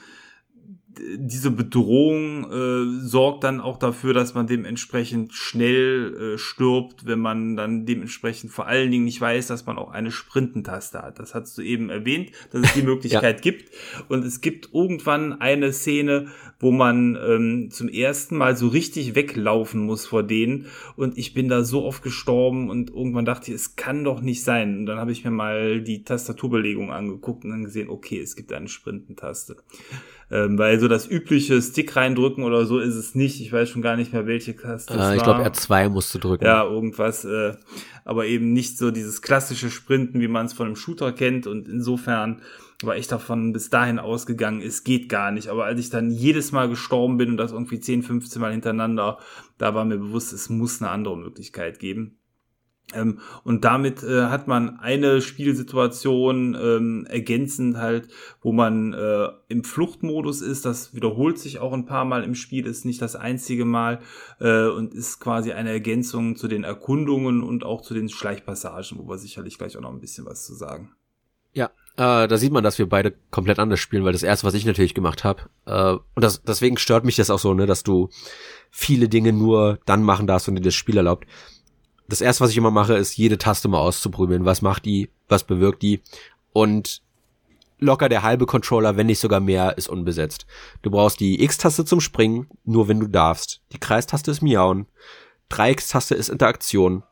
diese 1.16 1.50
Bedrohung 1.50 2.50
äh, 2.50 3.06
sorgt 3.06 3.44
dann 3.44 3.60
auch 3.60 3.78
dafür, 3.78 4.14
dass 4.14 4.34
man 4.34 4.46
dementsprechend 4.46 5.32
schnell 5.32 6.34
äh, 6.34 6.38
stirbt, 6.38 7.06
wenn 7.06 7.20
man 7.20 7.56
dann 7.56 7.86
dementsprechend 7.86 8.50
vor 8.50 8.66
allen 8.66 8.90
Dingen 8.90 9.04
nicht 9.04 9.20
weiß, 9.20 9.46
dass 9.46 9.66
man 9.66 9.78
auch 9.78 9.90
eine 9.90 10.10
Sprintentaste 10.10 11.02
hat. 11.02 11.18
Das 11.18 11.34
hast 11.34 11.56
du 11.58 11.62
eben 11.62 11.90
erwähnt, 11.90 12.32
dass 12.50 12.62
es 12.62 12.74
die 12.74 12.82
Möglichkeit 12.88 13.36
ja. 13.36 13.40
gibt. 13.40 13.70
Und 14.08 14.24
es 14.24 14.40
gibt 14.40 14.70
irgendwann 14.72 15.40
eine 15.40 15.72
Szene, 15.72 16.28
wo 16.60 16.70
man 16.70 17.16
ähm, 17.16 17.70
zum 17.70 17.88
ersten 17.88 18.36
Mal 18.36 18.56
so 18.56 18.68
richtig 18.68 19.14
weglaufen 19.14 19.80
muss 19.80 20.06
vor 20.06 20.22
denen. 20.22 20.66
Und 20.96 21.16
ich 21.18 21.34
bin 21.34 21.48
da 21.48 21.64
so 21.64 21.84
oft 21.84 22.02
gestorben 22.02 22.70
und 22.70 22.90
irgendwann 22.90 23.24
dachte 23.24 23.50
ich, 23.50 23.54
es 23.54 23.76
kann 23.76 24.04
doch 24.04 24.20
nicht 24.20 24.42
sein. 24.42 24.78
Und 24.78 24.86
dann 24.86 24.98
habe 24.98 25.12
ich 25.12 25.24
mir 25.24 25.30
mal 25.30 25.80
die 25.80 26.02
Tastaturbelegung 26.02 26.92
angeguckt 26.92 27.44
und 27.44 27.50
dann 27.50 27.64
gesehen, 27.64 27.88
okay, 27.88 28.20
es 28.20 28.36
gibt 28.36 28.52
eine 28.52 28.68
Sprintentaste. 28.68 29.56
Ähm, 30.30 30.58
weil 30.58 30.78
so 30.78 30.88
das 30.88 31.10
übliche 31.10 31.60
Stick 31.62 31.96
reindrücken 31.96 32.44
oder 32.44 32.66
so 32.66 32.78
ist 32.78 32.96
es 32.96 33.14
nicht. 33.14 33.40
Ich 33.40 33.50
weiß 33.50 33.70
schon 33.70 33.80
gar 33.80 33.96
nicht 33.96 34.12
mehr, 34.12 34.26
welche 34.26 34.54
Taste 34.54 34.92
äh, 34.92 35.16
Ich 35.16 35.22
glaube, 35.22 35.42
R2 35.42 35.88
musst 35.88 36.14
du 36.14 36.18
drücken. 36.18 36.44
Ja, 36.44 36.64
irgendwas. 36.64 37.24
Äh, 37.24 37.54
aber 38.04 38.26
eben 38.26 38.52
nicht 38.52 38.76
so 38.76 38.90
dieses 38.90 39.22
klassische 39.22 39.70
Sprinten, 39.70 40.20
wie 40.20 40.28
man 40.28 40.46
es 40.46 40.52
von 40.52 40.66
einem 40.66 40.76
Shooter 40.76 41.12
kennt. 41.12 41.46
Und 41.46 41.66
insofern 41.66 42.42
war 42.82 42.96
ich 42.96 43.08
davon 43.08 43.52
bis 43.52 43.70
dahin 43.70 43.98
ausgegangen, 43.98 44.60
es 44.60 44.84
geht 44.84 45.08
gar 45.08 45.30
nicht. 45.30 45.48
Aber 45.48 45.64
als 45.64 45.80
ich 45.80 45.88
dann 45.88 46.10
jedes 46.10 46.52
Mal 46.52 46.68
gestorben 46.68 47.16
bin 47.16 47.30
und 47.30 47.36
das 47.38 47.52
irgendwie 47.52 47.80
10, 47.80 48.02
15 48.02 48.40
Mal 48.40 48.52
hintereinander, 48.52 49.18
da 49.56 49.74
war 49.74 49.86
mir 49.86 49.98
bewusst, 49.98 50.34
es 50.34 50.50
muss 50.50 50.82
eine 50.82 50.90
andere 50.90 51.16
Möglichkeit 51.16 51.78
geben. 51.80 52.18
Ähm, 52.94 53.20
und 53.44 53.64
damit 53.64 54.02
äh, 54.02 54.24
hat 54.24 54.48
man 54.48 54.80
eine 54.80 55.20
Spielsituation 55.20 56.56
ähm, 56.60 57.06
ergänzend 57.08 57.76
halt, 57.76 58.08
wo 58.40 58.52
man 58.52 58.94
äh, 58.94 59.28
im 59.48 59.62
Fluchtmodus 59.62 60.40
ist. 60.40 60.64
Das 60.64 60.94
wiederholt 60.94 61.38
sich 61.38 61.58
auch 61.58 61.72
ein 61.72 61.84
paar 61.84 62.06
Mal 62.06 62.24
im 62.24 62.34
Spiel, 62.34 62.66
ist 62.66 62.86
nicht 62.86 63.02
das 63.02 63.14
einzige 63.14 63.66
Mal 63.66 64.00
äh, 64.40 64.66
und 64.68 64.94
ist 64.94 65.20
quasi 65.20 65.52
eine 65.52 65.70
Ergänzung 65.70 66.36
zu 66.36 66.48
den 66.48 66.64
Erkundungen 66.64 67.42
und 67.42 67.64
auch 67.64 67.82
zu 67.82 67.92
den 67.92 68.08
Schleichpassagen, 68.08 68.98
wo 68.98 69.08
wir 69.08 69.18
sicherlich 69.18 69.58
gleich 69.58 69.76
auch 69.76 69.82
noch 69.82 69.92
ein 69.92 70.00
bisschen 70.00 70.24
was 70.24 70.46
zu 70.46 70.54
sagen. 70.54 70.92
Ja, 71.52 71.66
äh, 71.96 72.28
da 72.28 72.36
sieht 72.38 72.52
man, 72.52 72.64
dass 72.64 72.78
wir 72.78 72.88
beide 72.88 73.12
komplett 73.30 73.58
anders 73.58 73.80
spielen, 73.80 74.04
weil 74.04 74.12
das 74.12 74.22
erste, 74.22 74.46
was 74.46 74.54
ich 74.54 74.64
natürlich 74.64 74.94
gemacht 74.94 75.24
habe, 75.24 75.42
äh, 75.66 75.92
und 76.14 76.22
das, 76.22 76.42
deswegen 76.42 76.78
stört 76.78 77.04
mich 77.04 77.16
das 77.16 77.28
auch 77.28 77.38
so, 77.38 77.52
ne, 77.52 77.66
dass 77.66 77.82
du 77.82 78.08
viele 78.70 79.08
Dinge 79.08 79.32
nur 79.32 79.78
dann 79.84 80.02
machen 80.02 80.26
darfst, 80.26 80.46
wenn 80.46 80.54
dir 80.54 80.62
das 80.62 80.74
Spiel 80.74 80.96
erlaubt 80.96 81.26
das 82.08 82.20
erste, 82.20 82.42
was 82.42 82.50
ich 82.50 82.56
immer 82.56 82.70
mache, 82.70 82.94
ist 82.94 83.16
jede 83.16 83.38
Taste 83.38 83.68
mal 83.68 83.78
auszuprobieren. 83.78 84.44
Was 84.44 84.62
macht 84.62 84.84
die? 84.84 85.10
Was 85.28 85.44
bewirkt 85.44 85.82
die? 85.82 86.02
Und 86.52 87.02
locker 87.78 88.08
der 88.08 88.22
halbe 88.22 88.46
Controller, 88.46 88.96
wenn 88.96 89.06
nicht 89.06 89.20
sogar 89.20 89.40
mehr, 89.40 89.76
ist 89.76 89.88
unbesetzt. 89.88 90.46
Du 90.82 90.90
brauchst 90.90 91.20
die 91.20 91.42
X-Taste 91.42 91.84
zum 91.84 92.00
Springen, 92.00 92.48
nur 92.64 92.88
wenn 92.88 93.00
du 93.00 93.06
darfst. 93.06 93.60
Die 93.72 93.78
Kreistaste 93.78 94.30
ist 94.30 94.42
Miauen. 94.42 94.86
Dreieckstaste 95.48 96.14
ist 96.14 96.28
Interaktion. 96.28 97.04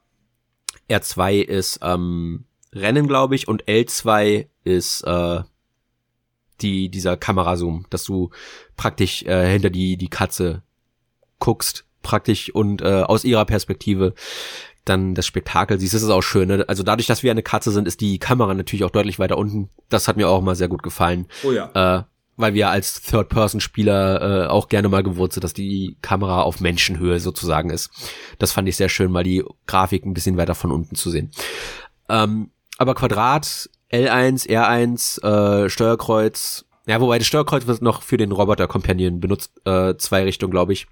R2 0.91 1.43
ist 1.43 1.81
ähm, 1.83 2.45
Rennen, 2.73 3.09
glaube 3.09 3.35
ich, 3.35 3.49
und 3.49 3.65
L2 3.65 4.47
ist 4.65 5.03
äh, 5.03 5.43
die 6.61 6.89
dieser 6.89 7.17
Kamerazoom, 7.17 7.87
dass 7.91 8.05
du 8.05 8.31
praktisch 8.77 9.23
äh, 9.25 9.51
hinter 9.51 9.71
die 9.71 9.97
die 9.97 10.09
Katze 10.09 10.63
guckst, 11.39 11.87
praktisch 12.03 12.55
und 12.55 12.83
äh, 12.83 13.03
aus 13.03 13.25
ihrer 13.25 13.45
Perspektive 13.45 14.15
dann 14.89 15.15
das 15.15 15.27
Spektakel 15.27 15.79
siehst, 15.79 15.95
das 15.95 16.03
ist 16.03 16.11
auch 16.11 16.23
schön. 16.23 16.49
Ne? 16.49 16.65
Also 16.69 16.83
dadurch, 16.83 17.07
dass 17.07 17.23
wir 17.23 17.31
eine 17.31 17.43
Katze 17.43 17.71
sind, 17.71 17.87
ist 17.87 18.01
die 18.01 18.19
Kamera 18.19 18.55
natürlich 18.55 18.85
auch 18.85 18.91
deutlich 18.91 19.19
weiter 19.19 19.39
unten. 19.39 19.69
Das 19.89 20.09
hat 20.09 20.17
mir 20.17 20.29
auch 20.29 20.41
mal 20.41 20.55
sehr 20.55 20.69
gut 20.69 20.83
gefallen. 20.83 21.27
Oh 21.45 21.53
ja. 21.53 21.99
Äh, 21.99 22.05
weil 22.37 22.55
wir 22.55 22.69
als 22.69 23.01
Third-Person-Spieler 23.03 24.45
äh, 24.45 24.47
auch 24.49 24.69
gerne 24.69 24.89
mal 24.89 25.03
gewohnt 25.03 25.33
sind, 25.33 25.43
dass 25.43 25.55
die 25.55 25.97
Kamera 26.03 26.43
auf 26.43 26.61
Menschenhöhe 26.61 27.19
sozusagen 27.19 27.71
ist. 27.71 27.91
Das 28.39 28.53
fand 28.53 28.69
ich 28.69 28.77
sehr 28.77 28.89
schön, 28.89 29.11
mal 29.11 29.25
die 29.25 29.43
Grafik 29.67 30.05
ein 30.05 30.15
bisschen 30.15 30.37
weiter 30.37 30.55
von 30.55 30.71
unten 30.71 30.97
zu 30.97 31.11
sehen. 31.11 31.31
Ähm, 32.09 32.51
aber 32.79 32.95
Quadrat, 32.95 33.71
L1, 33.91 34.49
R1, 34.49 35.23
äh, 35.23 35.71
Steuerkreuz, 35.71 36.67
ja, 36.87 37.01
wobei 37.01 37.19
das 37.19 37.27
Steuerkreuz 37.27 37.67
wird 37.67 37.83
noch 37.83 38.03
für 38.03 38.17
den 38.17 38.33
Roboter-Companion 38.33 39.19
benutzt, 39.19 39.53
äh, 39.65 39.97
zwei 39.97 40.25
Richtungen, 40.25 40.53
glaube 40.53 40.73
ich. 40.73 40.87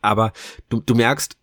Aber 0.00 0.32
du, 0.68 0.80
du 0.80 0.94
merkst, 0.94 1.36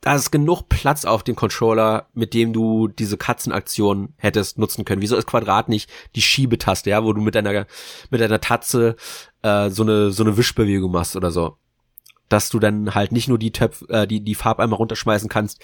da 0.00 0.14
ist 0.14 0.30
genug 0.30 0.68
Platz 0.68 1.04
auf 1.04 1.22
dem 1.24 1.34
Controller, 1.34 2.06
mit 2.14 2.32
dem 2.34 2.52
du 2.52 2.88
diese 2.88 3.16
Katzenaktion 3.16 4.14
hättest 4.16 4.58
nutzen 4.58 4.84
können. 4.84 5.02
Wieso 5.02 5.16
ist 5.16 5.26
Quadrat 5.26 5.68
nicht 5.68 5.90
die 6.14 6.22
Schiebetaste, 6.22 6.90
ja, 6.90 7.04
wo 7.04 7.12
du 7.12 7.20
mit 7.20 7.34
deiner 7.34 7.66
mit 8.10 8.20
deiner 8.20 8.40
Tatze 8.40 8.96
äh, 9.42 9.70
so 9.70 9.82
eine 9.82 10.10
so 10.10 10.22
eine 10.22 10.36
Wischbewegung 10.36 10.92
machst 10.92 11.16
oder 11.16 11.30
so, 11.30 11.56
dass 12.28 12.48
du 12.48 12.58
dann 12.58 12.94
halt 12.94 13.12
nicht 13.12 13.28
nur 13.28 13.38
die 13.38 13.52
Töpf, 13.52 13.84
äh, 13.88 14.06
die 14.06 14.20
die 14.20 14.36
Farbeimer 14.36 14.76
runterschmeißen 14.76 15.28
kannst, 15.28 15.60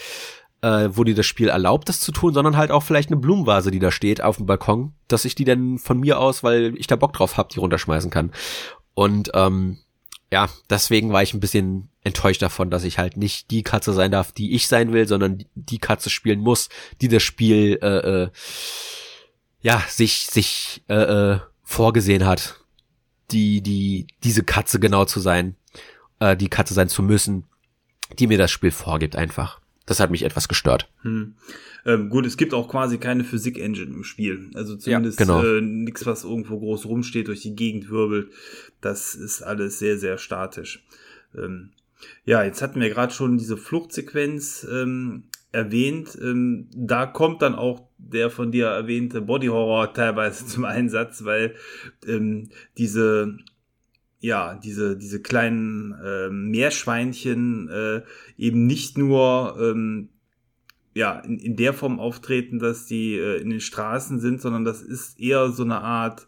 äh, 0.62 0.88
wo 0.90 1.04
dir 1.04 1.14
das 1.14 1.26
Spiel 1.26 1.48
erlaubt, 1.48 1.88
das 1.88 2.00
zu 2.00 2.10
tun, 2.10 2.34
sondern 2.34 2.56
halt 2.56 2.72
auch 2.72 2.82
vielleicht 2.82 3.10
eine 3.10 3.20
Blumenvase, 3.20 3.70
die 3.70 3.78
da 3.78 3.92
steht 3.92 4.20
auf 4.20 4.38
dem 4.38 4.46
Balkon, 4.46 4.94
dass 5.06 5.24
ich 5.24 5.36
die 5.36 5.44
dann 5.44 5.78
von 5.78 6.00
mir 6.00 6.18
aus, 6.18 6.42
weil 6.42 6.74
ich 6.76 6.88
da 6.88 6.96
Bock 6.96 7.12
drauf 7.12 7.36
hab, 7.36 7.50
die 7.50 7.60
runterschmeißen 7.60 8.10
kann. 8.10 8.32
Und 8.94 9.30
ähm, 9.34 9.78
ja, 10.32 10.48
deswegen 10.68 11.12
war 11.12 11.22
ich 11.22 11.34
ein 11.34 11.40
bisschen 11.40 11.90
enttäuscht 12.04 12.42
davon, 12.42 12.70
dass 12.70 12.84
ich 12.84 12.98
halt 12.98 13.16
nicht 13.16 13.50
die 13.50 13.62
Katze 13.62 13.92
sein 13.92 14.10
darf, 14.10 14.32
die 14.32 14.54
ich 14.54 14.68
sein 14.68 14.92
will, 14.92 15.08
sondern 15.08 15.44
die 15.54 15.78
Katze 15.78 16.10
spielen 16.10 16.40
muss, 16.40 16.68
die 17.00 17.08
das 17.08 17.22
Spiel 17.22 17.78
äh, 17.82 18.24
äh, 18.24 18.30
ja 19.60 19.82
sich 19.88 20.26
sich 20.26 20.82
äh, 20.88 20.94
äh, 21.32 21.40
vorgesehen 21.62 22.26
hat, 22.26 22.60
die 23.30 23.60
die 23.62 24.06
diese 24.22 24.42
Katze 24.44 24.78
genau 24.78 25.04
zu 25.04 25.20
sein. 25.20 25.56
äh, 26.20 26.36
die 26.36 26.48
Katze 26.48 26.74
sein 26.74 26.88
zu 26.88 27.02
müssen, 27.02 27.44
die 28.18 28.26
mir 28.26 28.38
das 28.38 28.50
Spiel 28.50 28.70
vorgibt 28.70 29.16
einfach. 29.16 29.60
Das 29.86 30.00
hat 30.00 30.10
mich 30.10 30.22
etwas 30.22 30.48
gestört. 30.48 30.90
Hm. 31.02 31.34
Ähm, 31.84 32.08
gut, 32.08 32.24
es 32.24 32.38
gibt 32.38 32.54
auch 32.54 32.68
quasi 32.68 32.96
keine 32.96 33.24
Physik-Engine 33.24 33.94
im 33.94 34.04
Spiel. 34.04 34.50
Also 34.54 34.76
zumindest 34.76 35.20
ja, 35.20 35.26
genau. 35.26 35.44
äh, 35.44 35.60
nichts, 35.60 36.06
was 36.06 36.24
irgendwo 36.24 36.58
groß 36.58 36.86
rumsteht, 36.86 37.28
durch 37.28 37.42
die 37.42 37.54
Gegend 37.54 37.90
wirbelt. 37.90 38.30
Das 38.80 39.14
ist 39.14 39.42
alles 39.42 39.78
sehr, 39.78 39.98
sehr 39.98 40.16
statisch. 40.16 40.82
Ähm, 41.36 41.72
ja, 42.24 42.44
jetzt 42.44 42.62
hatten 42.62 42.80
wir 42.80 42.88
gerade 42.90 43.12
schon 43.12 43.38
diese 43.38 43.56
Fluchtsequenz 43.56 44.66
ähm, 44.70 45.24
erwähnt. 45.52 46.18
Ähm, 46.20 46.68
da 46.74 47.06
kommt 47.06 47.42
dann 47.42 47.54
auch 47.54 47.88
der 47.98 48.30
von 48.30 48.50
dir 48.52 48.66
erwähnte 48.66 49.20
Body 49.20 49.46
Horror 49.46 49.92
teilweise 49.92 50.46
zum 50.48 50.64
Einsatz, 50.64 51.24
weil 51.24 51.54
ähm, 52.06 52.50
diese 52.76 53.36
ja, 54.24 54.54
diese, 54.54 54.96
diese 54.96 55.20
kleinen 55.20 55.92
äh, 56.02 56.30
Meerschweinchen 56.30 57.68
äh, 57.68 58.02
eben 58.38 58.66
nicht 58.66 58.96
nur 58.96 59.58
ähm, 59.60 60.08
ja, 60.94 61.18
in, 61.18 61.38
in 61.38 61.56
der 61.56 61.74
Form 61.74 62.00
auftreten, 62.00 62.58
dass 62.58 62.86
die 62.86 63.16
äh, 63.16 63.36
in 63.42 63.50
den 63.50 63.60
Straßen 63.60 64.20
sind, 64.20 64.40
sondern 64.40 64.64
das 64.64 64.80
ist 64.80 65.20
eher 65.20 65.50
so 65.50 65.62
eine 65.62 65.82
Art 65.82 66.26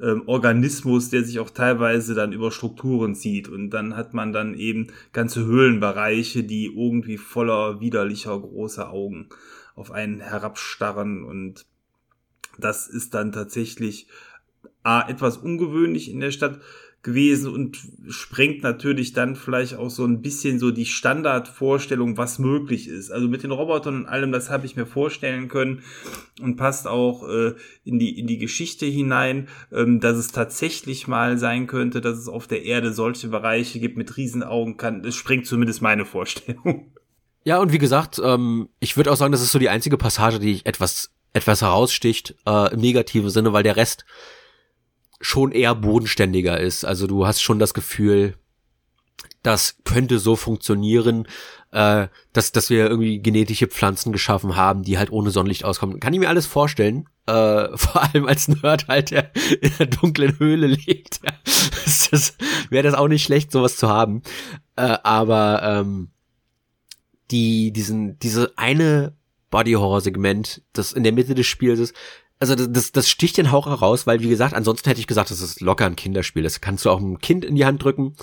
ähm, 0.00 0.22
Organismus, 0.26 1.10
der 1.10 1.24
sich 1.24 1.38
auch 1.38 1.50
teilweise 1.50 2.14
dann 2.14 2.32
über 2.32 2.50
Strukturen 2.50 3.14
zieht. 3.14 3.48
Und 3.48 3.70
dann 3.70 3.96
hat 3.96 4.14
man 4.14 4.32
dann 4.32 4.54
eben 4.54 4.88
ganze 5.12 5.44
Höhlenbereiche, 5.44 6.44
die 6.44 6.66
irgendwie 6.66 7.18
voller 7.18 7.80
widerlicher 7.80 8.38
großer 8.38 8.90
Augen 8.90 9.28
auf 9.74 9.90
einen 9.90 10.20
herabstarren. 10.20 11.24
Und 11.24 11.66
das 12.58 12.88
ist 12.88 13.14
dann 13.14 13.32
tatsächlich 13.32 14.08
A, 14.82 15.08
etwas 15.08 15.38
ungewöhnlich 15.38 16.10
in 16.10 16.20
der 16.20 16.30
Stadt 16.30 16.60
gewesen 17.04 17.52
und 17.52 17.78
sprengt 18.08 18.62
natürlich 18.62 19.12
dann 19.12 19.36
vielleicht 19.36 19.76
auch 19.76 19.90
so 19.90 20.04
ein 20.04 20.22
bisschen 20.22 20.58
so 20.58 20.70
die 20.70 20.86
Standardvorstellung, 20.86 22.16
was 22.16 22.38
möglich 22.38 22.88
ist. 22.88 23.12
Also 23.12 23.28
mit 23.28 23.44
den 23.44 23.52
Robotern 23.52 23.96
und 23.98 24.06
allem, 24.06 24.32
das 24.32 24.50
habe 24.50 24.66
ich 24.66 24.74
mir 24.74 24.86
vorstellen 24.86 25.48
können 25.48 25.82
und 26.42 26.56
passt 26.56 26.88
auch 26.88 27.28
äh, 27.28 27.54
in 27.84 27.98
die 27.98 28.18
in 28.18 28.26
die 28.26 28.38
Geschichte 28.38 28.86
hinein, 28.86 29.48
ähm, 29.70 30.00
dass 30.00 30.16
es 30.16 30.32
tatsächlich 30.32 31.06
mal 31.06 31.38
sein 31.38 31.66
könnte, 31.68 32.00
dass 32.00 32.18
es 32.18 32.28
auf 32.28 32.48
der 32.48 32.64
Erde 32.64 32.92
solche 32.92 33.28
Bereiche 33.28 33.78
gibt 33.78 33.96
mit 33.96 34.16
Riesenaugen 34.16 34.76
kann. 34.76 35.02
Das 35.02 35.14
sprengt 35.14 35.46
zumindest 35.46 35.82
meine 35.82 36.04
Vorstellung. 36.04 36.90
Ja, 37.46 37.58
und 37.58 37.74
wie 37.74 37.78
gesagt, 37.78 38.18
ähm, 38.24 38.70
ich 38.80 38.96
würde 38.96 39.12
auch 39.12 39.16
sagen, 39.16 39.30
das 39.30 39.42
ist 39.42 39.52
so 39.52 39.58
die 39.58 39.68
einzige 39.68 39.98
Passage, 39.98 40.38
die 40.38 40.52
ich 40.52 40.64
etwas 40.64 41.10
etwas 41.34 41.60
heraussticht 41.60 42.36
äh, 42.46 42.72
im 42.72 42.80
negativen 42.80 43.28
Sinne, 43.28 43.52
weil 43.52 43.64
der 43.64 43.76
Rest 43.76 44.06
schon 45.24 45.52
eher 45.52 45.74
bodenständiger 45.74 46.60
ist. 46.60 46.84
Also 46.84 47.06
du 47.06 47.26
hast 47.26 47.40
schon 47.40 47.58
das 47.58 47.72
Gefühl, 47.72 48.34
das 49.42 49.76
könnte 49.84 50.18
so 50.18 50.36
funktionieren, 50.36 51.26
äh, 51.70 52.08
dass, 52.34 52.52
dass 52.52 52.68
wir 52.68 52.90
irgendwie 52.90 53.20
genetische 53.20 53.66
Pflanzen 53.66 54.12
geschaffen 54.12 54.54
haben, 54.54 54.82
die 54.82 54.98
halt 54.98 55.10
ohne 55.10 55.30
Sonnenlicht 55.30 55.64
auskommen. 55.64 55.98
Kann 55.98 56.12
ich 56.12 56.20
mir 56.20 56.28
alles 56.28 56.44
vorstellen. 56.44 57.08
Äh, 57.26 57.68
vor 57.76 58.02
allem 58.02 58.26
als 58.26 58.48
Nerd 58.48 58.88
halt, 58.88 59.12
der 59.12 59.30
in 59.62 59.72
der 59.78 59.86
dunklen 59.86 60.38
Höhle 60.38 60.66
lebt. 60.66 61.20
Wäre 62.70 62.82
das 62.82 62.94
auch 62.94 63.08
nicht 63.08 63.24
schlecht, 63.24 63.50
sowas 63.50 63.78
zu 63.78 63.88
haben. 63.88 64.22
Äh, 64.76 64.98
aber 65.02 65.62
ähm, 65.62 66.10
die, 67.30 67.72
diesen, 67.72 68.18
diese 68.18 68.52
eine 68.56 69.16
Body-Horror-Segment, 69.50 70.62
das 70.74 70.92
in 70.92 71.02
der 71.02 71.12
Mitte 71.12 71.34
des 71.34 71.46
Spiels 71.46 71.78
ist, 71.80 71.94
also 72.38 72.54
das, 72.54 72.92
das 72.92 73.08
sticht 73.08 73.36
den 73.36 73.52
Hauch 73.52 73.66
heraus, 73.66 74.06
weil 74.06 74.20
wie 74.20 74.28
gesagt, 74.28 74.54
ansonsten 74.54 74.88
hätte 74.88 75.00
ich 75.00 75.06
gesagt, 75.06 75.30
das 75.30 75.40
ist 75.40 75.60
locker 75.60 75.86
ein 75.86 75.96
Kinderspiel. 75.96 76.42
Das 76.42 76.60
kannst 76.60 76.84
du 76.84 76.90
auch 76.90 76.98
einem 76.98 77.18
Kind 77.18 77.44
in 77.44 77.54
die 77.54 77.64
Hand 77.64 77.82
drücken 77.82 78.16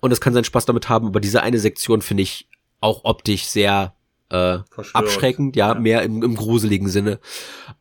und 0.00 0.12
es 0.12 0.20
kann 0.20 0.32
seinen 0.32 0.44
Spaß 0.44 0.66
damit 0.66 0.88
haben. 0.88 1.08
Aber 1.08 1.20
diese 1.20 1.42
eine 1.42 1.58
Sektion 1.58 2.02
finde 2.02 2.22
ich 2.22 2.48
auch 2.80 3.04
optisch 3.04 3.44
sehr 3.44 3.94
äh, 4.30 4.58
abschreckend, 4.92 5.56
ja, 5.56 5.74
ja, 5.74 5.78
mehr 5.78 6.02
im, 6.02 6.22
im 6.22 6.36
gruseligen 6.36 6.88
Sinne. 6.88 7.18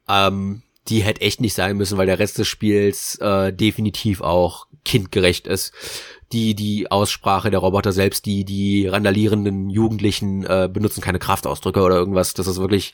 Ähm, 0.08 0.64
die 0.88 1.02
hätte 1.02 1.22
echt 1.22 1.42
nicht 1.42 1.54
sein 1.54 1.78
müssen, 1.78 1.98
weil 1.98 2.06
der 2.06 2.20
Rest 2.20 2.38
des 2.38 2.48
Spiels 2.48 3.16
äh, 3.20 3.52
definitiv 3.52 4.22
auch 4.22 4.68
kindgerecht 4.86 5.48
ist. 5.48 5.74
Die 6.32 6.56
die 6.56 6.92
Aussprache 6.92 7.50
der 7.52 7.60
Roboter 7.60 7.92
selbst, 7.94 8.26
die 8.26 8.44
die 8.44 8.88
randalierenden 8.88 9.70
Jugendlichen 9.70 10.46
äh, 10.46 10.70
benutzen 10.72 11.02
keine 11.02 11.20
Kraftausdrücke 11.20 11.82
oder 11.82 11.96
irgendwas. 11.96 12.34
Das 12.34 12.48
ist 12.48 12.60
wirklich 12.60 12.94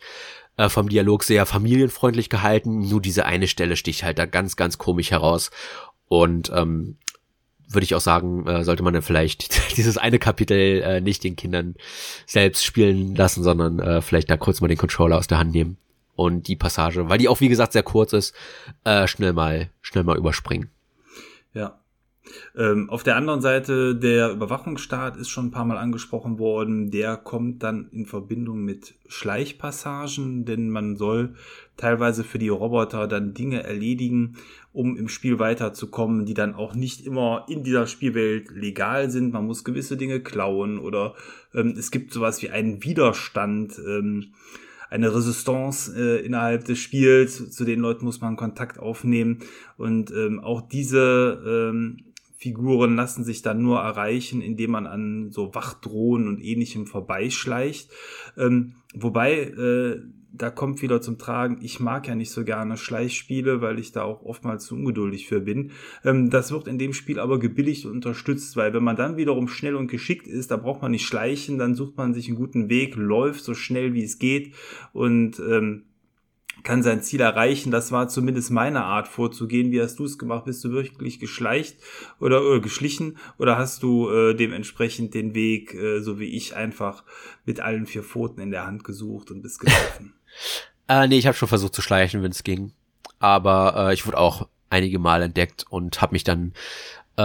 äh, 0.58 0.70
vom 0.70 0.90
Dialog 0.90 1.24
sehr 1.24 1.46
familienfreundlich 1.46 2.30
gehalten. 2.30 2.88
Nur 2.88 3.02
diese 3.02 3.26
eine 3.26 3.48
Stelle 3.48 3.76
sticht 3.76 4.04
halt 4.04 4.20
da 4.20 4.26
ganz, 4.26 4.56
ganz 4.56 4.78
komisch 4.78 5.12
heraus. 5.12 5.52
Und 6.08 6.52
ähm, 6.54 6.98
würde 7.68 7.86
ich 7.86 7.96
auch 7.96 8.02
sagen, 8.02 8.46
äh, 8.48 8.64
sollte 8.64 8.84
man 8.84 8.94
dann 8.94 9.04
vielleicht 9.04 9.60
dieses 9.78 9.98
eine 9.98 10.20
Kapitel 10.20 10.82
äh, 10.82 11.02
nicht 11.02 11.24
den 11.24 11.36
Kindern 11.36 11.76
selbst 12.26 12.66
spielen 12.66 13.16
lassen, 13.16 13.44
sondern 13.44 13.80
äh, 13.80 14.02
vielleicht 14.02 14.30
da 14.30 14.38
kurz 14.38 14.62
mal 14.62 14.68
den 14.68 14.78
Controller 14.78 15.18
aus 15.18 15.28
der 15.28 15.40
Hand 15.40 15.54
nehmen 15.54 15.78
und 16.16 16.48
die 16.48 16.56
Passage, 16.56 17.10
weil 17.10 17.18
die 17.18 17.28
auch 17.28 17.40
wie 17.40 17.50
gesagt 17.50 17.74
sehr 17.74 17.84
kurz 17.84 18.14
ist, 18.14 18.36
äh, 18.84 19.08
schnell 19.08 19.34
mal 19.34 19.70
schnell 19.82 20.04
mal 20.04 20.18
überspringen. 20.18 20.70
Ähm, 22.58 22.90
auf 22.90 23.04
der 23.04 23.16
anderen 23.16 23.42
Seite, 23.42 23.96
der 23.96 24.32
Überwachungsstaat 24.32 25.18
ist 25.18 25.30
schon 25.30 25.48
ein 25.48 25.52
paar 25.52 25.66
Mal 25.66 25.78
angesprochen 25.78 26.40
worden. 26.40 26.92
Der 26.92 27.18
kommt 27.18 27.64
dann 27.64 27.90
in 27.92 28.06
Verbindung 28.06 28.64
mit 28.64 28.96
Schleichpassagen, 29.08 30.46
denn 30.46 30.70
man 30.70 30.96
soll 30.96 31.36
teilweise 31.78 32.24
für 32.24 32.40
die 32.40 32.50
Roboter 32.50 33.08
dann 33.08 33.34
Dinge 33.34 33.64
erledigen, 33.64 34.38
um 34.72 34.96
im 34.98 35.10
Spiel 35.10 35.40
weiterzukommen, 35.40 36.26
die 36.26 36.34
dann 36.34 36.56
auch 36.56 36.76
nicht 36.76 37.06
immer 37.06 37.46
in 37.50 37.64
dieser 37.64 37.88
Spielwelt 37.88 38.52
legal 38.52 39.10
sind. 39.10 39.34
Man 39.34 39.46
muss 39.46 39.64
gewisse 39.64 39.98
Dinge 39.98 40.22
klauen 40.22 40.80
oder 40.80 41.16
ähm, 41.54 41.76
es 41.78 41.92
gibt 41.92 42.14
sowas 42.14 42.42
wie 42.42 42.50
einen 42.50 42.84
Widerstand. 42.84 43.80
Ähm, 43.80 44.34
eine 44.90 45.14
Resistance 45.14 45.92
äh, 45.98 46.24
innerhalb 46.24 46.66
des 46.66 46.78
Spiels. 46.78 47.50
Zu 47.50 47.66
den 47.66 47.80
Leuten 47.80 48.06
muss 48.06 48.22
man 48.22 48.36
Kontakt 48.36 48.78
aufnehmen. 48.78 49.40
Und 49.76 50.12
ähm, 50.12 50.40
auch 50.40 50.62
diese 50.62 51.42
ähm, 51.72 52.13
Figuren 52.44 52.98
lassen 52.98 53.24
sich 53.24 53.42
dann 53.42 53.62
nur 53.62 53.80
erreichen, 53.80 54.42
indem 54.42 54.72
man 54.72 54.86
an 54.86 55.32
so 55.32 55.56
Wachdrohnen 55.56 56.28
und 56.28 56.44
ähnlichem 56.44 56.88
vorbeischleicht. 56.88 57.90
Ähm, 58.38 58.74
wobei, 58.94 59.44
äh, 59.44 60.02
da 60.34 60.50
kommt 60.50 60.82
wieder 60.82 61.00
zum 61.00 61.18
Tragen, 61.18 61.60
ich 61.62 61.80
mag 61.80 62.06
ja 62.06 62.16
nicht 62.16 62.32
so 62.32 62.44
gerne 62.44 62.76
Schleichspiele, 62.76 63.62
weil 63.62 63.80
ich 63.80 63.94
da 63.94 64.04
auch 64.04 64.24
oftmals 64.24 64.66
zu 64.66 64.76
ungeduldig 64.76 65.26
für 65.26 65.40
bin. 65.40 65.72
Ähm, 66.04 66.30
das 66.30 66.52
wird 66.52 66.68
in 66.68 66.78
dem 66.78 66.92
Spiel 66.92 67.18
aber 67.18 67.40
gebilligt 67.40 67.86
und 67.86 67.94
unterstützt, 67.94 68.58
weil 68.58 68.74
wenn 68.74 68.84
man 68.84 68.98
dann 68.98 69.16
wiederum 69.16 69.48
schnell 69.48 69.76
und 69.76 69.88
geschickt 69.88 70.28
ist, 70.28 70.52
da 70.52 70.58
braucht 70.58 70.82
man 70.82 70.92
nicht 70.92 71.06
schleichen, 71.06 71.58
dann 71.58 71.76
sucht 71.76 71.96
man 71.96 72.14
sich 72.14 72.28
einen 72.28 72.36
guten 72.36 72.68
Weg, 72.68 72.98
läuft 72.98 73.46
so 73.46 73.54
schnell 73.54 73.94
wie 73.94 74.04
es 74.04 74.20
geht 74.20 74.54
und 74.92 75.40
ähm, 75.40 75.84
kann 76.64 76.82
sein 76.82 77.02
Ziel 77.02 77.22
erreichen. 77.22 77.72
Das 77.72 77.92
war 77.92 78.08
zumindest 78.08 78.52
meine 78.52 78.84
Art 78.84 79.08
vorzugehen. 79.08 79.72
Wie 79.72 79.82
hast 79.82 80.00
du 80.00 80.06
es 80.06 80.18
gemacht? 80.18 80.46
Bist 80.46 80.64
du 80.64 80.72
wirklich 80.72 81.20
geschleicht 81.20 81.78
oder 82.20 82.42
äh, 82.42 82.60
geschlichen 82.60 83.18
oder 83.38 83.58
hast 83.58 83.84
du 83.84 84.10
äh, 84.10 84.34
dementsprechend 84.34 85.14
den 85.14 85.36
Weg, 85.36 85.74
äh, 85.74 86.00
so 86.00 86.20
wie 86.20 86.36
ich, 86.36 86.56
einfach 86.56 87.04
mit 87.46 87.60
allen 87.60 87.86
vier 87.86 88.04
Pfoten 88.04 88.42
in 88.42 88.52
der 88.52 88.66
Hand 88.66 88.84
gesucht 88.84 89.30
und 89.30 89.42
bist 89.42 89.60
gelaufen? 89.60 90.14
äh, 90.88 91.08
nee, 91.08 91.18
ich 91.18 91.28
habe 91.28 91.38
schon 91.38 91.50
versucht 91.50 91.76
zu 91.76 91.82
schleichen, 91.82 92.24
wenn 92.24 92.32
es 92.32 92.44
ging. 92.44 92.72
Aber 93.20 93.90
äh, 93.90 93.94
ich 93.94 94.06
wurde 94.06 94.18
auch 94.18 94.48
einige 94.70 95.00
Mal 95.00 95.22
entdeckt 95.22 95.66
und 95.70 96.02
habe 96.02 96.14
mich 96.14 96.24
dann 96.24 96.54
äh, 97.18 97.22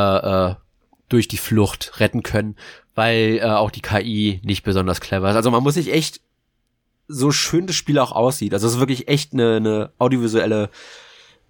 äh, 0.51 0.55
durch 1.09 1.29
die 1.29 1.39
Flucht 1.39 1.99
retten 2.01 2.23
können, 2.23 2.57
weil 2.95 3.39
äh, 3.39 3.45
auch 3.45 3.71
die 3.71 3.81
KI 3.81 4.41
nicht 4.45 4.65
besonders 4.65 5.01
clever 5.01 5.31
ist. 5.31 5.37
Also 5.37 5.51
man 5.51 5.63
muss 5.63 5.75
sich 5.75 5.93
echt 5.93 6.21
so 7.09 7.31
schön 7.31 7.67
das 7.67 7.77
Spiel 7.77 7.99
auch 7.99 8.13
aussieht. 8.13 8.53
Also 8.53 8.67
es 8.67 8.75
ist 8.75 8.81
wirklich 8.81 9.09
echt 9.09 9.33
eine, 9.33 9.57
eine 9.57 9.93
audiovisuelle, 9.99 10.71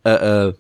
äh, 0.05 0.49
äh, 0.49 0.55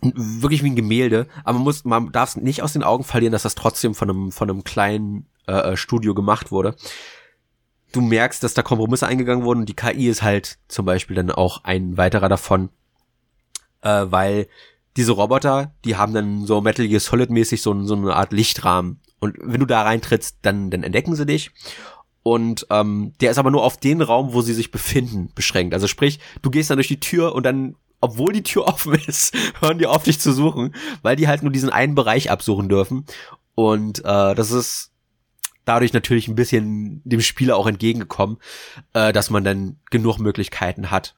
wirklich 0.00 0.62
wie 0.62 0.70
ein 0.70 0.76
Gemälde. 0.76 1.26
Aber 1.44 1.54
man 1.54 1.64
muss, 1.64 1.84
man 1.84 2.10
darf 2.10 2.30
es 2.30 2.36
nicht 2.36 2.62
aus 2.62 2.72
den 2.72 2.82
Augen 2.82 3.04
verlieren, 3.04 3.32
dass 3.32 3.42
das 3.42 3.54
trotzdem 3.54 3.94
von 3.94 4.10
einem, 4.10 4.32
von 4.32 4.50
einem 4.50 4.64
kleinen 4.64 5.26
äh, 5.46 5.72
äh, 5.72 5.76
Studio 5.76 6.14
gemacht 6.14 6.50
wurde. 6.50 6.74
Du 7.92 8.00
merkst, 8.00 8.42
dass 8.42 8.54
da 8.54 8.62
Kompromisse 8.62 9.06
eingegangen 9.06 9.44
wurden 9.44 9.64
die 9.64 9.74
KI 9.74 10.08
ist 10.08 10.22
halt 10.22 10.58
zum 10.68 10.84
Beispiel 10.84 11.16
dann 11.16 11.30
auch 11.30 11.64
ein 11.64 11.96
weiterer 11.96 12.28
davon, 12.28 12.68
äh, 13.82 14.04
weil 14.08 14.46
diese 14.96 15.12
Roboter, 15.12 15.72
die 15.84 15.96
haben 15.96 16.12
dann 16.12 16.44
so 16.44 16.60
Metal 16.60 16.86
Gear 16.86 17.00
Solid 17.00 17.30
mäßig 17.30 17.62
so, 17.62 17.82
so 17.84 17.94
eine 17.94 18.14
Art 18.14 18.32
Lichtrahmen. 18.32 19.00
Und 19.20 19.36
wenn 19.40 19.60
du 19.60 19.66
da 19.66 19.82
reintrittst, 19.82 20.38
dann, 20.42 20.70
dann 20.70 20.82
entdecken 20.82 21.14
sie 21.14 21.24
dich. 21.24 21.50
Und 22.28 22.66
ähm, 22.68 23.14
der 23.22 23.30
ist 23.30 23.38
aber 23.38 23.50
nur 23.50 23.64
auf 23.64 23.78
den 23.78 24.02
Raum, 24.02 24.34
wo 24.34 24.42
sie 24.42 24.52
sich 24.52 24.70
befinden, 24.70 25.30
beschränkt. 25.34 25.72
Also 25.72 25.86
sprich, 25.86 26.20
du 26.42 26.50
gehst 26.50 26.68
dann 26.68 26.76
durch 26.76 26.88
die 26.88 27.00
Tür 27.00 27.34
und 27.34 27.44
dann, 27.44 27.74
obwohl 28.02 28.34
die 28.34 28.42
Tür 28.42 28.64
offen 28.66 28.92
ist, 29.06 29.34
hören 29.60 29.78
die 29.78 29.86
auf 29.86 30.02
dich 30.02 30.20
zu 30.20 30.34
suchen, 30.34 30.74
weil 31.00 31.16
die 31.16 31.26
halt 31.26 31.42
nur 31.42 31.50
diesen 31.50 31.70
einen 31.70 31.94
Bereich 31.94 32.30
absuchen 32.30 32.68
dürfen. 32.68 33.06
Und 33.54 34.00
äh, 34.00 34.34
das 34.34 34.50
ist 34.50 34.90
dadurch 35.64 35.94
natürlich 35.94 36.28
ein 36.28 36.34
bisschen 36.34 37.00
dem 37.06 37.22
Spieler 37.22 37.56
auch 37.56 37.66
entgegengekommen, 37.66 38.36
äh, 38.92 39.10
dass 39.10 39.30
man 39.30 39.42
dann 39.42 39.76
genug 39.90 40.18
Möglichkeiten 40.18 40.90
hat, 40.90 41.16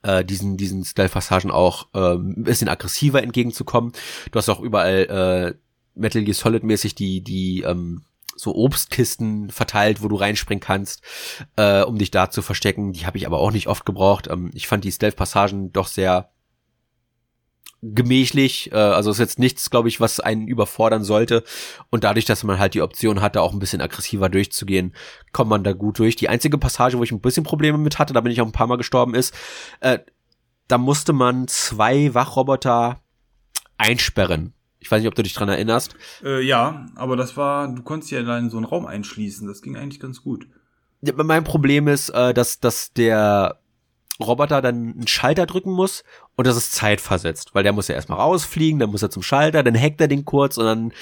äh, 0.00 0.24
diesen 0.24 0.56
diesen 0.56 0.82
Style-Passagen 0.82 1.50
auch 1.50 1.88
äh, 1.92 2.14
ein 2.14 2.44
bisschen 2.44 2.70
aggressiver 2.70 3.22
entgegenzukommen. 3.22 3.92
Du 4.30 4.38
hast 4.38 4.48
auch 4.48 4.60
überall 4.60 5.54
äh, 5.54 5.58
Metal 5.94 6.24
Gear 6.24 6.34
Solid 6.34 6.64
mäßig 6.64 6.94
die, 6.94 7.20
die, 7.20 7.64
ähm, 7.64 8.06
so 8.42 8.54
Obstkisten 8.54 9.50
verteilt, 9.50 10.02
wo 10.02 10.08
du 10.08 10.16
reinspringen 10.16 10.60
kannst, 10.60 11.02
äh, 11.56 11.82
um 11.82 11.96
dich 11.96 12.10
da 12.10 12.30
zu 12.30 12.42
verstecken. 12.42 12.92
Die 12.92 13.06
habe 13.06 13.16
ich 13.16 13.26
aber 13.26 13.38
auch 13.38 13.52
nicht 13.52 13.68
oft 13.68 13.86
gebraucht. 13.86 14.28
Ähm, 14.30 14.50
ich 14.52 14.66
fand 14.66 14.84
die 14.84 14.92
Stealth-Passagen 14.92 15.72
doch 15.72 15.86
sehr 15.86 16.30
gemächlich. 17.82 18.72
Äh, 18.72 18.76
also 18.76 19.10
ist 19.10 19.18
jetzt 19.18 19.38
nichts, 19.38 19.70
glaube 19.70 19.88
ich, 19.88 20.00
was 20.00 20.18
einen 20.18 20.48
überfordern 20.48 21.04
sollte. 21.04 21.44
Und 21.90 22.04
dadurch, 22.04 22.24
dass 22.24 22.42
man 22.42 22.58
halt 22.58 22.74
die 22.74 22.82
Option 22.82 23.20
hatte, 23.20 23.42
auch 23.42 23.52
ein 23.52 23.60
bisschen 23.60 23.80
aggressiver 23.80 24.28
durchzugehen, 24.28 24.94
kommt 25.32 25.50
man 25.50 25.64
da 25.64 25.72
gut 25.72 25.98
durch. 26.00 26.16
Die 26.16 26.28
einzige 26.28 26.58
Passage, 26.58 26.98
wo 26.98 27.04
ich 27.04 27.12
ein 27.12 27.20
bisschen 27.20 27.44
Probleme 27.44 27.78
mit 27.78 27.98
hatte, 27.98 28.12
da 28.12 28.20
bin 28.20 28.32
ich 28.32 28.40
auch 28.40 28.46
ein 28.46 28.52
paar 28.52 28.66
Mal 28.66 28.76
gestorben, 28.76 29.14
ist, 29.14 29.34
äh, 29.80 30.00
da 30.66 30.78
musste 30.78 31.12
man 31.12 31.46
zwei 31.48 32.12
Wachroboter 32.14 33.00
einsperren. 33.78 34.54
Ich 34.82 34.90
weiß 34.90 35.00
nicht, 35.00 35.08
ob 35.08 35.14
du 35.14 35.22
dich 35.22 35.34
dran 35.34 35.48
erinnerst. 35.48 35.94
Äh, 36.24 36.42
ja, 36.42 36.86
aber 36.96 37.16
das 37.16 37.36
war, 37.36 37.68
du 37.68 37.82
konntest 37.82 38.12
ja 38.12 38.22
da 38.22 38.38
in 38.38 38.50
so 38.50 38.56
einen 38.56 38.66
Raum 38.66 38.86
einschließen. 38.86 39.46
Das 39.46 39.62
ging 39.62 39.76
eigentlich 39.76 40.00
ganz 40.00 40.22
gut. 40.22 40.46
Ja, 41.00 41.12
mein 41.16 41.44
Problem 41.44 41.88
ist, 41.88 42.10
äh, 42.10 42.34
dass, 42.34 42.60
dass 42.60 42.92
der 42.92 43.58
Roboter 44.20 44.62
dann 44.62 44.92
einen 44.92 45.06
Schalter 45.06 45.46
drücken 45.46 45.72
muss 45.72 46.04
und 46.36 46.46
das 46.46 46.56
ist 46.56 46.72
zeitversetzt, 46.72 47.54
weil 47.54 47.62
der 47.62 47.72
muss 47.72 47.88
ja 47.88 47.94
erstmal 47.94 48.18
rausfliegen, 48.18 48.78
dann 48.78 48.90
muss 48.90 49.02
er 49.02 49.10
zum 49.10 49.22
Schalter, 49.22 49.62
dann 49.62 49.78
hackt 49.78 50.00
er 50.00 50.08
den 50.08 50.24
kurz 50.24 50.58
und 50.58 50.64
dann 50.64 50.92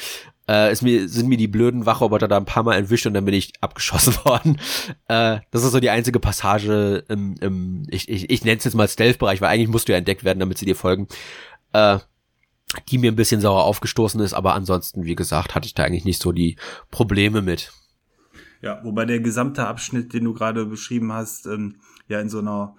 äh, 0.49 0.73
ist 0.73 0.83
mir, 0.83 1.09
sind 1.09 1.29
mir 1.29 1.37
die 1.37 1.49
blöden 1.49 1.87
Wachroboter 1.87 2.29
da 2.29 2.37
ein 2.37 2.45
paar 2.45 2.63
Mal 2.63 2.77
entwischt 2.77 3.07
und 3.07 3.15
dann 3.15 3.25
bin 3.25 3.35
ich 3.35 3.53
abgeschossen 3.61 4.17
worden. 4.25 4.61
Äh, 5.09 5.41
das 5.51 5.65
ist 5.65 5.73
so 5.73 5.81
die 5.81 5.91
einzige 5.91 6.21
Passage 6.21 7.05
im, 7.09 7.37
im 7.41 7.87
ich, 7.89 8.09
ich, 8.09 8.31
ich 8.31 8.45
nenne 8.45 8.59
es 8.59 8.65
jetzt 8.65 8.75
mal 8.75 8.89
Stealth-Bereich, 8.89 9.41
weil 9.41 9.51
eigentlich 9.51 9.69
musst 9.69 9.89
du 9.89 9.93
ja 9.93 9.99
entdeckt 9.99 10.25
werden, 10.25 10.41
damit 10.41 10.59
sie 10.59 10.67
dir 10.67 10.77
folgen. 10.77 11.09
Äh, 11.73 11.99
die 12.89 12.99
mir 12.99 13.13
ein 13.13 13.17
bisschen 13.17 13.41
sauer 13.41 13.65
aufgestoßen 13.65 14.21
ist, 14.21 14.35
aber 14.35 14.55
ansonsten, 14.55 15.05
wie 15.05 15.15
gesagt, 15.15 15.55
hatte 15.55 15.67
ich 15.67 15.75
da 15.75 15.85
eigentlich 15.85 16.05
nicht 16.05 16.23
so 16.23 16.33
die 16.33 16.57
Probleme 16.91 17.43
mit. 17.43 17.73
Ja, 18.63 18.81
wobei 18.85 19.07
der 19.07 19.21
gesamte 19.21 19.67
Abschnitt, 19.67 20.13
den 20.13 20.25
du 20.25 20.35
gerade 20.35 20.67
beschrieben 20.67 21.13
hast, 21.13 21.47
ähm, 21.47 21.77
ja 22.09 22.21
in 22.21 22.29
so 22.29 22.41
einer 22.41 22.77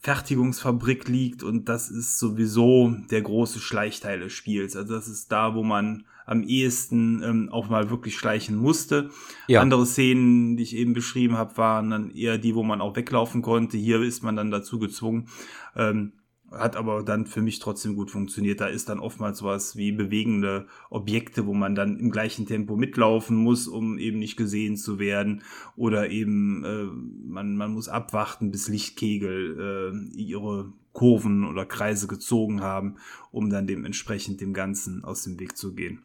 Fertigungsfabrik 0.00 1.08
liegt 1.08 1.42
und 1.42 1.68
das 1.68 1.90
ist 1.90 2.18
sowieso 2.18 2.94
der 3.10 3.22
große 3.22 3.60
Schleichteil 3.60 4.20
des 4.20 4.32
Spiels. 4.32 4.76
Also 4.76 4.94
das 4.94 5.08
ist 5.08 5.32
da, 5.32 5.54
wo 5.54 5.62
man 5.62 6.04
am 6.26 6.42
ehesten 6.42 7.22
ähm, 7.22 7.48
auch 7.50 7.68
mal 7.68 7.88
wirklich 7.88 8.16
schleichen 8.16 8.56
musste. 8.56 9.10
Ja. 9.46 9.60
Andere 9.60 9.86
Szenen, 9.86 10.56
die 10.56 10.64
ich 10.64 10.76
eben 10.76 10.92
beschrieben 10.92 11.36
habe, 11.36 11.56
waren 11.56 11.90
dann 11.90 12.10
eher 12.10 12.36
die, 12.36 12.54
wo 12.54 12.64
man 12.64 12.80
auch 12.80 12.96
weglaufen 12.96 13.42
konnte. 13.42 13.76
Hier 13.76 14.02
ist 14.02 14.22
man 14.22 14.36
dann 14.36 14.50
dazu 14.50 14.78
gezwungen. 14.78 15.28
Ähm, 15.76 16.12
hat 16.50 16.76
aber 16.76 17.02
dann 17.02 17.26
für 17.26 17.42
mich 17.42 17.58
trotzdem 17.58 17.96
gut 17.96 18.10
funktioniert. 18.10 18.60
Da 18.60 18.66
ist 18.66 18.88
dann 18.88 19.00
oftmals 19.00 19.38
sowas 19.38 19.76
wie 19.76 19.92
bewegende 19.92 20.66
Objekte, 20.90 21.46
wo 21.46 21.54
man 21.54 21.74
dann 21.74 21.98
im 21.98 22.10
gleichen 22.10 22.46
Tempo 22.46 22.76
mitlaufen 22.76 23.36
muss, 23.36 23.66
um 23.66 23.98
eben 23.98 24.18
nicht 24.18 24.36
gesehen 24.36 24.76
zu 24.76 24.98
werden. 24.98 25.42
Oder 25.76 26.10
eben 26.10 26.64
äh, 26.64 26.84
man, 27.28 27.56
man 27.56 27.72
muss 27.72 27.88
abwarten, 27.88 28.50
bis 28.50 28.68
Lichtkegel 28.68 29.92
äh, 30.14 30.16
ihre 30.16 30.72
Kurven 30.92 31.44
oder 31.44 31.66
Kreise 31.66 32.06
gezogen 32.06 32.62
haben, 32.62 32.96
um 33.30 33.50
dann 33.50 33.66
dementsprechend 33.66 34.40
dem 34.40 34.54
Ganzen 34.54 35.04
aus 35.04 35.24
dem 35.24 35.38
Weg 35.38 35.56
zu 35.56 35.74
gehen. 35.74 36.04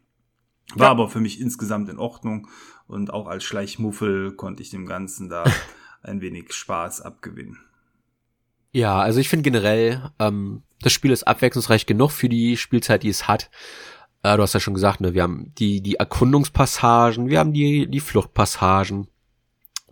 War 0.74 0.86
ja. 0.86 0.90
aber 0.90 1.08
für 1.08 1.20
mich 1.20 1.40
insgesamt 1.40 1.88
in 1.88 1.98
Ordnung 1.98 2.48
und 2.86 3.12
auch 3.12 3.26
als 3.26 3.44
Schleichmuffel 3.44 4.32
konnte 4.32 4.62
ich 4.62 4.70
dem 4.70 4.86
Ganzen 4.86 5.28
da 5.28 5.44
ein 6.02 6.20
wenig 6.20 6.52
Spaß 6.52 7.00
abgewinnen. 7.00 7.58
Ja, 8.72 9.00
also 9.00 9.20
ich 9.20 9.28
finde 9.28 9.42
generell, 9.42 10.10
ähm, 10.18 10.62
das 10.80 10.92
Spiel 10.92 11.10
ist 11.10 11.24
abwechslungsreich 11.24 11.86
genug 11.86 12.10
für 12.10 12.28
die 12.28 12.56
Spielzeit, 12.56 13.02
die 13.02 13.10
es 13.10 13.28
hat. 13.28 13.50
Äh, 14.22 14.36
du 14.36 14.42
hast 14.42 14.54
ja 14.54 14.60
schon 14.60 14.74
gesagt, 14.74 15.00
ne, 15.00 15.14
wir 15.14 15.22
haben 15.22 15.52
die, 15.58 15.82
die 15.82 15.96
Erkundungspassagen, 15.96 17.28
wir 17.28 17.38
haben 17.38 17.52
die, 17.52 17.86
die 17.86 18.00
Fluchtpassagen, 18.00 19.08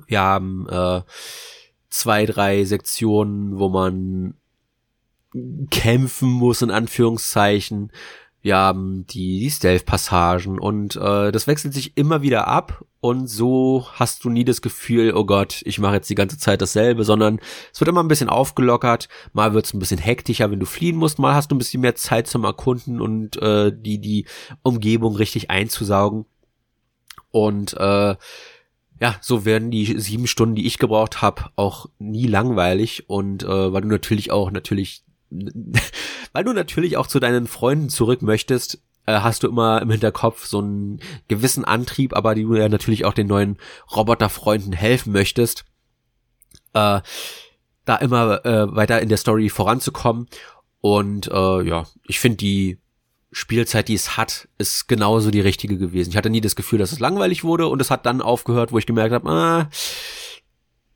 wir 0.07 0.21
haben 0.21 0.67
äh, 0.69 1.03
zwei, 1.91 2.25
drei 2.25 2.65
Sektionen, 2.65 3.59
wo 3.59 3.69
man 3.69 4.35
kämpfen 5.71 6.29
muss, 6.29 6.63
in 6.63 6.71
Anführungszeichen 6.71 7.93
wir 8.43 8.57
haben 8.57 9.07
die, 9.07 9.41
die 9.41 9.51
Stealth-Passagen 9.51 10.59
und 10.59 10.97
äh, 10.97 11.31
das 11.31 11.47
wechselt 11.47 11.75
sich 11.75 11.97
immer 11.97 12.23
wieder 12.23 12.49
ab 12.49 12.85
und 13.01 13.29
so 13.29 13.87
hast 13.95 14.25
du 14.25 14.31
nie 14.31 14.45
das 14.45 14.63
Gefühl, 14.63 15.15
oh 15.15 15.25
Gott, 15.25 15.63
ich 15.65 15.79
mache 15.79 15.95
jetzt 15.95 16.11
die 16.11 16.15
ganze 16.15 16.39
Zeit 16.39 16.61
dasselbe, 16.61 17.05
sondern 17.05 17.41
es 17.73 17.81
wird 17.81 17.89
immer 17.89 18.03
ein 18.03 18.09
bisschen 18.09 18.29
aufgelockert, 18.29 19.09
mal 19.33 19.55
wird 19.55 19.67
es 19.67 19.75
ein 19.75 19.79
bisschen 19.79 19.99
hektischer, 19.99 20.51
wenn 20.51 20.61
du 20.61 20.67
fliehen 20.67 20.97
musst, 20.97 21.19
mal 21.19 21.35
hast 21.35 21.51
du 21.51 21.55
ein 21.55 21.59
bisschen 21.59 21.81
mehr 21.81 21.95
Zeit 21.95 22.27
zum 22.27 22.45
Erkunden 22.45 23.01
und 23.01 23.37
äh, 23.43 23.73
die, 23.75 24.01
die 24.01 24.27
Umgebung 24.63 25.17
richtig 25.17 25.51
einzusaugen. 25.51 26.27
Und 27.31 27.75
äh, 27.75 28.17
ja, 29.01 29.17
so 29.23 29.45
werden 29.47 29.71
die 29.71 29.99
sieben 29.99 30.27
Stunden, 30.27 30.57
die 30.57 30.67
ich 30.67 30.79
gebraucht 30.79 31.23
habe, 31.23 31.45
auch 31.57 31.87
nie 31.99 32.27
langweilig 32.27 33.09
und 33.09 33.43
äh, 33.45 33.73
weil 33.73 33.83
du 33.83 33.89
natürlich 33.89 34.31
auch 34.31 34.51
natürlich 34.51 35.05
weil 36.33 36.45
du 36.45 36.53
natürlich 36.53 36.97
auch 36.97 37.07
zu 37.07 37.21
deinen 37.21 37.47
Freunden 37.47 37.89
zurück 37.89 38.23
möchtest, 38.23 38.79
äh, 39.07 39.21
hast 39.21 39.43
du 39.43 39.49
immer 39.49 39.83
im 39.83 39.91
Hinterkopf 39.91 40.47
so 40.47 40.59
einen 40.59 41.01
gewissen 41.29 41.65
Antrieb, 41.65 42.15
aber 42.15 42.35
die 42.35 42.43
du 42.43 42.55
ja 42.55 42.69
natürlich 42.69 43.05
auch 43.05 43.15
den 43.15 43.27
neuen 43.27 43.59
Roboterfreunden 43.95 44.73
helfen 44.73 45.13
möchtest, 45.13 45.65
äh, 46.75 47.01
da 47.85 47.97
immer 47.97 48.45
äh, 48.45 48.75
weiter 48.75 49.01
in 49.01 49.09
der 49.09 49.19
Story 49.19 49.49
voranzukommen. 49.49 50.29
Und 50.81 51.29
äh, 51.29 51.63
ja, 51.63 51.87
ich 52.07 52.21
finde 52.21 52.39
die 52.39 52.79
Spielzeit, 53.33 53.89
die 53.89 53.95
es 53.95 54.17
hat, 54.17 54.49
ist 54.59 54.89
genauso 54.89 55.31
die 55.31 55.41
richtige 55.41 55.79
gewesen. 55.79 56.11
Ich 56.11 56.17
hatte 56.17 56.31
nie 56.31 56.41
das 56.41 56.57
Gefühl, 56.57 56.79
dass 56.79 56.93
es 56.93 57.01
langweilig 57.01 57.45
wurde 57.45 57.69
und 57.69 57.81
es 57.81 57.91
hat 57.91 58.07
dann 58.07 58.23
aufgehört, 58.23 58.73
wo 58.73 58.79
ich 58.79 58.87
gemerkt 58.87 59.15
habe, 59.15 59.29
ah, 59.29 59.71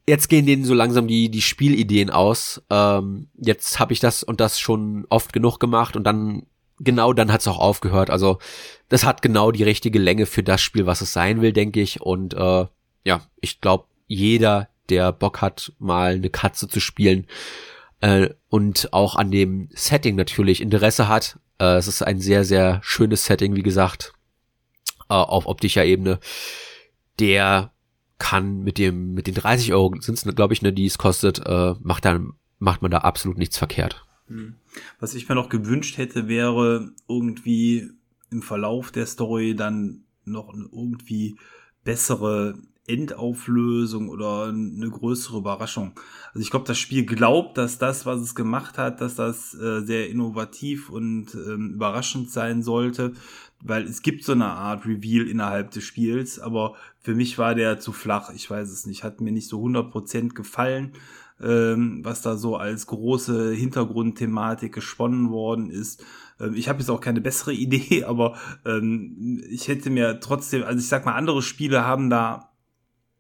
jetzt 0.07 0.29
gehen 0.29 0.47
denen 0.47 0.65
so 0.65 0.75
langsam 0.75 1.07
die, 1.07 1.31
die 1.31 1.43
Spielideen 1.43 2.11
aus. 2.11 2.63
Ähm, 2.71 3.29
jetzt 3.37 3.79
habe 3.79 3.93
ich 3.93 4.01
das 4.01 4.23
und 4.23 4.41
das 4.41 4.61
schon 4.61 5.07
oft 5.09 5.33
genug 5.33 5.59
gemacht 5.59 5.97
und 5.97 6.05
dann, 6.05 6.47
genau 6.79 7.13
dann 7.13 7.33
hat's 7.33 7.49
auch 7.49 7.59
aufgehört. 7.59 8.11
Also 8.11 8.39
das 8.89 9.05
hat 9.05 9.23
genau 9.23 9.51
die 9.51 9.63
richtige 9.63 9.99
Länge 9.99 10.27
für 10.27 10.43
das 10.43 10.61
Spiel, 10.61 10.87
was 10.87 11.01
es 11.01 11.13
sein 11.13 11.41
will, 11.41 11.53
denke 11.53 11.81
ich. 11.81 12.01
Und 12.01 12.35
äh, 12.35 12.67
ja, 13.05 13.23
ich 13.41 13.61
glaube, 13.61 13.87
jeder, 14.07 14.69
der 14.91 15.13
Bock 15.13 15.41
hat, 15.41 15.73
mal 15.79 16.15
eine 16.15 16.31
Katze 16.31 16.69
zu 16.69 16.81
spielen 16.81 17.27
äh, 18.01 18.29
und 18.49 18.93
auch 18.93 19.17
an 19.17 19.31
dem 19.31 19.69
Setting 19.73 20.17
natürlich 20.17 20.61
Interesse 20.61 21.09
hat. 21.09 21.39
Äh, 21.59 21.77
es 21.77 21.89
ist 21.89 22.03
ein 22.03 22.21
sehr, 22.21 22.45
sehr 22.45 22.81
schönes 22.83 23.25
Setting, 23.25 23.57
wie 23.57 23.63
gesagt, 23.63 24.13
äh, 25.09 25.15
auf 25.15 25.47
optischer 25.47 25.85
Ebene. 25.85 26.19
Der 27.19 27.74
kann 28.19 28.63
mit 28.63 28.79
dem, 28.79 29.15
mit 29.15 29.27
den 29.27 29.35
30 29.35 29.73
Euro 29.73 29.95
sind 30.01 30.25
es, 30.25 30.35
glaube 30.35 30.55
ich, 30.55 30.63
ne, 30.63 30.73
die 30.73 30.87
es 30.87 30.99
kostet, 30.99 31.41
äh, 31.45 31.75
macht 31.83 32.05
dann, 32.05 32.35
macht 32.59 32.83
man 32.83 32.91
da 32.91 32.99
absolut 32.99 33.39
nichts 33.39 33.59
verkehrt. 33.59 34.05
Hm. 34.29 34.55
Was 35.01 35.15
ich 35.15 35.29
mir 35.29 35.35
noch 35.35 35.49
gewünscht 35.49 35.99
hätte, 35.99 36.29
wäre 36.29 36.93
irgendwie 37.09 37.91
im 38.31 38.43
Verlauf 38.43 38.91
der 38.91 39.07
Story 39.07 39.55
dann 39.55 40.05
noch 40.25 40.53
eine 40.53 40.69
irgendwie 40.73 41.37
bessere 41.85 42.55
Endauflösung 42.87 44.09
oder 44.09 44.49
eine 44.49 44.91
größere 44.91 45.39
Überraschung. 45.39 45.93
Also 46.29 46.41
ich 46.41 46.51
glaube, 46.51 46.67
das 46.67 46.79
Spiel 46.79 47.07
glaubt, 47.07 47.57
dass 47.57 47.79
das, 47.79 48.05
was 48.05 48.21
es 48.21 48.35
gemacht 48.35 48.77
hat, 48.77 49.01
dass 49.01 49.15
das 49.15 49.55
äh, 49.55 49.81
sehr 49.81 50.11
innovativ 50.11 50.91
und 50.91 51.35
ähm, 51.35 51.73
überraschend 51.75 52.31
sein 52.31 52.63
sollte 52.63 53.13
weil 53.65 53.85
es 53.85 54.03
gibt 54.03 54.25
so 54.25 54.33
eine 54.33 54.47
Art 54.47 54.87
Reveal 54.87 55.27
innerhalb 55.27 55.71
des 55.71 55.85
Spiels, 55.85 56.39
aber 56.39 56.75
für 57.01 57.15
mich 57.15 57.39
war 57.39 57.55
der 57.55 57.81
zu 57.81 57.93
flach. 57.93 58.31
Ich 58.35 58.49
weiß 58.49 58.71
es 58.71 58.87
nicht, 58.87 59.03
hat 59.03 59.21
mir 59.21 59.33
nicht 59.33 59.49
so 59.49 59.61
100% 59.65 60.35
gefallen, 60.35 60.93
ähm, 61.43 62.01
was 62.05 62.21
da 62.21 62.37
so 62.37 62.57
als 62.57 62.87
große 62.87 63.53
Hintergrundthematik 63.53 64.73
gesponnen 64.73 65.31
worden 65.31 65.71
ist. 65.71 66.05
Ähm, 66.39 66.55
ich 66.55 66.69
habe 66.69 66.81
jetzt 66.81 66.91
auch 66.91 67.01
keine 67.01 67.23
bessere 67.23 67.53
Idee, 67.55 68.05
aber 68.05 68.37
ähm, 68.67 69.43
ich 69.49 69.67
hätte 69.69 69.89
mir 69.89 70.21
trotzdem, 70.21 70.63
also 70.63 70.79
ich 70.79 70.89
sag 70.89 71.07
mal, 71.07 71.15
andere 71.15 71.41
Spiele 71.43 71.85
haben 71.87 72.11
da 72.11 72.51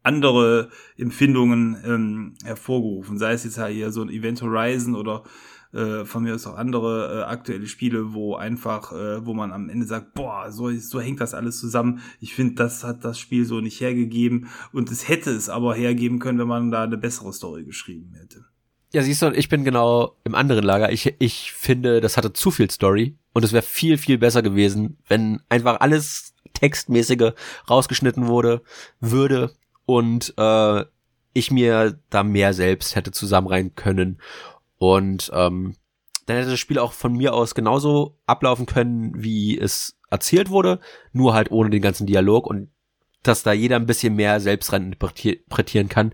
andere 0.03 0.69
Empfindungen 0.99 1.79
ähm, 1.83 2.35
hervorgerufen, 2.45 3.17
sei 3.17 3.33
es 3.33 3.45
jetzt 3.45 3.57
halt 3.57 3.75
hier 3.75 3.91
so 3.91 4.03
ein 4.03 4.11
Event 4.11 4.43
Horizon 4.43 4.95
oder 4.95 5.25
äh, 5.75 6.05
von 6.05 6.23
mir 6.23 6.35
aus 6.35 6.47
auch 6.47 6.57
andere 6.57 7.21
äh, 7.21 7.23
aktuelle 7.25 7.67
Spiele, 7.67 8.15
wo 8.15 8.37
einfach, 8.37 8.93
äh, 8.93 9.27
wo 9.27 9.35
man 9.35 9.53
am 9.53 9.69
Ende 9.69 9.87
sagt, 9.87 10.15
boah, 10.15 10.51
so, 10.53 10.71
so 10.71 11.01
hängt 11.01 11.21
das 11.21 11.35
alles 11.35 11.59
zusammen. 11.59 12.01
Ich 12.21 12.35
finde, 12.35 12.55
das 12.55 12.85
hat 12.85 13.05
das 13.05 13.19
Spiel 13.19 13.45
so 13.45 13.61
nicht 13.61 13.81
hergegeben 13.81 14.49
und 14.73 14.91
es 14.91 15.09
hätte 15.09 15.31
es 15.31 15.49
aber 15.49 15.75
hergeben 15.75 16.21
können, 16.21 16.39
wenn 16.39 16.49
man 16.49 16.71
da 16.71 16.85
eine 16.85 16.97
bessere 16.97 17.33
Story 17.33 17.65
geschrieben 17.65 18.15
hätte. 18.15 18.45
Ja, 18.93 19.03
siehst 19.03 19.23
du, 19.23 19.33
ich 19.33 19.49
bin 19.49 19.65
genau 19.65 20.17
im 20.23 20.37
anderen 20.37 20.65
Lager. 20.65 20.93
Ich, 20.93 21.17
ich 21.19 21.51
finde, 21.51 22.01
das 22.01 22.17
hatte 22.17 22.33
zu 22.33 22.53
viel 22.53 22.71
Story 22.71 23.17
und 23.33 23.45
es 23.45 23.53
wäre 23.53 23.65
viel, 23.65 23.99
viel 23.99 24.19
besser 24.19 24.43
gewesen, 24.43 24.99
wenn 25.09 25.41
einfach 25.49 25.81
alles 25.81 26.35
Textmäßige 26.53 27.33
rausgeschnitten 27.69 28.29
wurde, 28.29 28.63
würde 29.01 29.53
und 29.87 30.35
äh, 30.37 30.85
ich 31.33 31.51
mir 31.51 31.99
da 32.11 32.23
mehr 32.23 32.55
selbst 32.55 32.95
hätte 32.95 33.11
zusammenreihen 33.11 33.75
können 33.75 34.21
und 34.93 35.31
ähm, 35.35 35.77
dann 36.27 36.37
hätte 36.37 36.51
das 36.51 36.61
Spiel 36.61 36.79
auch 36.79 36.93
von 36.93 37.13
mir 37.13 37.35
aus 37.35 37.55
genauso 37.55 38.19
ablaufen 38.27 38.67
können, 38.67 39.13
wie 39.17 39.59
es 39.59 39.99
erzählt 40.11 40.51
wurde, 40.51 40.81
nur 41.13 41.35
halt 41.35 41.51
ohne 41.51 41.71
den 41.71 41.83
ganzen 41.83 42.07
Dialog 42.07 42.47
und 42.47 42.71
dass 43.23 43.43
da 43.43 43.53
jeder 43.53 43.77
ein 43.77 43.87
bisschen 43.87 44.15
mehr 44.15 44.41
selbst 44.41 44.73
rein 44.73 44.97
kann, 45.89 46.13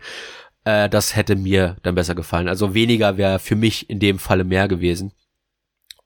äh, 0.65 0.89
das 0.89 1.17
hätte 1.17 1.37
mir 1.37 1.77
dann 1.83 1.95
besser 1.95 2.15
gefallen. 2.15 2.49
Also 2.49 2.75
weniger 2.75 3.17
wäre 3.17 3.39
für 3.39 3.57
mich 3.57 3.91
in 3.91 3.99
dem 3.99 4.19
Falle 4.19 4.45
mehr 4.45 4.69
gewesen. 4.69 5.13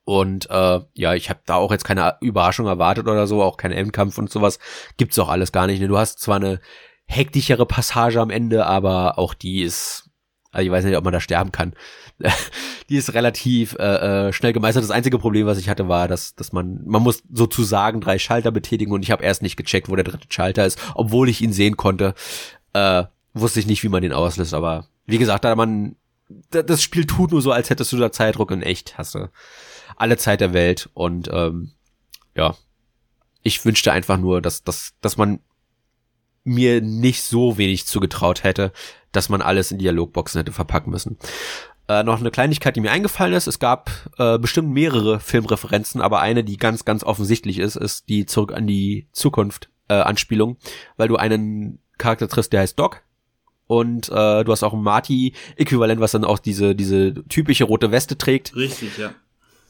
Und 0.03 0.49
äh, 0.49 0.79
ja, 0.93 1.13
ich 1.15 1.29
habe 1.29 1.41
da 1.45 1.55
auch 1.55 1.71
jetzt 1.71 1.83
keine 1.83 2.17
Überraschung 2.21 2.67
erwartet 2.67 3.07
oder 3.07 3.27
so, 3.27 3.41
auch 3.41 3.57
kein 3.57 3.71
Endkampf 3.71 4.17
und 4.17 4.29
sowas. 4.29 4.59
Gibt's 4.97 5.17
auch 5.17 5.29
alles 5.29 5.51
gar 5.51 5.67
nicht. 5.67 5.79
Ne? 5.79 5.87
Du 5.87 5.97
hast 5.97 6.19
zwar 6.19 6.35
eine 6.37 6.59
hektischere 7.05 7.65
Passage 7.65 8.19
am 8.19 8.29
Ende, 8.29 8.65
aber 8.65 9.17
auch 9.17 9.33
die 9.33 9.61
ist, 9.61 10.09
also 10.51 10.65
ich 10.65 10.71
weiß 10.71 10.85
nicht, 10.85 10.97
ob 10.97 11.03
man 11.03 11.13
da 11.13 11.19
sterben 11.19 11.51
kann. 11.51 11.75
die 12.89 12.97
ist 12.97 13.13
relativ 13.13 13.75
äh, 13.79 14.27
äh, 14.27 14.33
schnell 14.33 14.53
gemeistert. 14.53 14.83
Das 14.83 14.91
einzige 14.91 15.19
Problem, 15.19 15.47
was 15.47 15.57
ich 15.57 15.69
hatte, 15.69 15.87
war, 15.87 16.07
dass, 16.07 16.35
dass 16.35 16.53
man, 16.53 16.81
man 16.85 17.01
muss 17.01 17.23
sozusagen 17.31 18.01
drei 18.01 18.19
Schalter 18.19 18.51
betätigen 18.51 18.91
und 18.91 19.03
ich 19.03 19.11
habe 19.11 19.23
erst 19.23 19.41
nicht 19.41 19.57
gecheckt, 19.57 19.89
wo 19.89 19.95
der 19.95 20.05
dritte 20.05 20.27
Schalter 20.29 20.65
ist, 20.65 20.79
obwohl 20.95 21.29
ich 21.29 21.41
ihn 21.41 21.53
sehen 21.53 21.77
konnte. 21.77 22.13
Äh, 22.73 23.03
wusste 23.33 23.59
ich 23.59 23.67
nicht, 23.67 23.83
wie 23.83 23.89
man 23.89 24.01
den 24.01 24.13
auslöst, 24.13 24.53
aber 24.53 24.87
wie 25.05 25.17
gesagt, 25.17 25.43
da 25.43 25.55
man, 25.55 25.97
das 26.49 26.81
Spiel 26.81 27.05
tut 27.05 27.31
nur 27.31 27.41
so, 27.41 27.51
als 27.51 27.69
hättest 27.69 27.91
du 27.91 27.97
da 27.97 28.11
Zeitdruck 28.11 28.51
in 28.51 28.61
echt, 28.61 28.97
hast 28.97 29.15
du 29.15 29.29
alle 29.97 30.17
Zeit 30.17 30.41
der 30.41 30.53
Welt 30.53 30.89
und 30.93 31.29
ähm, 31.31 31.71
ja, 32.35 32.55
ich 33.43 33.63
wünschte 33.63 33.91
einfach 33.91 34.17
nur, 34.17 34.41
dass, 34.41 34.63
dass, 34.63 34.93
dass 35.01 35.17
man 35.17 35.39
mir 36.43 36.81
nicht 36.81 37.23
so 37.23 37.57
wenig 37.57 37.85
zugetraut 37.85 38.43
hätte, 38.43 38.71
dass 39.11 39.29
man 39.29 39.41
alles 39.41 39.71
in 39.71 39.79
Dialogboxen 39.79 40.39
hätte 40.39 40.51
verpacken 40.51 40.91
müssen. 40.91 41.17
Äh, 41.87 42.03
noch 42.03 42.19
eine 42.19 42.31
Kleinigkeit, 42.31 42.75
die 42.75 42.81
mir 42.81 42.91
eingefallen 42.91 43.33
ist. 43.33 43.47
Es 43.47 43.59
gab 43.59 43.91
äh, 44.17 44.39
bestimmt 44.39 44.71
mehrere 44.71 45.19
Filmreferenzen, 45.19 46.01
aber 46.01 46.19
eine, 46.19 46.43
die 46.43 46.57
ganz, 46.57 46.83
ganz 46.83 47.03
offensichtlich 47.03 47.59
ist, 47.59 47.75
ist 47.75 48.09
die 48.09 48.25
Zurück 48.25 48.53
an 48.53 48.65
die 48.65 49.07
Zukunft 49.11 49.69
äh, 49.87 49.93
Anspielung, 49.93 50.57
weil 50.97 51.07
du 51.07 51.15
einen 51.15 51.79
Charakter 51.97 52.27
triffst, 52.27 52.53
der 52.53 52.61
heißt 52.61 52.79
Doc. 52.79 53.03
Und 53.67 54.09
äh, 54.09 54.43
du 54.43 54.51
hast 54.51 54.63
auch 54.63 54.73
ein 54.73 54.81
Marty-Äquivalent, 54.81 55.99
was 55.99 56.11
dann 56.11 56.25
auch 56.25 56.39
diese, 56.39 56.75
diese 56.75 57.13
typische 57.29 57.65
rote 57.65 57.91
Weste 57.91 58.17
trägt. 58.17 58.55
Richtig, 58.55 58.97
ja. 58.97 59.13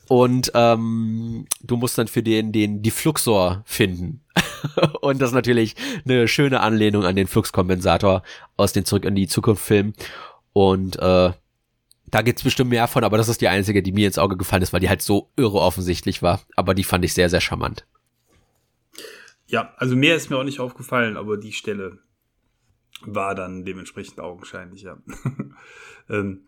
Und 0.07 0.51
ähm, 0.53 1.47
du 1.61 1.77
musst 1.77 1.97
dann 1.97 2.07
für 2.07 2.21
den 2.21 2.51
den 2.51 2.81
die 2.81 2.91
Fluxor 2.91 3.63
finden. 3.65 4.21
und 5.01 5.21
das 5.21 5.29
ist 5.29 5.35
natürlich 5.35 5.75
eine 6.05 6.27
schöne 6.27 6.59
Anlehnung 6.59 7.05
an 7.05 7.15
den 7.15 7.27
Fluxkompensator 7.27 8.21
aus 8.55 8.73
den 8.73 8.85
Zurück 8.85 9.05
in 9.05 9.15
die 9.15 9.27
Zukunft 9.27 9.63
Film. 9.63 9.93
Und 10.53 10.99
äh, 10.99 11.31
da 12.07 12.21
gibt's 12.21 12.43
bestimmt 12.43 12.69
mehr 12.69 12.87
von, 12.87 13.03
aber 13.03 13.17
das 13.17 13.29
ist 13.29 13.41
die 13.41 13.47
einzige, 13.47 13.81
die 13.81 13.91
mir 13.91 14.07
ins 14.07 14.17
Auge 14.17 14.37
gefallen 14.37 14.61
ist, 14.61 14.73
weil 14.73 14.79
die 14.79 14.89
halt 14.89 15.01
so 15.01 15.29
irre 15.35 15.59
offensichtlich 15.59 16.21
war. 16.21 16.41
Aber 16.55 16.73
die 16.73 16.83
fand 16.83 17.03
ich 17.05 17.13
sehr, 17.13 17.29
sehr 17.29 17.41
charmant. 17.41 17.85
Ja, 19.47 19.73
also 19.77 19.95
mehr 19.95 20.15
ist 20.15 20.29
mir 20.29 20.37
auch 20.37 20.43
nicht 20.43 20.59
aufgefallen, 20.59 21.17
aber 21.17 21.37
die 21.37 21.53
Stelle 21.53 21.99
war 23.01 23.35
dann 23.35 23.65
dementsprechend 23.65 24.19
augenscheinlich, 24.19 24.83
ja. 24.83 24.97
ähm, 26.09 26.45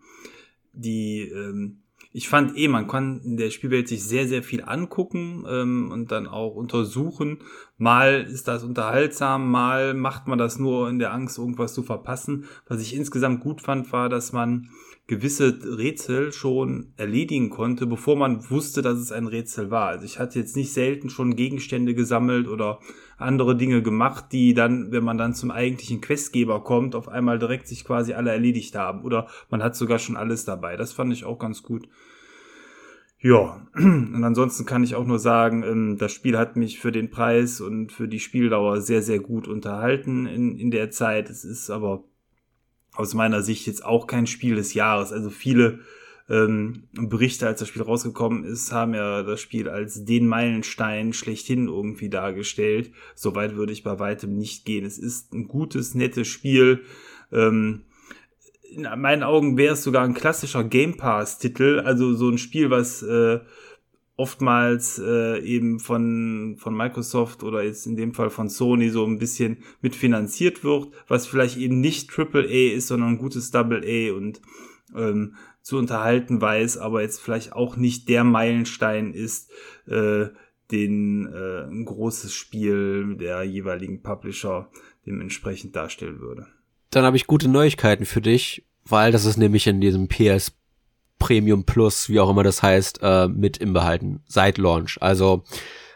die 0.72 1.22
ähm, 1.22 1.82
ich 2.12 2.28
fand 2.28 2.56
eh, 2.56 2.68
man 2.68 2.88
kann 2.88 3.20
in 3.22 3.36
der 3.36 3.50
Spielwelt 3.50 3.86
sich 3.86 4.02
sehr, 4.02 4.26
sehr 4.26 4.42
viel 4.42 4.64
angucken 4.64 5.44
ähm, 5.48 5.90
und 5.92 6.10
dann 6.10 6.26
auch 6.26 6.54
untersuchen. 6.54 7.42
Mal 7.76 8.22
ist 8.22 8.48
das 8.48 8.64
unterhaltsam, 8.64 9.50
mal 9.50 9.94
macht 9.94 10.26
man 10.26 10.38
das 10.38 10.58
nur 10.58 10.88
in 10.88 10.98
der 10.98 11.12
Angst, 11.12 11.38
irgendwas 11.38 11.74
zu 11.74 11.82
verpassen. 11.82 12.46
Was 12.66 12.80
ich 12.80 12.94
insgesamt 12.94 13.40
gut 13.40 13.60
fand, 13.60 13.92
war, 13.92 14.08
dass 14.08 14.32
man 14.32 14.70
gewisse 15.08 15.58
Rätsel 15.78 16.32
schon 16.32 16.92
erledigen 16.98 17.48
konnte, 17.48 17.86
bevor 17.86 18.14
man 18.14 18.48
wusste, 18.50 18.82
dass 18.82 18.98
es 18.98 19.10
ein 19.10 19.26
Rätsel 19.26 19.70
war. 19.70 19.88
Also 19.88 20.04
ich 20.04 20.18
hatte 20.18 20.38
jetzt 20.38 20.54
nicht 20.54 20.72
selten 20.72 21.08
schon 21.08 21.34
Gegenstände 21.34 21.94
gesammelt 21.94 22.46
oder 22.46 22.78
andere 23.16 23.56
Dinge 23.56 23.82
gemacht, 23.82 24.26
die 24.32 24.52
dann, 24.52 24.92
wenn 24.92 25.02
man 25.02 25.16
dann 25.16 25.32
zum 25.32 25.50
eigentlichen 25.50 26.02
Questgeber 26.02 26.62
kommt, 26.62 26.94
auf 26.94 27.08
einmal 27.08 27.38
direkt 27.38 27.68
sich 27.68 27.86
quasi 27.86 28.12
alle 28.12 28.30
erledigt 28.30 28.76
haben. 28.76 29.02
Oder 29.02 29.28
man 29.48 29.62
hat 29.62 29.74
sogar 29.74 29.98
schon 29.98 30.16
alles 30.16 30.44
dabei. 30.44 30.76
Das 30.76 30.92
fand 30.92 31.10
ich 31.14 31.24
auch 31.24 31.38
ganz 31.38 31.62
gut. 31.62 31.88
Ja, 33.18 33.66
und 33.74 34.22
ansonsten 34.22 34.66
kann 34.66 34.84
ich 34.84 34.94
auch 34.94 35.06
nur 35.06 35.18
sagen, 35.18 35.62
ähm, 35.62 35.96
das 35.98 36.12
Spiel 36.12 36.36
hat 36.36 36.56
mich 36.56 36.80
für 36.80 36.92
den 36.92 37.10
Preis 37.10 37.62
und 37.62 37.92
für 37.92 38.08
die 38.08 38.20
Spieldauer 38.20 38.82
sehr, 38.82 39.00
sehr 39.00 39.20
gut 39.20 39.48
unterhalten 39.48 40.26
in, 40.26 40.58
in 40.58 40.70
der 40.70 40.90
Zeit. 40.90 41.30
Es 41.30 41.46
ist 41.46 41.70
aber 41.70 42.04
aus 42.98 43.14
meiner 43.14 43.42
Sicht 43.42 43.66
jetzt 43.68 43.84
auch 43.84 44.08
kein 44.08 44.26
Spiel 44.26 44.56
des 44.56 44.74
Jahres. 44.74 45.12
Also 45.12 45.30
viele 45.30 45.78
ähm, 46.28 46.88
Berichte, 46.92 47.46
als 47.46 47.60
das 47.60 47.68
Spiel 47.68 47.82
rausgekommen 47.82 48.44
ist, 48.44 48.72
haben 48.72 48.92
ja 48.92 49.22
das 49.22 49.40
Spiel 49.40 49.68
als 49.68 50.04
den 50.04 50.26
Meilenstein 50.26 51.12
schlechthin 51.12 51.68
irgendwie 51.68 52.10
dargestellt. 52.10 52.90
Soweit 53.14 53.54
würde 53.54 53.72
ich 53.72 53.84
bei 53.84 54.00
weitem 54.00 54.36
nicht 54.36 54.64
gehen. 54.64 54.84
Es 54.84 54.98
ist 54.98 55.32
ein 55.32 55.46
gutes, 55.46 55.94
nettes 55.94 56.26
Spiel. 56.26 56.82
Ähm, 57.30 57.82
in 58.68 58.82
meinen 58.82 59.22
Augen 59.22 59.56
wäre 59.56 59.74
es 59.74 59.84
sogar 59.84 60.02
ein 60.02 60.12
klassischer 60.12 60.64
Game 60.64 60.96
Pass-Titel, 60.96 61.80
also 61.84 62.14
so 62.14 62.28
ein 62.28 62.36
Spiel, 62.36 62.68
was 62.68 63.02
äh, 63.02 63.38
oftmals 64.18 64.98
äh, 64.98 65.38
eben 65.38 65.78
von, 65.78 66.56
von 66.58 66.76
Microsoft 66.76 67.44
oder 67.44 67.62
jetzt 67.62 67.86
in 67.86 67.96
dem 67.96 68.14
Fall 68.14 68.30
von 68.30 68.48
Sony 68.48 68.90
so 68.90 69.06
ein 69.06 69.18
bisschen 69.18 69.58
mitfinanziert 69.80 70.64
wird, 70.64 70.88
was 71.06 71.28
vielleicht 71.28 71.56
eben 71.56 71.80
nicht 71.80 72.10
AAA 72.18 72.74
ist, 72.74 72.88
sondern 72.88 73.10
ein 73.10 73.18
gutes 73.18 73.52
Double 73.52 73.82
A 73.86 74.16
und 74.16 74.42
ähm, 74.96 75.36
zu 75.62 75.78
unterhalten 75.78 76.40
weiß, 76.40 76.78
aber 76.78 77.02
jetzt 77.02 77.20
vielleicht 77.20 77.52
auch 77.52 77.76
nicht 77.76 78.08
der 78.08 78.24
Meilenstein 78.24 79.14
ist, 79.14 79.52
äh, 79.86 80.26
den 80.72 81.32
äh, 81.32 81.68
ein 81.70 81.84
großes 81.84 82.34
Spiel 82.34 83.16
der 83.16 83.44
jeweiligen 83.44 84.02
Publisher 84.02 84.68
dementsprechend 85.06 85.76
darstellen 85.76 86.18
würde. 86.18 86.48
Dann 86.90 87.04
habe 87.04 87.16
ich 87.16 87.28
gute 87.28 87.48
Neuigkeiten 87.48 88.04
für 88.04 88.20
dich, 88.20 88.66
weil 88.84 89.12
das 89.12 89.26
ist 89.26 89.36
nämlich 89.36 89.68
in 89.68 89.80
diesem 89.80 90.08
PS 90.08 90.57
Premium 91.18 91.64
Plus, 91.64 92.08
wie 92.08 92.20
auch 92.20 92.30
immer 92.30 92.42
das 92.42 92.62
heißt, 92.62 93.00
äh, 93.02 93.28
mit 93.28 93.58
im 93.58 93.72
Behalten 93.72 94.22
seit 94.26 94.58
Launch. 94.58 94.98
Also 95.00 95.44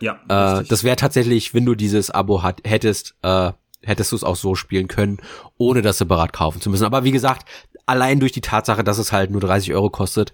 ja, 0.01 0.20
äh, 0.29 0.64
das 0.64 0.85
wäre 0.85 0.97
tatsächlich, 0.97 1.55
wenn 1.55 1.64
du 1.64 1.75
dieses 1.75 2.11
Abo 2.11 2.43
hat, 2.43 2.61
hättest, 2.64 3.14
äh, 3.23 3.53
hättest 3.83 4.12
du 4.12 4.16
es 4.16 4.25
auch 4.25 4.37
so 4.37 4.55
spielen 4.55 4.89
können, 4.89 5.18
ohne 5.59 5.83
das 5.83 5.99
separat 5.99 6.33
kaufen 6.33 6.61
zu 6.61 6.70
müssen. 6.70 6.85
Aber 6.85 7.05
wie 7.05 7.12
gesagt, 7.12 7.49
allein 7.87 8.20
durch 8.20 8.33
die 8.33 8.41
Tatsache, 8.41 8.85
dass 8.85 8.99
es 8.99 9.12
halt 9.12 9.31
nur 9.31 9.41
30 9.41 9.73
Euro 9.75 9.91
kostet, 9.91 10.33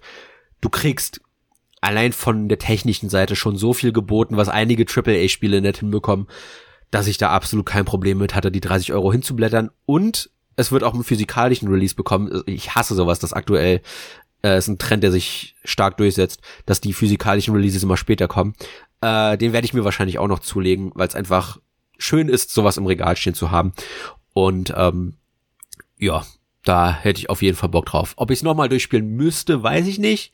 du 0.61 0.69
kriegst 0.69 1.21
allein 1.81 2.13
von 2.13 2.49
der 2.49 2.59
technischen 2.59 3.09
Seite 3.09 3.35
schon 3.35 3.57
so 3.57 3.73
viel 3.73 3.91
geboten, 3.91 4.37
was 4.37 4.49
einige 4.49 4.85
AAA-Spiele 4.85 5.61
nicht 5.61 5.79
hinbekommen, 5.79 6.27
dass 6.91 7.07
ich 7.07 7.17
da 7.17 7.29
absolut 7.29 7.65
kein 7.65 7.85
Problem 7.85 8.17
mit 8.17 8.35
hatte, 8.35 8.51
die 8.51 8.61
30 8.61 8.93
Euro 8.93 9.11
hinzublättern. 9.11 9.69
Und 9.85 10.29
es 10.55 10.71
wird 10.71 10.83
auch 10.83 10.93
einen 10.93 11.03
physikalischen 11.03 11.69
Release 11.69 11.95
bekommen. 11.95 12.43
Ich 12.45 12.75
hasse 12.75 12.95
sowas, 12.95 13.19
dass 13.19 13.31
aktuell 13.33 13.81
äh, 14.43 14.57
ist 14.57 14.67
ein 14.67 14.77
Trend, 14.77 15.03
der 15.03 15.11
sich 15.11 15.55
stark 15.63 15.97
durchsetzt, 15.97 16.41
dass 16.65 16.81
die 16.81 16.93
physikalischen 16.93 17.53
Releases 17.53 17.83
immer 17.83 17.97
später 17.97 18.27
kommen. 18.27 18.55
Äh, 19.01 19.37
den 19.37 19.53
werde 19.53 19.65
ich 19.65 19.73
mir 19.73 19.83
wahrscheinlich 19.83 20.19
auch 20.19 20.27
noch 20.27 20.39
zulegen, 20.39 20.91
weil 20.95 21.07
es 21.07 21.15
einfach 21.15 21.59
schön 21.97 22.29
ist, 22.29 22.51
sowas 22.51 22.77
im 22.77 22.85
Regal 22.85 23.15
stehen 23.15 23.33
zu 23.33 23.51
haben. 23.51 23.73
Und 24.33 24.73
ähm, 24.75 25.15
ja, 25.97 26.25
da 26.63 26.91
hätte 26.93 27.19
ich 27.19 27.29
auf 27.29 27.41
jeden 27.41 27.57
Fall 27.57 27.69
Bock 27.69 27.85
drauf. 27.85 28.13
Ob 28.15 28.31
ich 28.31 28.39
es 28.39 28.43
nochmal 28.43 28.69
durchspielen 28.69 29.15
müsste, 29.15 29.63
weiß 29.63 29.87
ich 29.87 29.99
nicht. 29.99 30.33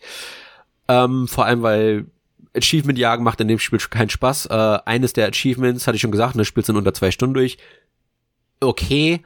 Ähm, 0.88 1.28
vor 1.28 1.45
allem, 1.45 1.62
weil 1.62 2.06
Achievement 2.56 2.97
jagen 2.97 3.24
macht 3.24 3.41
in 3.41 3.47
dem 3.47 3.60
Spiel 3.60 3.80
keinen 3.80 4.10
Spaß. 4.10 4.47
Äh, 4.47 4.80
eines 4.86 5.14
der 5.14 5.28
Achievements, 5.28 5.88
hatte 5.88 5.95
ich 5.95 6.01
schon 6.01 6.12
gesagt, 6.12 6.36
ne, 6.36 6.45
spielst 6.45 6.70
in 6.70 6.78
unter 6.78 6.93
zwei 6.93 7.12
Stunden 7.12 7.34
durch. 7.34 7.58
Okay, 8.60 9.22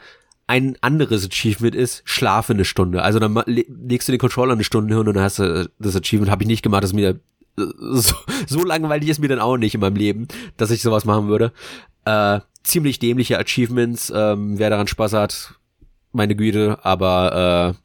ein 0.49 0.77
anderes 0.81 1.27
Achievement 1.27 1.75
ist, 1.75 2.01
schlafe 2.05 2.53
eine 2.53 2.65
Stunde. 2.65 3.03
Also 3.03 3.19
dann 3.19 3.39
legst 3.45 4.07
du 4.07 4.11
den 4.11 4.19
Controller 4.19 4.53
eine 4.53 4.63
Stunde 4.63 4.97
hin 4.97 5.07
und 5.07 5.13
dann 5.13 5.23
hast 5.23 5.37
du 5.37 5.69
das 5.77 5.95
Achievement, 5.95 6.31
habe 6.31 6.41
ich 6.41 6.47
nicht 6.47 6.63
gemacht, 6.63 6.81
das 6.81 6.89
ist 6.89 6.95
mir 6.95 7.09
äh, 7.09 7.63
so, 7.91 8.15
so 8.47 8.63
langweilig 8.63 9.09
ist 9.09 9.19
mir 9.19 9.27
dann 9.27 9.39
auch 9.39 9.57
nicht 9.57 9.75
in 9.75 9.81
meinem 9.81 9.95
Leben, 9.95 10.27
dass 10.57 10.71
ich 10.71 10.81
sowas 10.81 11.05
machen 11.05 11.27
würde. 11.27 11.53
Äh, 12.05 12.39
ziemlich 12.63 12.97
dämliche 12.97 13.37
Achievements, 13.37 14.11
ähm, 14.13 14.57
wer 14.57 14.71
daran 14.71 14.87
Spaß 14.87 15.13
hat, 15.13 15.53
meine 16.13 16.35
Güte, 16.35 16.79
aber 16.83 17.75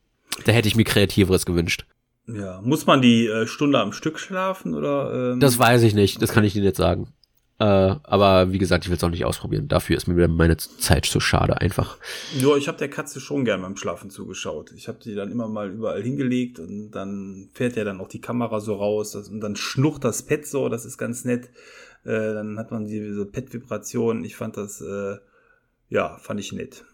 äh, 0.40 0.42
da 0.46 0.52
hätte 0.52 0.68
ich 0.68 0.74
mir 0.74 0.84
kreativeres 0.84 1.44
gewünscht. 1.44 1.84
Ja, 2.26 2.62
muss 2.62 2.86
man 2.86 3.02
die 3.02 3.26
äh, 3.26 3.46
Stunde 3.46 3.78
am 3.78 3.92
Stück 3.92 4.18
schlafen 4.18 4.72
oder? 4.72 5.32
Ähm? 5.32 5.40
Das 5.40 5.58
weiß 5.58 5.82
ich 5.82 5.94
nicht, 5.94 6.22
das 6.22 6.32
kann 6.32 6.44
ich 6.44 6.54
dir 6.54 6.62
nicht 6.62 6.76
sagen. 6.76 7.08
Äh, 7.60 7.64
aber 7.64 8.52
wie 8.52 8.58
gesagt, 8.58 8.84
ich 8.84 8.90
will 8.90 8.96
es 8.96 9.04
auch 9.04 9.10
nicht 9.10 9.24
ausprobieren. 9.24 9.68
Dafür 9.68 9.96
ist 9.96 10.08
mir 10.08 10.26
meine 10.26 10.56
Zeit 10.56 11.06
zu 11.06 11.20
schade 11.20 11.60
einfach. 11.60 11.98
Ja, 12.36 12.56
ich 12.56 12.66
habe 12.66 12.78
der 12.78 12.90
Katze 12.90 13.20
schon 13.20 13.44
gern 13.44 13.62
beim 13.62 13.76
Schlafen 13.76 14.10
zugeschaut. 14.10 14.72
Ich 14.72 14.88
habe 14.88 14.98
die 14.98 15.14
dann 15.14 15.30
immer 15.30 15.46
mal 15.48 15.70
überall 15.70 16.02
hingelegt 16.02 16.58
und 16.58 16.90
dann 16.90 17.50
fährt 17.54 17.76
ja 17.76 17.84
dann 17.84 18.00
auch 18.00 18.08
die 18.08 18.20
Kamera 18.20 18.58
so 18.60 18.74
raus 18.74 19.14
und 19.14 19.40
dann 19.40 19.54
schnurrt 19.54 20.02
das 20.02 20.24
Pet 20.24 20.46
so, 20.46 20.68
das 20.68 20.84
ist 20.84 20.98
ganz 20.98 21.24
nett. 21.24 21.48
Äh, 22.04 22.34
dann 22.34 22.58
hat 22.58 22.70
man 22.70 22.86
diese 22.86 23.24
Pet-Vibration. 23.24 24.24
Ich 24.24 24.36
fand 24.36 24.56
das, 24.56 24.80
äh, 24.80 25.16
ja, 25.88 26.18
fand 26.18 26.40
ich 26.40 26.52
nett. 26.52 26.84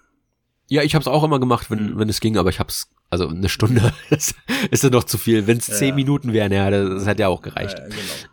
Ja, 0.69 0.83
ich 0.83 0.95
habe 0.95 1.03
es 1.03 1.09
auch 1.09 1.25
immer 1.25 1.41
gemacht, 1.41 1.71
wenn, 1.71 1.95
mhm. 1.95 1.99
wenn 1.99 2.09
es 2.09 2.21
ging, 2.21 2.37
aber 2.37 2.51
ich 2.51 2.61
habe 2.61 2.69
es, 2.69 2.89
also 3.09 3.27
eine 3.27 3.49
Stunde 3.49 3.93
ist, 4.11 4.37
ja 4.71 4.91
noch 4.91 5.05
zu 5.05 5.19
viel. 5.19 5.47
Wenn 5.47 5.59
es 5.59 5.67
zehn 5.67 5.89
ja. 5.89 5.95
Minuten 5.97 6.33
wären, 6.33 6.53
ja, 6.53 6.71
das, 6.71 6.89
das 6.91 7.07
hat 7.07 7.19
ja 7.19 7.27
auch 7.29 7.43
gereicht. 7.43 7.77
Ja, 7.77 7.85
genau. 7.85 8.30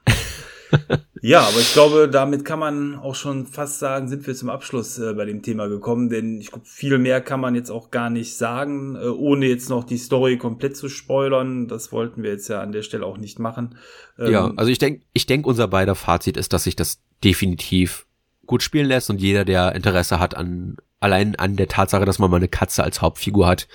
ja, 1.21 1.41
aber 1.41 1.59
ich 1.59 1.73
glaube, 1.73 2.09
damit 2.09 2.45
kann 2.45 2.59
man 2.59 2.95
auch 2.95 3.15
schon 3.15 3.45
fast 3.45 3.79
sagen, 3.79 4.07
sind 4.07 4.25
wir 4.27 4.35
zum 4.35 4.49
Abschluss 4.49 4.97
äh, 4.99 5.13
bei 5.13 5.25
dem 5.25 5.41
Thema 5.41 5.67
gekommen, 5.67 6.09
denn 6.09 6.39
ich 6.39 6.51
glaube, 6.51 6.65
viel 6.65 6.97
mehr 6.97 7.21
kann 7.21 7.39
man 7.39 7.55
jetzt 7.55 7.69
auch 7.69 7.91
gar 7.91 8.09
nicht 8.09 8.35
sagen, 8.37 8.95
äh, 8.95 9.07
ohne 9.07 9.47
jetzt 9.47 9.69
noch 9.69 9.83
die 9.83 9.97
Story 9.97 10.37
komplett 10.37 10.77
zu 10.77 10.89
spoilern. 10.89 11.67
Das 11.67 11.91
wollten 11.91 12.23
wir 12.23 12.31
jetzt 12.31 12.47
ja 12.47 12.61
an 12.61 12.71
der 12.71 12.81
Stelle 12.81 13.05
auch 13.05 13.17
nicht 13.17 13.39
machen. 13.39 13.77
Ähm, 14.17 14.31
ja, 14.31 14.53
also 14.55 14.71
ich 14.71 14.79
denke, 14.79 15.05
ich 15.13 15.25
denke, 15.25 15.49
unser 15.49 15.67
beider 15.67 15.95
Fazit 15.95 16.37
ist, 16.37 16.53
dass 16.53 16.63
sich 16.63 16.75
das 16.75 16.99
definitiv 17.23 18.05
gut 18.45 18.63
spielen 18.63 18.87
lässt 18.87 19.09
und 19.09 19.21
jeder, 19.21 19.45
der 19.45 19.75
Interesse 19.75 20.19
hat 20.19 20.35
an 20.35 20.77
allein 20.99 21.35
an 21.35 21.55
der 21.55 21.67
Tatsache, 21.67 22.05
dass 22.05 22.19
man 22.19 22.31
mal 22.31 22.37
eine 22.37 22.47
Katze 22.47 22.83
als 22.83 23.01
Hauptfigur 23.01 23.47
hat, 23.47 23.67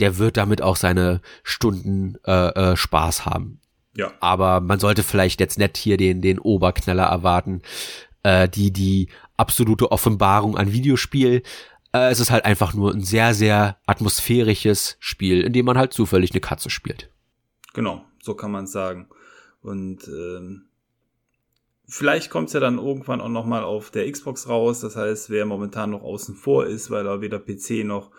der 0.00 0.18
wird 0.18 0.36
damit 0.36 0.62
auch 0.62 0.76
seine 0.76 1.20
Stunden 1.42 2.16
äh, 2.24 2.72
äh, 2.72 2.76
Spaß 2.76 3.26
haben. 3.26 3.60
Ja. 3.98 4.12
Aber 4.20 4.60
man 4.60 4.78
sollte 4.78 5.02
vielleicht 5.02 5.40
jetzt 5.40 5.58
nicht 5.58 5.76
hier 5.76 5.96
den, 5.96 6.22
den 6.22 6.38
Oberknaller 6.38 7.02
erwarten, 7.02 7.62
äh, 8.22 8.48
die, 8.48 8.72
die 8.72 9.08
absolute 9.36 9.90
Offenbarung 9.90 10.56
an 10.56 10.72
Videospiel. 10.72 11.42
Äh, 11.92 12.10
es 12.10 12.20
ist 12.20 12.30
halt 12.30 12.44
einfach 12.44 12.74
nur 12.74 12.94
ein 12.94 13.02
sehr, 13.02 13.34
sehr 13.34 13.76
atmosphärisches 13.86 14.96
Spiel, 15.00 15.42
in 15.42 15.52
dem 15.52 15.66
man 15.66 15.76
halt 15.76 15.92
zufällig 15.92 16.30
eine 16.30 16.40
Katze 16.40 16.70
spielt. 16.70 17.10
Genau, 17.74 18.04
so 18.22 18.34
kann 18.34 18.52
man 18.52 18.68
sagen. 18.68 19.08
Und 19.62 20.06
ähm, 20.06 20.68
vielleicht 21.88 22.30
kommt 22.30 22.48
es 22.48 22.54
ja 22.54 22.60
dann 22.60 22.78
irgendwann 22.78 23.20
auch 23.20 23.28
nochmal 23.28 23.64
auf 23.64 23.90
der 23.90 24.10
Xbox 24.10 24.48
raus. 24.48 24.78
Das 24.78 24.94
heißt, 24.94 25.28
wer 25.28 25.44
momentan 25.44 25.90
noch 25.90 26.02
außen 26.02 26.36
vor 26.36 26.66
ist, 26.66 26.92
weil 26.92 27.04
er 27.04 27.20
weder 27.20 27.40
PC 27.40 27.84
noch 27.84 28.12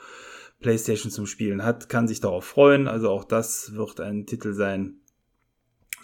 PlayStation 0.60 1.10
zum 1.10 1.26
Spielen 1.26 1.64
hat, 1.64 1.88
kann 1.88 2.10
sich 2.10 2.20
darauf 2.20 2.44
freuen. 2.44 2.90
Also 2.90 3.10
auch 3.10 3.24
das 3.24 3.76
wird 3.76 4.02
ein 4.02 4.26
Titel 4.26 4.52
sein, 4.52 4.99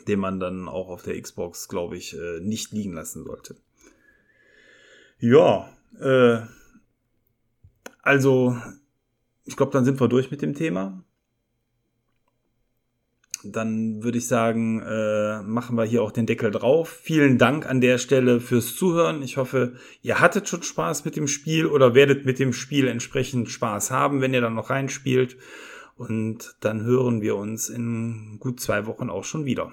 den 0.08 0.20
man 0.20 0.40
dann 0.40 0.68
auch 0.68 0.90
auf 0.90 1.04
der 1.04 1.20
Xbox, 1.20 1.68
glaube 1.68 1.98
ich, 1.98 2.16
äh, 2.16 2.40
nicht 2.42 2.72
liegen 2.72 2.94
lassen 2.94 3.24
sollte. 3.24 3.56
Ja, 5.20 5.70
äh, 6.00 6.42
also 8.02 8.58
ich 9.46 9.56
glaube, 9.56 9.72
dann 9.72 9.86
sind 9.86 10.00
wir 10.00 10.08
durch 10.08 10.32
mit 10.32 10.42
dem 10.42 10.54
Thema. 10.54 11.04
Dann 13.44 14.04
würde 14.04 14.18
ich 14.18 14.28
sagen, 14.28 14.82
äh, 14.82 15.44
machen 15.44 15.78
wir 15.78 15.86
hier 15.86 16.02
auch 16.02 16.12
den 16.12 16.26
Deckel 16.26 16.50
drauf. 16.50 16.90
Vielen 16.90 17.38
Dank 17.38 17.68
an 17.68 17.80
der 17.80 18.00
Stelle 18.00 18.40
fürs 18.40 18.76
Zuhören. 18.76 19.22
Ich 19.22 19.38
hoffe, 19.38 19.76
ihr 20.02 20.20
hattet 20.20 20.50
schon 20.50 20.64
Spaß 20.64 21.06
mit 21.06 21.16
dem 21.16 21.28
Spiel 21.28 21.68
oder 21.68 21.94
werdet 21.94 22.26
mit 22.26 22.40
dem 22.40 22.54
Spiel 22.54 22.88
entsprechend 22.88 23.50
Spaß 23.50 23.92
haben, 23.92 24.22
wenn 24.22 24.34
ihr 24.34 24.42
dann 24.42 24.56
noch 24.56 24.72
reinspielt. 24.72 25.38
Und 25.96 26.58
dann 26.60 26.82
hören 26.84 27.22
wir 27.22 27.36
uns 27.38 27.70
in 27.70 28.38
gut 28.40 28.60
zwei 28.60 28.86
Wochen 28.86 29.10
auch 29.10 29.24
schon 29.24 29.46
wieder. 29.46 29.72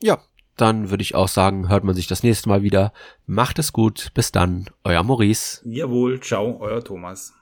Ja, 0.00 0.22
dann 0.56 0.90
würde 0.90 1.02
ich 1.02 1.14
auch 1.14 1.28
sagen, 1.28 1.68
hört 1.68 1.84
man 1.84 1.94
sich 1.94 2.06
das 2.06 2.22
nächste 2.22 2.48
Mal 2.48 2.62
wieder. 2.62 2.92
Macht 3.26 3.58
es 3.58 3.72
gut. 3.72 4.10
Bis 4.14 4.32
dann, 4.32 4.66
euer 4.84 5.02
Maurice. 5.02 5.60
Jawohl, 5.64 6.20
ciao, 6.20 6.58
euer 6.60 6.82
Thomas. 6.84 7.34